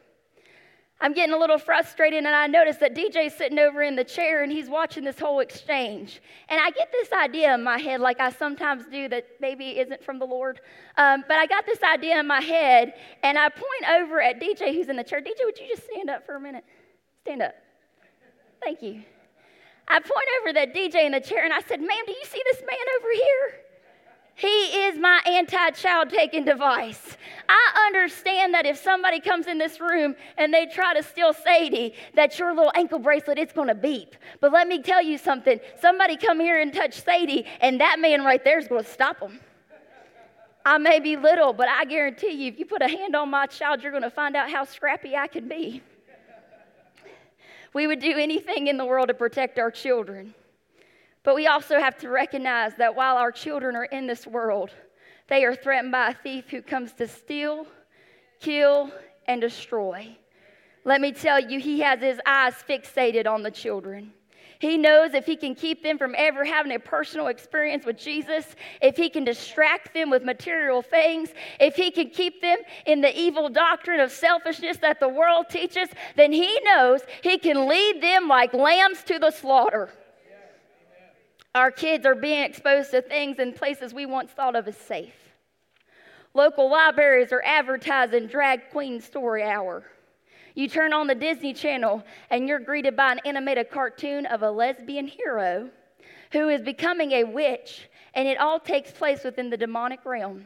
I'm 1.01 1.13
getting 1.13 1.33
a 1.33 1.39
little 1.39 1.59
frustrated, 1.59 2.25
and 2.25 2.35
I 2.35 2.49
notice 2.49 2.77
that 2.79 2.95
DJ's 2.95 3.35
sitting 3.35 3.59
over 3.59 3.83
in 3.83 3.95
the 3.95 4.03
chair 4.03 4.43
and 4.43 4.51
he's 4.51 4.69
watching 4.69 5.05
this 5.05 5.19
whole 5.19 5.39
exchange. 5.39 6.21
And 6.49 6.61
I 6.61 6.71
get 6.71 6.91
this 6.91 7.13
idea 7.13 7.55
in 7.55 7.63
my 7.63 7.79
head, 7.79 8.01
like 8.01 8.19
I 8.19 8.31
sometimes 8.31 8.85
do, 8.87 9.09
that 9.09 9.25
maybe 9.41 9.79
isn't 9.79 10.03
from 10.03 10.19
the 10.19 10.25
Lord. 10.25 10.61
Um, 10.97 11.23
but 11.29 11.37
I 11.39 11.47
got 11.47 11.67
this 11.67 11.79
idea 11.85 12.19
in 12.19 12.27
my 12.27 12.41
head, 12.41 12.95
and 13.23 13.39
I 13.39 13.49
point 13.49 14.01
over 14.01 14.21
at 14.21 14.41
DJ 14.41 14.75
who's 14.75 14.89
in 14.89 14.97
the 14.97 15.05
chair. 15.05 15.21
DJ, 15.21 15.45
would 15.45 15.59
you 15.59 15.69
just 15.69 15.85
stand 15.85 16.11
up 16.11 16.27
for 16.27 16.35
a 16.35 16.41
minute? 16.41 16.65
Stand 17.23 17.43
up. 17.43 17.55
Thank 18.61 18.83
you. 18.83 19.03
I 19.87 20.01
point 20.01 20.27
over 20.41 20.53
that 20.55 20.75
DJ 20.75 21.07
in 21.07 21.13
the 21.13 21.21
chair 21.21 21.45
and 21.45 21.53
I 21.53 21.61
said, 21.61 21.81
Ma'am, 21.81 22.05
do 22.07 22.13
you 22.13 22.25
see 22.25 22.43
this 22.51 22.61
man 22.61 22.87
over 23.01 23.13
here? 23.13 23.67
He 24.38 24.46
is 24.87 24.96
my 25.01 25.20
anti 25.27 25.70
child 25.70 26.11
taking 26.11 26.44
device. 26.44 27.16
I 27.48 27.87
understand 27.88 28.55
that 28.55 28.66
if 28.66 28.79
somebody 28.79 29.18
comes 29.18 29.48
in 29.48 29.59
this 29.59 29.81
room 29.81 30.14
and 30.37 30.55
they 30.55 30.66
try 30.66 30.94
to 30.94 31.03
steal 31.03 31.33
Sadie, 31.33 31.92
that 32.14 32.38
your 32.38 32.55
little 32.55 32.70
ankle 32.77 33.01
bracelet, 33.01 33.37
it's 33.37 33.53
going 33.53 33.66
to 33.66 33.74
beep. 33.74 34.14
But 34.40 34.53
let 34.53 34.68
me 34.68 34.81
tell 34.81 35.03
you 35.03 35.18
something. 35.18 35.59
Somebody 35.81 36.16
come 36.16 36.38
here 36.38 36.61
and 36.61 36.72
touch 36.72 37.03
Sadie, 37.03 37.46
and 37.61 37.81
that 37.81 37.98
man 37.98 38.22
right 38.22 38.44
there 38.44 38.61
is 38.61 38.68
going 38.68 38.85
to 38.85 38.90
stop 38.90 39.18
them. 39.18 39.40
I 40.64 40.79
may 40.79 41.01
be 41.01 41.16
little, 41.16 41.53
but 41.53 41.68
I 41.68 41.85
guarantee 41.85 42.31
you, 42.31 42.53
if 42.53 42.61
you 42.61 42.64
put 42.64 42.81
a 42.81 42.88
hand 42.88 43.16
on 43.16 43.31
my 43.31 43.46
child, 43.46 43.83
you're 43.83 43.90
going 43.90 44.05
to 44.05 44.11
find 44.11 44.37
out 44.37 44.53
how 44.53 44.64
scrappy 44.64 45.16
I 45.16 45.27
can 45.27 45.48
be. 45.48 45.83
We 47.72 47.88
would 47.88 47.98
do 47.98 48.16
anything 48.16 48.68
in 48.68 48.77
the 48.77 48.85
world 48.85 49.09
to 49.09 49.14
protect 49.14 49.59
our 49.59 49.72
children. 49.72 50.35
But 51.29 51.35
we 51.35 51.47
also 51.47 51.79
have 51.79 51.99
to 51.99 52.09
recognize 52.09 52.73
that 52.77 52.97
while 52.97 53.19
our 53.19 53.31
children 53.31 53.77
are 53.77 53.85
in 53.85 54.07
this 54.07 54.27
world, 54.27 54.71
they 55.27 55.45
are 55.45 55.55
threatened 55.55 55.93
by 55.93 56.09
a 56.09 56.14
thief 56.14 56.47
who 56.49 56.62
comes 56.62 56.95
to 56.95 57.07
steal, 57.07 57.67
kill, 58.41 58.91
and 59.27 59.38
destroy. 59.38 60.17
Let 60.87 61.03
me 61.03 61.12
tell 61.12 61.38
you, 61.38 61.61
he 61.61 61.81
has 61.81 62.01
his 62.01 62.19
eyes 62.25 62.55
fixated 62.67 63.27
on 63.27 63.43
the 63.43 63.51
children. 63.51 64.14
He 64.59 64.79
knows 64.79 65.12
if 65.12 65.27
he 65.27 65.37
can 65.37 65.55
keep 65.55 65.83
them 65.83 65.99
from 65.99 66.14
ever 66.17 66.47
having 66.47 66.73
a 66.73 66.79
personal 66.79 67.27
experience 67.27 67.85
with 67.85 67.99
Jesus, 67.99 68.47
if 68.81 68.97
he 68.97 69.11
can 69.11 69.25
distract 69.25 69.93
them 69.93 70.09
with 70.09 70.25
material 70.25 70.81
things, 70.81 71.29
if 71.61 71.77
he 71.77 71.91
can 71.91 72.09
keep 72.09 72.41
them 72.41 72.57
in 72.87 73.03
the 73.03 73.14
evil 73.14 73.51
doctrine 73.51 74.01
of 74.01 74.12
selfishness 74.12 74.79
that 74.79 74.99
the 74.99 75.11
world 75.11 75.51
teaches, 75.51 75.91
then 76.17 76.33
he 76.33 76.59
knows 76.62 77.03
he 77.23 77.37
can 77.37 77.69
lead 77.69 78.03
them 78.03 78.29
like 78.29 78.55
lambs 78.55 79.03
to 79.03 79.19
the 79.19 79.31
slaughter. 79.31 79.91
Our 81.55 81.71
kids 81.71 82.05
are 82.07 82.15
being 82.15 82.43
exposed 82.43 82.91
to 82.91 83.03
things 83.03 83.39
in 83.39 83.53
places 83.53 83.95
we 83.95 84.07
once 84.07 84.31
thought 84.31 84.55
of 84.55 84.69
as 84.69 84.77
safe. 84.77 85.15
Local 86.35 86.71
libraries 86.71 87.33
are 87.33 87.43
advertising 87.45 88.27
Drag 88.27 88.71
Queen 88.71 89.01
Story 89.01 89.43
Hour. 89.43 89.85
You 90.55 90.69
turn 90.69 90.93
on 90.93 91.07
the 91.07 91.15
Disney 91.15 91.55
Channel 91.55 92.05
and 92.31 92.47
you're 92.47 92.59
greeted 92.59 92.97
by 92.97 93.13
an 93.13 93.21
animated 93.25 93.71
cartoon 93.71 94.27
of 94.27 94.43
a 94.43 94.51
lesbian 94.51 95.07
hero 95.07 95.71
who 96.33 96.49
is 96.49 96.61
becoming 96.61 97.13
a 97.13 97.25
witch, 97.25 97.89
and 98.15 98.29
it 98.29 98.39
all 98.39 98.61
takes 98.61 98.91
place 98.91 99.25
within 99.25 99.49
the 99.49 99.57
demonic 99.57 100.05
realm. 100.05 100.45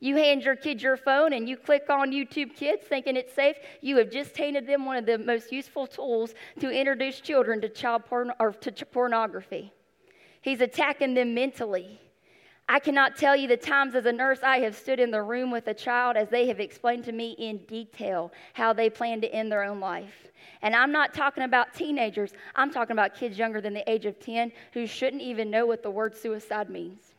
You 0.00 0.16
hand 0.16 0.42
your 0.42 0.56
kid 0.56 0.82
your 0.82 0.96
phone 0.96 1.32
and 1.32 1.48
you 1.48 1.56
click 1.56 1.88
on 1.88 2.10
YouTube 2.10 2.56
Kids 2.56 2.82
thinking 2.84 3.16
it's 3.16 3.32
safe. 3.32 3.56
You 3.80 3.98
have 3.98 4.10
just 4.10 4.36
handed 4.36 4.66
them 4.66 4.84
one 4.84 4.96
of 4.96 5.06
the 5.06 5.16
most 5.16 5.52
useful 5.52 5.86
tools 5.86 6.34
to 6.58 6.70
introduce 6.70 7.20
children 7.20 7.60
to 7.60 7.68
child 7.68 8.06
porn 8.06 8.32
or 8.40 8.50
to 8.52 8.86
pornography. 8.86 9.72
He's 10.42 10.60
attacking 10.60 11.14
them 11.14 11.34
mentally. 11.34 12.00
I 12.68 12.78
cannot 12.78 13.16
tell 13.16 13.36
you 13.36 13.48
the 13.48 13.56
times 13.56 13.94
as 13.94 14.06
a 14.06 14.12
nurse 14.12 14.40
I 14.42 14.58
have 14.60 14.76
stood 14.76 15.00
in 15.00 15.10
the 15.10 15.22
room 15.22 15.50
with 15.50 15.66
a 15.68 15.74
child 15.74 16.16
as 16.16 16.28
they 16.28 16.46
have 16.48 16.60
explained 16.60 17.04
to 17.04 17.12
me 17.12 17.32
in 17.32 17.58
detail 17.68 18.32
how 18.52 18.72
they 18.72 18.88
plan 18.88 19.20
to 19.20 19.32
end 19.32 19.50
their 19.50 19.64
own 19.64 19.80
life. 19.80 20.28
And 20.62 20.74
I'm 20.74 20.92
not 20.92 21.12
talking 21.12 21.44
about 21.44 21.74
teenagers, 21.74 22.32
I'm 22.54 22.70
talking 22.70 22.92
about 22.92 23.14
kids 23.14 23.38
younger 23.38 23.60
than 23.60 23.74
the 23.74 23.88
age 23.90 24.06
of 24.06 24.18
10 24.20 24.52
who 24.72 24.86
shouldn't 24.86 25.22
even 25.22 25.50
know 25.50 25.66
what 25.66 25.82
the 25.82 25.90
word 25.90 26.16
suicide 26.16 26.70
means. 26.70 27.11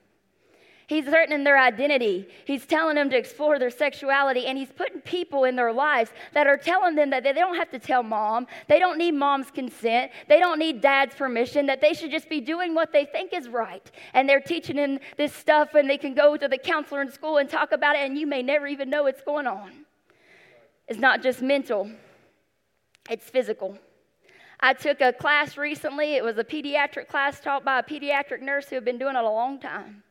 He's 0.94 1.06
threatening 1.06 1.44
their 1.44 1.58
identity. 1.58 2.28
He's 2.46 2.68
telling 2.68 2.94
them 2.94 3.10
to 3.10 3.18
explore 3.18 3.58
their 3.58 3.72
sexuality, 3.72 4.46
and 4.46 4.56
he's 4.56 4.72
putting 4.72 5.02
people 5.02 5.44
in 5.44 5.56
their 5.56 5.74
lives 5.74 6.12
that 6.34 6.46
are 6.46 6.56
telling 6.56 6.94
them 6.94 7.10
that 7.10 7.24
they 7.24 7.34
don't 7.34 7.56
have 7.56 7.72
to 7.72 7.80
tell 7.80 8.04
mom. 8.04 8.46
They 8.68 8.78
don't 8.78 9.00
need 9.00 9.14
mom's 9.14 9.50
consent. 9.50 10.12
They 10.30 10.38
don't 10.38 10.60
need 10.60 10.82
dad's 10.82 11.16
permission, 11.16 11.66
that 11.66 11.82
they 11.82 11.96
should 11.96 12.12
just 12.12 12.30
be 12.30 12.42
doing 12.42 12.76
what 12.76 12.94
they 12.94 13.06
think 13.06 13.34
is 13.34 13.50
right. 13.50 13.90
And 14.14 14.30
they're 14.30 14.40
teaching 14.40 14.76
them 14.76 15.00
this 15.18 15.34
stuff, 15.34 15.74
and 15.74 15.90
they 15.90 15.98
can 15.98 16.14
go 16.14 16.38
to 16.38 16.48
the 16.48 16.60
counselor 16.60 17.02
in 17.02 17.12
school 17.12 17.38
and 17.38 17.50
talk 17.50 17.72
about 17.72 17.96
it, 17.96 18.06
and 18.06 18.16
you 18.16 18.28
may 18.28 18.44
never 18.44 18.68
even 18.68 18.92
know 18.92 19.02
what's 19.04 19.24
going 19.24 19.48
on. 19.48 19.86
It's 20.88 21.00
not 21.00 21.24
just 21.24 21.42
mental, 21.42 21.90
it's 23.10 23.28
physical. 23.28 23.80
I 24.60 24.74
took 24.74 25.02
a 25.02 25.12
class 25.12 25.58
recently. 25.58 26.14
It 26.14 26.24
was 26.24 26.38
a 26.38 26.44
pediatric 26.44 27.08
class 27.08 27.40
taught 27.40 27.66
by 27.66 27.80
a 27.80 27.84
pediatric 27.84 28.42
nurse 28.42 28.70
who 28.70 28.76
had 28.76 28.86
been 28.86 29.00
doing 29.00 29.16
it 29.16 29.24
a 29.24 29.30
long 29.30 29.60
time. 29.60 30.04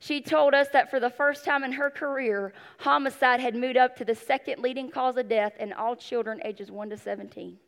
She 0.00 0.20
told 0.20 0.54
us 0.54 0.68
that 0.72 0.90
for 0.90 1.00
the 1.00 1.10
first 1.10 1.44
time 1.44 1.64
in 1.64 1.72
her 1.72 1.90
career, 1.90 2.52
homicide 2.78 3.40
had 3.40 3.56
moved 3.56 3.76
up 3.76 3.96
to 3.96 4.04
the 4.04 4.14
second 4.14 4.62
leading 4.62 4.90
cause 4.90 5.16
of 5.16 5.28
death 5.28 5.54
in 5.58 5.72
all 5.72 5.96
children 5.96 6.40
ages 6.44 6.70
1 6.70 6.90
to 6.90 6.96
17. 6.96 7.58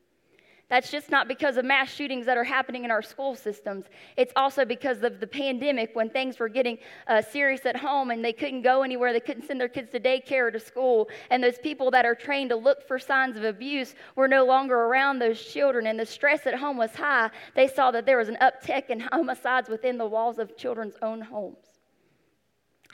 That's 0.68 0.88
just 0.88 1.10
not 1.10 1.26
because 1.26 1.56
of 1.56 1.64
mass 1.64 1.92
shootings 1.92 2.26
that 2.26 2.36
are 2.36 2.44
happening 2.44 2.84
in 2.84 2.92
our 2.92 3.02
school 3.02 3.34
systems. 3.34 3.86
It's 4.16 4.32
also 4.36 4.64
because 4.64 5.02
of 5.02 5.18
the 5.18 5.26
pandemic 5.26 5.90
when 5.94 6.08
things 6.08 6.38
were 6.38 6.48
getting 6.48 6.78
uh, 7.08 7.22
serious 7.22 7.66
at 7.66 7.76
home 7.76 8.12
and 8.12 8.24
they 8.24 8.32
couldn't 8.32 8.62
go 8.62 8.84
anywhere. 8.84 9.12
They 9.12 9.18
couldn't 9.18 9.48
send 9.48 9.60
their 9.60 9.68
kids 9.68 9.90
to 9.90 9.98
daycare 9.98 10.46
or 10.46 10.50
to 10.52 10.60
school. 10.60 11.08
And 11.30 11.42
those 11.42 11.58
people 11.58 11.90
that 11.90 12.06
are 12.06 12.14
trained 12.14 12.50
to 12.50 12.56
look 12.56 12.86
for 12.86 13.00
signs 13.00 13.36
of 13.36 13.42
abuse 13.42 13.96
were 14.14 14.28
no 14.28 14.46
longer 14.46 14.76
around 14.76 15.18
those 15.18 15.42
children. 15.42 15.88
And 15.88 15.98
the 15.98 16.06
stress 16.06 16.46
at 16.46 16.54
home 16.54 16.76
was 16.76 16.94
high. 16.94 17.30
They 17.56 17.66
saw 17.66 17.90
that 17.90 18.06
there 18.06 18.18
was 18.18 18.28
an 18.28 18.38
uptick 18.40 18.90
in 18.90 19.00
homicides 19.12 19.68
within 19.68 19.98
the 19.98 20.06
walls 20.06 20.38
of 20.38 20.56
children's 20.56 20.94
own 21.02 21.20
homes. 21.20 21.69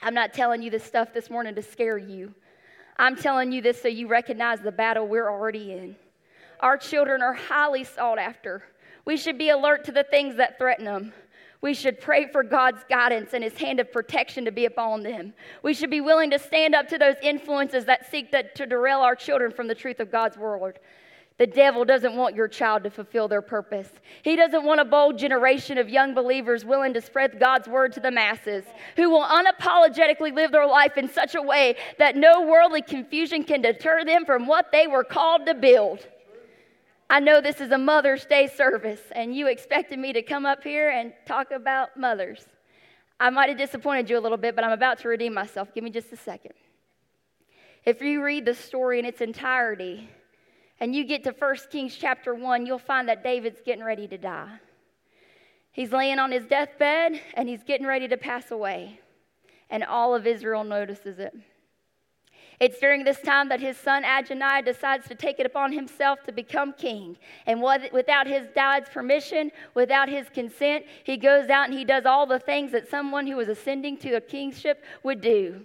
I'm 0.01 0.13
not 0.13 0.33
telling 0.33 0.61
you 0.61 0.69
this 0.69 0.83
stuff 0.83 1.13
this 1.13 1.29
morning 1.29 1.55
to 1.55 1.61
scare 1.61 1.97
you. 1.97 2.33
I'm 2.97 3.15
telling 3.15 3.51
you 3.51 3.61
this 3.61 3.81
so 3.81 3.87
you 3.87 4.07
recognize 4.07 4.59
the 4.61 4.71
battle 4.71 5.07
we're 5.07 5.29
already 5.29 5.73
in. 5.73 5.95
Our 6.59 6.77
children 6.77 7.21
are 7.21 7.33
highly 7.33 7.83
sought 7.83 8.17
after. 8.17 8.63
We 9.05 9.17
should 9.17 9.37
be 9.37 9.49
alert 9.49 9.85
to 9.85 9.91
the 9.91 10.03
things 10.03 10.35
that 10.37 10.57
threaten 10.57 10.85
them. 10.85 11.13
We 11.61 11.73
should 11.73 11.99
pray 11.99 12.27
for 12.27 12.43
God's 12.43 12.83
guidance 12.87 13.33
and 13.33 13.43
His 13.43 13.57
hand 13.57 13.79
of 13.79 13.91
protection 13.91 14.45
to 14.45 14.51
be 14.51 14.65
upon 14.65 15.01
them. 15.03 15.33
We 15.63 15.73
should 15.73 15.89
be 15.89 16.01
willing 16.01 16.29
to 16.31 16.39
stand 16.39 16.75
up 16.75 16.87
to 16.89 16.97
those 16.97 17.15
influences 17.21 17.85
that 17.85 18.09
seek 18.11 18.31
to, 18.31 18.43
to 18.53 18.65
derail 18.65 18.99
our 18.99 19.15
children 19.15 19.51
from 19.51 19.67
the 19.67 19.75
truth 19.75 19.99
of 19.99 20.11
God's 20.11 20.37
word. 20.37 20.79
The 21.37 21.47
devil 21.47 21.85
doesn't 21.85 22.15
want 22.15 22.35
your 22.35 22.47
child 22.47 22.83
to 22.83 22.89
fulfill 22.89 23.27
their 23.27 23.43
purpose. 23.43 23.89
He 24.23 24.35
doesn't 24.35 24.63
want 24.63 24.81
a 24.81 24.85
bold 24.85 25.19
generation 25.19 25.77
of 25.77 25.87
young 25.87 26.15
believers 26.15 26.65
willing 26.65 26.95
to 26.95 27.01
spread 27.01 27.39
God's 27.39 27.67
word 27.67 27.93
to 27.93 27.99
the 27.99 28.09
masses, 28.09 28.65
who 28.95 29.11
will 29.11 29.23
unapologetically 29.23 30.33
live 30.33 30.51
their 30.51 30.65
life 30.65 30.97
in 30.97 31.07
such 31.07 31.35
a 31.35 31.41
way 31.41 31.75
that 31.99 32.15
no 32.15 32.41
worldly 32.41 32.81
confusion 32.81 33.43
can 33.43 33.61
deter 33.61 34.03
them 34.03 34.25
from 34.25 34.47
what 34.47 34.71
they 34.71 34.87
were 34.87 35.03
called 35.03 35.45
to 35.45 35.53
build. 35.53 36.07
I 37.07 37.19
know 37.19 37.39
this 37.39 37.61
is 37.61 37.69
a 37.69 37.77
Mother's 37.77 38.25
Day 38.25 38.47
service, 38.47 39.01
and 39.11 39.35
you 39.35 39.47
expected 39.47 39.99
me 39.99 40.13
to 40.13 40.23
come 40.23 40.45
up 40.45 40.63
here 40.63 40.89
and 40.89 41.13
talk 41.27 41.51
about 41.51 41.95
mothers. 41.95 42.45
I 43.19 43.29
might 43.29 43.49
have 43.49 43.59
disappointed 43.59 44.09
you 44.09 44.17
a 44.17 44.19
little 44.19 44.37
bit, 44.37 44.55
but 44.55 44.65
I'm 44.65 44.71
about 44.71 44.99
to 44.99 45.07
redeem 45.07 45.35
myself. 45.35 45.73
Give 45.73 45.83
me 45.83 45.91
just 45.91 46.11
a 46.11 46.17
second. 46.17 46.53
If 47.85 48.01
you 48.01 48.23
read 48.23 48.45
the 48.45 48.55
story 48.55 48.99
in 48.99 49.05
its 49.05 49.21
entirety, 49.21 50.09
and 50.79 50.95
you 50.95 51.03
get 51.03 51.23
to 51.23 51.31
1 51.31 51.55
Kings 51.71 51.95
chapter 51.95 52.33
1, 52.35 52.65
you'll 52.65 52.77
find 52.77 53.09
that 53.09 53.23
David's 53.23 53.61
getting 53.65 53.83
ready 53.83 54.07
to 54.07 54.17
die. 54.17 54.59
He's 55.71 55.91
laying 55.91 56.19
on 56.19 56.31
his 56.31 56.45
deathbed 56.45 57.21
and 57.35 57.47
he's 57.47 57.63
getting 57.63 57.85
ready 57.85 58.07
to 58.07 58.17
pass 58.17 58.51
away. 58.51 58.99
And 59.69 59.83
all 59.83 60.15
of 60.15 60.25
Israel 60.25 60.63
notices 60.63 61.19
it. 61.19 61.35
It's 62.59 62.79
during 62.79 63.03
this 63.03 63.21
time 63.21 63.49
that 63.49 63.59
his 63.59 63.77
son 63.77 64.03
Adonijah 64.03 64.65
decides 64.65 65.07
to 65.09 65.15
take 65.15 65.39
it 65.39 65.45
upon 65.45 65.71
himself 65.71 66.23
to 66.23 66.31
become 66.31 66.73
king. 66.73 67.15
And 67.45 67.61
without 67.61 68.25
his 68.25 68.47
dad's 68.55 68.89
permission, 68.89 69.51
without 69.75 70.09
his 70.09 70.27
consent, 70.29 70.85
he 71.03 71.17
goes 71.17 71.49
out 71.49 71.69
and 71.69 71.77
he 71.77 71.85
does 71.85 72.05
all 72.07 72.25
the 72.25 72.39
things 72.39 72.71
that 72.71 72.89
someone 72.89 73.27
who 73.27 73.35
was 73.35 73.47
ascending 73.47 73.97
to 73.97 74.13
a 74.13 74.21
kingship 74.21 74.83
would 75.03 75.21
do. 75.21 75.61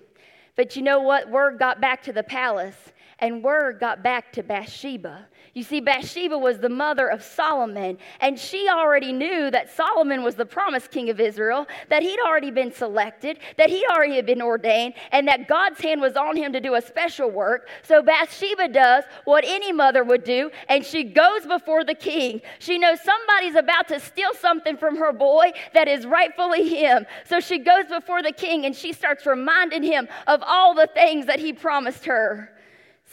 But 0.54 0.76
you 0.76 0.82
know 0.82 1.00
what? 1.00 1.30
Word 1.30 1.58
got 1.58 1.80
back 1.80 2.02
to 2.02 2.12
the 2.12 2.22
palace 2.22 2.92
and 3.22 3.42
word 3.42 3.78
got 3.78 4.02
back 4.02 4.32
to 4.32 4.42
Bathsheba. 4.42 5.26
You 5.54 5.62
see, 5.62 5.80
Bathsheba 5.80 6.36
was 6.36 6.58
the 6.58 6.68
mother 6.68 7.06
of 7.06 7.22
Solomon, 7.22 7.98
and 8.20 8.38
she 8.38 8.68
already 8.68 9.12
knew 9.12 9.50
that 9.50 9.70
Solomon 9.70 10.24
was 10.24 10.34
the 10.34 10.46
promised 10.46 10.90
king 10.90 11.08
of 11.08 11.20
Israel, 11.20 11.66
that 11.88 12.02
he'd 12.02 12.18
already 12.18 12.50
been 12.50 12.72
selected, 12.72 13.38
that 13.58 13.70
he'd 13.70 13.86
already 13.86 14.20
been 14.22 14.42
ordained, 14.42 14.94
and 15.12 15.28
that 15.28 15.46
God's 15.46 15.80
hand 15.80 16.00
was 16.00 16.16
on 16.16 16.36
him 16.36 16.52
to 16.52 16.60
do 16.60 16.74
a 16.74 16.82
special 16.82 17.30
work. 17.30 17.68
So 17.82 18.02
Bathsheba 18.02 18.68
does 18.68 19.04
what 19.24 19.44
any 19.46 19.72
mother 19.72 20.02
would 20.02 20.24
do, 20.24 20.50
and 20.68 20.84
she 20.84 21.04
goes 21.04 21.46
before 21.46 21.84
the 21.84 21.94
king. 21.94 22.40
She 22.58 22.76
knows 22.78 23.00
somebody's 23.02 23.54
about 23.54 23.86
to 23.88 24.00
steal 24.00 24.34
something 24.34 24.76
from 24.76 24.96
her 24.96 25.12
boy 25.12 25.52
that 25.74 25.86
is 25.86 26.06
rightfully 26.06 26.68
him. 26.68 27.06
So 27.26 27.38
she 27.38 27.58
goes 27.58 27.86
before 27.86 28.22
the 28.22 28.32
king 28.32 28.64
and 28.66 28.74
she 28.74 28.92
starts 28.92 29.26
reminding 29.26 29.84
him 29.84 30.08
of 30.26 30.42
all 30.44 30.74
the 30.74 30.88
things 30.92 31.26
that 31.26 31.38
he 31.38 31.52
promised 31.52 32.04
her. 32.06 32.50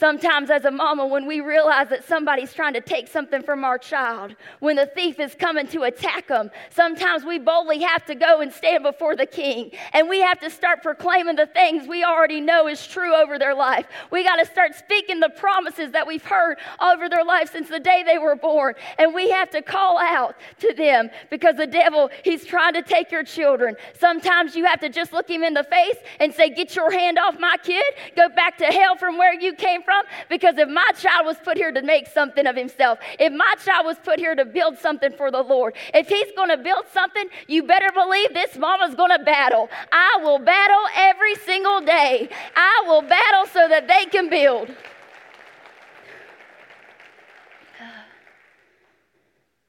Sometimes, 0.00 0.48
as 0.48 0.64
a 0.64 0.70
mama, 0.70 1.06
when 1.06 1.26
we 1.26 1.42
realize 1.42 1.90
that 1.90 2.08
somebody's 2.08 2.54
trying 2.54 2.72
to 2.72 2.80
take 2.80 3.06
something 3.06 3.42
from 3.42 3.64
our 3.64 3.76
child, 3.76 4.34
when 4.60 4.76
the 4.76 4.86
thief 4.86 5.20
is 5.20 5.34
coming 5.34 5.68
to 5.68 5.82
attack 5.82 6.26
them, 6.26 6.50
sometimes 6.70 7.22
we 7.22 7.38
boldly 7.38 7.82
have 7.82 8.06
to 8.06 8.14
go 8.14 8.40
and 8.40 8.50
stand 8.50 8.82
before 8.82 9.14
the 9.14 9.26
king. 9.26 9.72
And 9.92 10.08
we 10.08 10.22
have 10.22 10.40
to 10.40 10.48
start 10.48 10.82
proclaiming 10.82 11.36
the 11.36 11.44
things 11.44 11.86
we 11.86 12.02
already 12.02 12.40
know 12.40 12.66
is 12.66 12.86
true 12.86 13.14
over 13.14 13.38
their 13.38 13.54
life. 13.54 13.88
We 14.10 14.24
got 14.24 14.36
to 14.36 14.46
start 14.46 14.74
speaking 14.74 15.20
the 15.20 15.28
promises 15.28 15.92
that 15.92 16.06
we've 16.06 16.24
heard 16.24 16.56
over 16.80 17.10
their 17.10 17.24
life 17.24 17.52
since 17.52 17.68
the 17.68 17.78
day 17.78 18.02
they 18.02 18.16
were 18.16 18.36
born. 18.36 18.76
And 18.98 19.12
we 19.12 19.28
have 19.28 19.50
to 19.50 19.60
call 19.60 19.98
out 19.98 20.34
to 20.60 20.72
them 20.72 21.10
because 21.28 21.56
the 21.56 21.66
devil, 21.66 22.08
he's 22.24 22.46
trying 22.46 22.72
to 22.72 22.80
take 22.82 23.10
your 23.10 23.22
children. 23.22 23.76
Sometimes 23.98 24.56
you 24.56 24.64
have 24.64 24.80
to 24.80 24.88
just 24.88 25.12
look 25.12 25.28
him 25.28 25.42
in 25.42 25.52
the 25.52 25.64
face 25.64 25.96
and 26.20 26.32
say, 26.32 26.48
Get 26.48 26.74
your 26.74 26.90
hand 26.90 27.18
off 27.18 27.38
my 27.38 27.56
kid. 27.62 27.84
Go 28.16 28.30
back 28.30 28.56
to 28.56 28.64
hell 28.64 28.96
from 28.96 29.18
where 29.18 29.38
you 29.38 29.52
came 29.52 29.82
from 29.82 29.89
from? 29.90 30.04
Because 30.28 30.56
if 30.56 30.68
my 30.68 30.88
child 30.96 31.26
was 31.26 31.36
put 31.42 31.56
here 31.56 31.72
to 31.72 31.82
make 31.82 32.06
something 32.06 32.46
of 32.46 32.54
himself, 32.54 33.00
if 33.18 33.32
my 33.32 33.54
child 33.64 33.86
was 33.86 33.98
put 33.98 34.20
here 34.20 34.36
to 34.36 34.44
build 34.44 34.78
something 34.78 35.12
for 35.12 35.32
the 35.32 35.42
Lord, 35.42 35.74
if 35.92 36.08
he's 36.08 36.30
going 36.36 36.50
to 36.50 36.56
build 36.56 36.84
something, 36.92 37.26
you 37.48 37.64
better 37.64 37.88
believe 37.92 38.32
this 38.32 38.56
mama's 38.56 38.94
going 38.94 39.10
to 39.10 39.24
battle. 39.24 39.68
I 39.90 40.20
will 40.22 40.38
battle 40.38 40.84
every 40.94 41.34
single 41.34 41.80
day. 41.80 42.28
I 42.54 42.84
will 42.86 43.02
battle 43.02 43.46
so 43.52 43.66
that 43.68 43.88
they 43.88 44.04
can 44.06 44.30
build. 44.30 44.68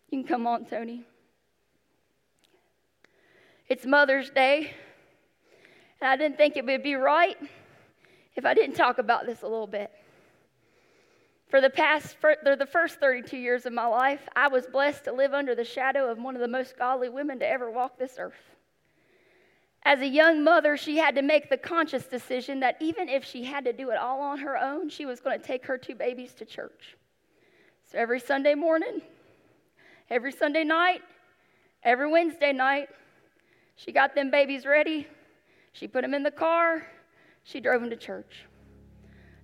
You 0.09 0.19
can 0.19 0.27
come 0.27 0.45
on, 0.45 0.65
Tony. 0.65 1.03
It's 3.69 3.85
Mother's 3.85 4.29
Day, 4.29 4.73
and 5.99 6.11
I 6.11 6.15
didn't 6.17 6.37
think 6.37 6.57
it 6.57 6.65
would 6.65 6.83
be 6.83 6.95
right 6.95 7.37
if 8.35 8.45
I 8.45 8.53
didn't 8.53 8.75
talk 8.75 8.97
about 8.97 9.25
this 9.25 9.41
a 9.41 9.47
little 9.47 9.65
bit. 9.67 9.89
For 11.51 11.59
the 11.59 11.69
past, 11.69 12.15
for 12.21 12.37
the 12.43 12.65
first 12.65 13.01
32 13.01 13.35
years 13.35 13.65
of 13.65 13.73
my 13.73 13.85
life, 13.85 14.21
I 14.37 14.47
was 14.47 14.67
blessed 14.67 15.03
to 15.03 15.11
live 15.11 15.33
under 15.33 15.53
the 15.53 15.65
shadow 15.65 16.09
of 16.09 16.17
one 16.17 16.33
of 16.33 16.41
the 16.41 16.47
most 16.47 16.77
godly 16.77 17.09
women 17.09 17.39
to 17.39 17.47
ever 17.47 17.69
walk 17.69 17.99
this 17.99 18.15
earth. 18.17 18.55
As 19.83 19.99
a 19.99 20.07
young 20.07 20.45
mother, 20.45 20.77
she 20.77 20.95
had 20.95 21.15
to 21.15 21.21
make 21.21 21.49
the 21.49 21.57
conscious 21.57 22.05
decision 22.05 22.61
that 22.61 22.77
even 22.79 23.09
if 23.09 23.25
she 23.25 23.43
had 23.43 23.65
to 23.65 23.73
do 23.73 23.89
it 23.89 23.97
all 23.97 24.21
on 24.21 24.39
her 24.39 24.57
own, 24.57 24.87
she 24.87 25.05
was 25.05 25.19
going 25.19 25.37
to 25.37 25.45
take 25.45 25.65
her 25.65 25.77
two 25.77 25.93
babies 25.93 26.33
to 26.35 26.45
church. 26.45 26.95
So 27.91 27.97
every 27.97 28.21
Sunday 28.21 28.55
morning, 28.55 29.01
every 30.09 30.31
Sunday 30.31 30.63
night, 30.63 31.01
every 31.83 32.09
Wednesday 32.09 32.53
night, 32.53 32.87
she 33.75 33.91
got 33.91 34.15
them 34.15 34.31
babies 34.31 34.65
ready. 34.65 35.05
She 35.73 35.85
put 35.85 36.03
them 36.03 36.13
in 36.13 36.23
the 36.23 36.31
car. 36.31 36.87
She 37.43 37.59
drove 37.59 37.81
them 37.81 37.89
to 37.89 37.97
church. 37.97 38.45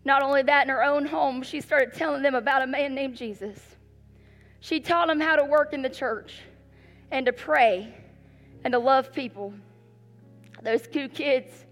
Not 0.08 0.24
only 0.24 0.42
that, 0.44 0.64
in 0.64 0.70
her 0.70 0.86
own 0.86 1.06
home, 1.06 1.44
she 1.44 1.60
started 1.60 1.94
telling 1.94 2.24
them 2.24 2.34
about 2.34 2.62
a 2.62 2.66
man 2.66 2.96
named 2.96 3.18
Jesus. 3.18 3.60
She 4.62 4.80
taught 4.80 5.10
them 5.10 5.20
how 5.20 5.36
to 5.36 5.44
work 5.44 5.74
in 5.74 5.82
the 5.82 5.90
church 5.90 6.40
and 7.12 7.26
to 7.26 7.34
pray 7.34 7.94
and 8.64 8.72
to 8.72 8.80
love 8.80 9.12
people. 9.12 9.54
Those 10.64 10.88
two 10.88 11.10
kids, 11.10 11.66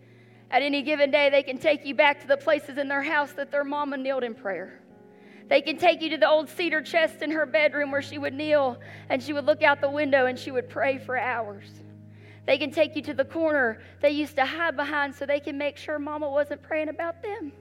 at 0.52 0.62
any 0.62 0.82
given 0.82 1.12
day, 1.12 1.30
they 1.30 1.44
can 1.44 1.58
take 1.58 1.86
you 1.86 1.96
back 1.96 2.20
to 2.24 2.28
the 2.28 2.36
places 2.36 2.78
in 2.78 2.90
their 2.90 3.02
house 3.02 3.32
that 3.32 3.52
their 3.52 3.64
mama 3.64 3.96
kneeled 3.96 4.26
in 4.26 4.36
prayer. 4.36 4.82
They 5.48 5.62
can 5.62 5.78
take 5.78 6.02
you 6.02 6.10
to 6.10 6.18
the 6.18 6.28
old 6.28 6.50
cedar 6.50 6.82
chest 6.82 7.22
in 7.22 7.32
her 7.32 7.46
bedroom 7.46 7.90
where 7.90 8.02
she 8.02 8.18
would 8.18 8.34
kneel 8.34 8.78
and 9.08 9.24
she 9.24 9.32
would 9.32 9.46
look 9.46 9.64
out 9.64 9.80
the 9.80 9.90
window 9.90 10.26
and 10.26 10.38
she 10.38 10.52
would 10.52 10.68
pray 10.68 10.98
for 10.98 11.18
hours. 11.18 11.68
They 12.46 12.58
can 12.58 12.72
take 12.72 12.98
you 12.98 13.02
to 13.04 13.14
the 13.14 13.24
corner 13.24 13.80
they 14.02 14.10
used 14.10 14.36
to 14.36 14.46
hide 14.46 14.76
behind 14.76 15.16
so 15.16 15.26
they 15.26 15.40
can 15.40 15.58
make 15.58 15.78
sure 15.78 15.98
mama 16.00 16.30
wasn't 16.30 16.62
praying 16.64 16.90
about 16.90 17.24
them. 17.24 17.54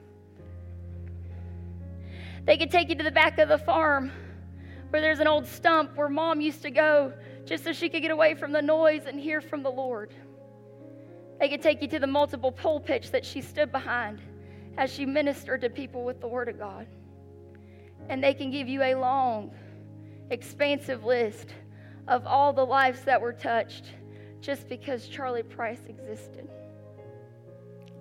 They 2.45 2.57
could 2.57 2.69
take 2.69 2.89
you 2.89 2.95
to 2.95 3.03
the 3.03 3.11
back 3.11 3.39
of 3.39 3.49
the 3.49 3.57
farm 3.57 4.11
where 4.89 5.01
there's 5.01 5.19
an 5.19 5.27
old 5.27 5.47
stump 5.47 5.95
where 5.97 6.09
mom 6.09 6.41
used 6.41 6.61
to 6.61 6.71
go 6.71 7.11
just 7.43 7.63
so 7.63 7.73
she 7.73 7.89
could 7.89 8.01
get 8.01 8.11
away 8.11 8.35
from 8.35 8.51
the 8.51 8.61
noise 8.61 9.03
and 9.07 9.19
hear 9.19 9.41
from 9.41 9.63
the 9.63 9.69
Lord. 9.71 10.13
They 11.39 11.49
could 11.49 11.61
take 11.61 11.81
you 11.81 11.87
to 11.89 11.99
the 11.99 12.07
multiple 12.07 12.51
pulpits 12.51 13.09
that 13.09 13.25
she 13.25 13.41
stood 13.41 13.71
behind 13.71 14.21
as 14.77 14.93
she 14.93 15.05
ministered 15.05 15.61
to 15.61 15.69
people 15.69 16.05
with 16.05 16.21
the 16.21 16.27
Word 16.27 16.47
of 16.47 16.59
God. 16.59 16.87
And 18.09 18.23
they 18.23 18.33
can 18.33 18.51
give 18.51 18.67
you 18.67 18.83
a 18.83 18.95
long, 18.95 19.51
expansive 20.29 21.03
list 21.03 21.49
of 22.07 22.27
all 22.27 22.53
the 22.53 22.65
lives 22.65 23.01
that 23.01 23.19
were 23.19 23.33
touched 23.33 23.85
just 24.39 24.69
because 24.69 25.07
Charlie 25.07 25.43
Price 25.43 25.81
existed. 25.87 26.47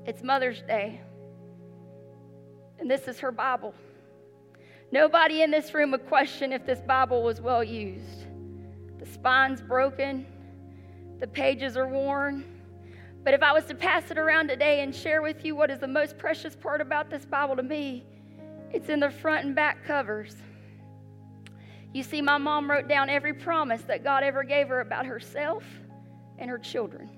It's 0.06 0.22
Mother's 0.22 0.60
Day, 0.62 1.00
and 2.78 2.90
this 2.90 3.08
is 3.08 3.18
her 3.20 3.32
Bible. 3.32 3.74
Nobody 4.94 5.42
in 5.42 5.50
this 5.50 5.74
room 5.74 5.90
would 5.90 6.06
question 6.06 6.52
if 6.52 6.64
this 6.64 6.80
Bible 6.80 7.24
was 7.24 7.40
well 7.40 7.64
used. 7.64 8.26
The 9.00 9.06
spine's 9.06 9.60
broken, 9.60 10.24
the 11.18 11.26
pages 11.26 11.76
are 11.76 11.88
worn. 11.88 12.44
But 13.24 13.34
if 13.34 13.42
I 13.42 13.52
was 13.52 13.64
to 13.64 13.74
pass 13.74 14.12
it 14.12 14.18
around 14.18 14.46
today 14.46 14.84
and 14.84 14.94
share 14.94 15.20
with 15.20 15.44
you 15.44 15.56
what 15.56 15.68
is 15.68 15.80
the 15.80 15.88
most 15.88 16.16
precious 16.16 16.54
part 16.54 16.80
about 16.80 17.10
this 17.10 17.24
Bible 17.24 17.56
to 17.56 17.62
me, 17.64 18.04
it's 18.72 18.88
in 18.88 19.00
the 19.00 19.10
front 19.10 19.44
and 19.44 19.52
back 19.52 19.84
covers. 19.84 20.36
You 21.92 22.04
see, 22.04 22.22
my 22.22 22.38
mom 22.38 22.70
wrote 22.70 22.86
down 22.86 23.10
every 23.10 23.34
promise 23.34 23.82
that 23.88 24.04
God 24.04 24.22
ever 24.22 24.44
gave 24.44 24.68
her 24.68 24.80
about 24.80 25.06
herself 25.06 25.64
and 26.38 26.48
her 26.48 26.58
children. 26.58 27.10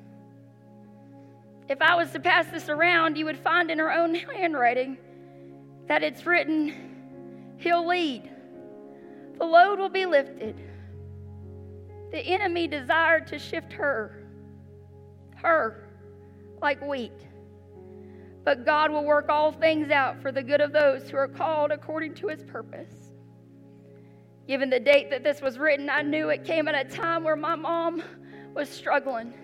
If 1.69 1.83
I 1.83 1.95
was 1.95 2.11
to 2.13 2.21
pass 2.21 2.47
this 2.47 2.71
around, 2.71 3.19
you 3.19 3.27
would 3.27 3.39
find 3.39 3.71
in 3.71 3.79
her 3.79 3.93
own 3.93 4.15
handwriting 4.15 4.97
that 5.89 6.03
it's 6.03 6.25
written 6.25 6.96
He'll 7.59 7.87
lead. 7.87 8.31
The 9.39 9.45
load 9.45 9.79
will 9.79 9.89
be 9.89 10.07
lifted. 10.07 10.61
The 12.11 12.21
enemy 12.21 12.69
desired 12.69 13.27
to 13.29 13.39
shift 13.39 13.73
her, 13.73 14.25
her, 15.37 15.89
like 16.63 16.81
wheat. 16.81 17.13
But 18.45 18.65
God 18.65 18.91
will 18.93 19.05
work 19.05 19.29
all 19.29 19.51
things 19.51 19.91
out 19.91 20.23
for 20.23 20.31
the 20.31 20.43
good 20.43 20.61
of 20.61 20.73
those 20.73 21.11
who 21.11 21.17
are 21.17 21.29
called 21.29 21.73
according 21.73 22.15
to 22.15 22.29
his 22.29 22.45
purpose. 22.45 23.11
Given 24.47 24.71
the 24.71 24.79
date 24.79 25.11
that 25.11 25.25
this 25.25 25.43
was 25.43 25.59
written, 25.59 25.91
I 25.91 26.03
knew 26.03 26.29
it 26.29 26.45
came 26.45 26.69
at 26.69 26.87
a 26.87 26.89
time 26.89 27.25
where 27.25 27.35
my 27.35 27.57
mom 27.57 28.03
was 28.55 28.69
struggling, 28.69 29.35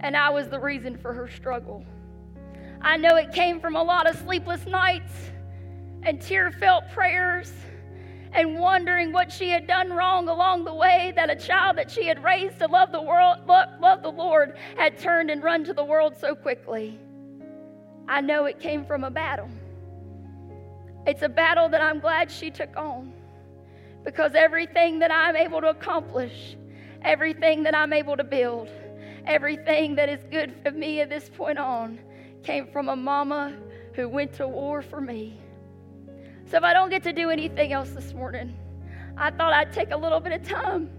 and 0.00 0.16
I 0.16 0.30
was 0.30 0.48
the 0.48 0.58
reason 0.58 0.96
for 0.96 1.12
her 1.12 1.28
struggle. 1.28 1.84
I 2.80 2.96
know 2.96 3.16
it 3.16 3.32
came 3.32 3.60
from 3.60 3.76
a 3.76 3.82
lot 3.82 4.08
of 4.08 4.16
sleepless 4.16 4.66
nights 4.66 5.12
and 6.04 6.20
tear 6.20 6.50
filled 6.50 6.84
prayers 6.92 7.52
and 8.32 8.58
wondering 8.58 9.12
what 9.12 9.32
she 9.32 9.48
had 9.48 9.66
done 9.66 9.92
wrong 9.92 10.28
along 10.28 10.64
the 10.64 10.74
way 10.74 11.12
that 11.16 11.30
a 11.30 11.36
child 11.36 11.78
that 11.78 11.90
she 11.90 12.06
had 12.06 12.22
raised 12.22 12.58
to 12.58 12.66
love 12.66 12.90
the 12.90 13.00
world 13.00 13.38
love, 13.46 13.68
love 13.80 14.02
the 14.02 14.10
Lord 14.10 14.56
had 14.76 14.98
turned 14.98 15.30
and 15.30 15.42
run 15.42 15.64
to 15.64 15.72
the 15.72 15.84
world 15.84 16.16
so 16.20 16.34
quickly. 16.34 16.98
I 18.08 18.20
know 18.20 18.44
it 18.44 18.60
came 18.60 18.84
from 18.84 19.04
a 19.04 19.10
battle. 19.10 19.48
It's 21.06 21.22
a 21.22 21.28
battle 21.28 21.68
that 21.68 21.80
I'm 21.80 22.00
glad 22.00 22.30
she 22.30 22.50
took 22.50 22.76
on 22.76 23.12
because 24.04 24.34
everything 24.34 24.98
that 24.98 25.10
I'm 25.10 25.36
able 25.36 25.60
to 25.60 25.68
accomplish, 25.68 26.56
everything 27.02 27.62
that 27.62 27.74
I'm 27.74 27.92
able 27.92 28.16
to 28.16 28.24
build, 28.24 28.68
everything 29.26 29.94
that 29.94 30.08
is 30.08 30.20
good 30.30 30.54
for 30.62 30.70
me 30.70 31.00
at 31.00 31.08
this 31.08 31.30
point 31.30 31.58
on 31.58 31.98
came 32.42 32.66
from 32.66 32.88
a 32.88 32.96
mama 32.96 33.56
who 33.94 34.08
went 34.08 34.34
to 34.34 34.48
war 34.48 34.82
for 34.82 35.00
me. 35.00 35.40
So 36.50 36.58
if 36.58 36.62
I 36.62 36.72
don't 36.72 36.90
get 36.90 37.02
to 37.04 37.12
do 37.12 37.30
anything 37.30 37.72
else 37.72 37.90
this 37.90 38.12
morning, 38.12 38.54
I 39.16 39.30
thought 39.30 39.52
I'd 39.52 39.72
take 39.72 39.90
a 39.92 39.96
little 39.96 40.20
bit 40.20 40.32
of 40.32 40.46
time 40.46 40.90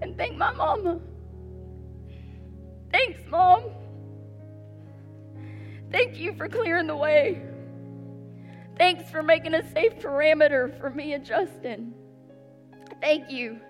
and 0.00 0.16
thank 0.16 0.36
my 0.36 0.52
mama. 0.52 1.00
Thanks, 2.90 3.20
Mom. 3.28 3.70
Thank 5.90 6.18
you 6.18 6.34
for 6.34 6.48
clearing 6.48 6.86
the 6.86 6.96
way. 6.96 7.42
Thanks 8.76 9.10
for 9.10 9.22
making 9.22 9.54
a 9.54 9.70
safe 9.72 9.98
parameter 9.98 10.78
for 10.80 10.90
me 10.90 11.12
and 11.12 11.24
Justin. 11.24 11.94
Thank 13.00 13.30
you 13.30 13.60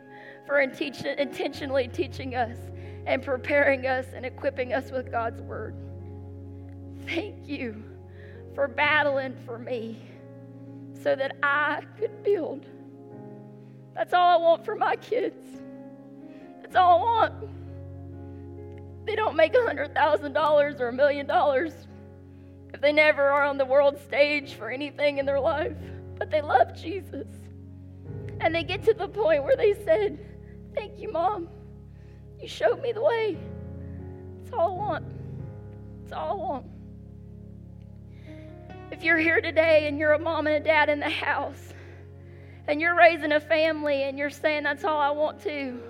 for 0.46 0.60
intentionally 0.60 1.88
teaching 1.88 2.34
us 2.34 2.56
and 3.06 3.22
preparing 3.22 3.86
us 3.86 4.06
and 4.14 4.24
equipping 4.24 4.72
us 4.72 4.90
with 4.90 5.10
God's 5.10 5.40
Word. 5.42 5.76
Thank 7.06 7.46
you 7.46 7.82
for 8.54 8.68
battling 8.68 9.36
for 9.44 9.58
me 9.58 10.00
so 11.02 11.16
that 11.16 11.36
I 11.42 11.82
could 11.98 12.22
build. 12.22 12.66
That's 13.94 14.14
all 14.14 14.28
I 14.28 14.36
want 14.42 14.64
for 14.64 14.74
my 14.74 14.96
kids. 14.96 15.60
That's 16.62 16.76
all 16.76 16.98
I 16.98 17.02
want. 17.02 17.34
They 19.06 19.16
don't 19.16 19.36
make 19.36 19.52
$100,000 19.52 20.80
or 20.80 20.88
a 20.88 20.92
million 20.92 21.26
dollars 21.26 21.74
if 22.72 22.80
they 22.80 22.92
never 22.92 23.22
are 23.22 23.44
on 23.44 23.58
the 23.58 23.64
world 23.64 23.98
stage 23.98 24.54
for 24.54 24.70
anything 24.70 25.18
in 25.18 25.26
their 25.26 25.40
life, 25.40 25.76
but 26.18 26.30
they 26.30 26.40
love 26.40 26.74
Jesus. 26.74 27.26
And 28.40 28.54
they 28.54 28.64
get 28.64 28.82
to 28.84 28.94
the 28.94 29.08
point 29.08 29.44
where 29.44 29.56
they 29.56 29.74
said, 29.84 30.18
Thank 30.74 30.98
you, 30.98 31.12
Mom. 31.12 31.48
You 32.40 32.48
showed 32.48 32.80
me 32.80 32.92
the 32.92 33.02
way. 33.02 33.36
That's 34.42 34.54
all 34.54 34.72
I 34.72 34.74
want. 34.74 35.04
That's 36.02 36.12
all 36.14 36.30
I 36.30 36.34
want. 36.34 36.66
If 38.92 39.02
you're 39.02 39.16
here 39.16 39.40
today 39.40 39.88
and 39.88 39.98
you're 39.98 40.12
a 40.12 40.18
mom 40.18 40.46
and 40.46 40.54
a 40.54 40.60
dad 40.60 40.90
in 40.90 41.00
the 41.00 41.08
house, 41.08 41.72
and 42.68 42.78
you're 42.78 42.94
raising 42.94 43.32
a 43.32 43.40
family 43.40 44.02
and 44.02 44.18
you're 44.18 44.28
saying, 44.28 44.64
That's 44.64 44.84
all 44.84 45.00
I 45.00 45.10
want 45.10 45.42
to, 45.44 45.80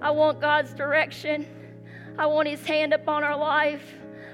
I 0.00 0.10
want 0.10 0.40
God's 0.40 0.72
direction, 0.72 1.46
I 2.16 2.24
want 2.24 2.48
His 2.48 2.64
hand 2.64 2.94
upon 2.94 3.24
our 3.24 3.36
life. 3.36 3.84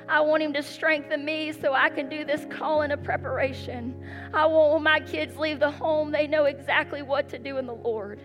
I 0.09 0.21
want 0.21 0.41
him 0.41 0.53
to 0.53 0.63
strengthen 0.63 1.25
me 1.25 1.51
so 1.51 1.73
I 1.73 1.89
can 1.89 2.09
do 2.09 2.25
this 2.25 2.47
calling 2.49 2.93
of 2.93 3.03
preparation. 3.03 4.01
I 4.33 4.47
want 4.47 4.75
when 4.75 4.85
my 4.85 5.01
kids 5.01 5.37
leave 5.37 5.59
the 5.59 5.73
home, 5.73 6.13
they 6.13 6.29
know 6.29 6.45
exactly 6.45 7.03
what 7.03 7.29
to 7.31 7.41
do 7.41 7.59
in 7.59 7.67
the 7.67 7.75
Lord. 7.75 8.21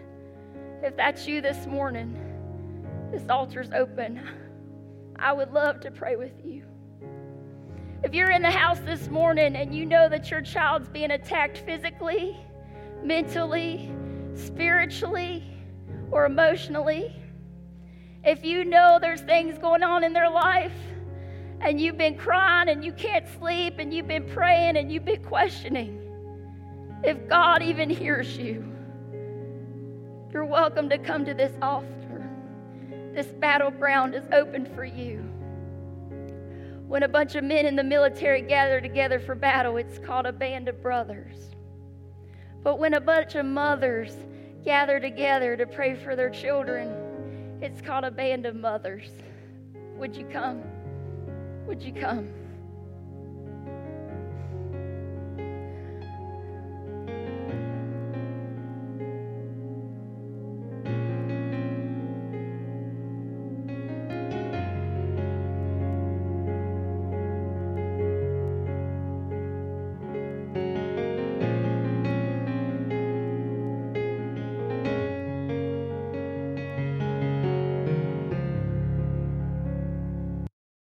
If 0.84 0.96
that's 0.96 1.26
you 1.26 1.42
this 1.42 1.66
morning, 1.66 2.16
this 3.12 3.24
altar's 3.28 3.72
open. 3.72 4.22
I 5.16 5.34
would 5.34 5.54
love 5.54 5.80
to 5.80 5.90
pray 5.90 6.18
with 6.18 6.34
you. 6.46 6.66
If 8.04 8.16
you're 8.16 8.32
in 8.32 8.42
the 8.42 8.50
house 8.50 8.80
this 8.80 9.10
morning 9.10 9.56
and 9.56 9.76
you 9.76 9.86
know 9.86 10.10
that 10.10 10.32
your 10.32 10.42
child's 10.42 10.90
being 10.90 11.12
attacked 11.12 11.60
physically, 11.60 12.36
mentally, 13.04 13.92
spiritually, 14.34 15.44
or 16.10 16.26
emotionally, 16.26 17.16
if 18.24 18.44
you 18.44 18.66
know 18.66 18.98
there's 19.00 19.22
things 19.22 19.60
going 19.60 19.84
on 19.84 20.04
in 20.04 20.14
their 20.14 20.32
life 20.32 20.74
and 21.60 21.80
you've 21.80 21.98
been 21.98 22.18
crying 22.18 22.70
and 22.70 22.84
you 22.84 22.92
can't 22.92 23.28
sleep 23.40 23.76
and 23.78 23.94
you've 23.94 24.08
been 24.08 24.28
praying 24.28 24.78
and 24.78 24.92
you've 24.92 25.06
been 25.06 25.24
questioning 25.24 26.00
if 27.04 27.30
God 27.30 27.62
even 27.62 27.88
hears 27.88 28.36
you, 28.36 28.66
you're 30.34 30.46
welcome 30.46 30.90
to 30.90 30.98
come 30.98 31.24
to 31.26 31.36
this 31.36 31.54
altar. 31.62 32.28
This 33.14 33.28
battleground 33.28 34.16
is 34.16 34.24
open 34.32 34.66
for 34.74 34.86
you. 34.86 35.24
When 36.92 37.04
a 37.04 37.08
bunch 37.08 37.36
of 37.36 37.46
men 37.46 37.66
in 37.66 37.78
the 37.78 37.86
military 37.86 38.42
gather 38.42 38.82
together 38.82 39.18
for 39.18 39.34
battle, 39.34 39.78
it's 39.78 39.98
called 39.98 40.26
a 40.26 40.34
band 40.34 40.68
of 40.68 40.82
brothers. 40.82 41.38
But 42.64 42.80
when 42.80 42.96
a 42.96 43.00
bunch 43.00 43.36
of 43.36 43.46
mothers 43.46 44.14
gather 44.66 45.00
together 45.00 45.56
to 45.56 45.66
pray 45.66 45.96
for 45.96 46.18
their 46.18 46.30
children, 46.30 46.90
it's 47.62 47.80
called 47.80 48.04
a 48.04 48.12
band 48.12 48.46
of 48.46 48.58
mothers. 48.58 49.10
Would 49.96 50.18
you 50.18 50.26
come? 50.26 50.64
Would 51.66 51.82
you 51.82 51.94
come? 51.94 52.28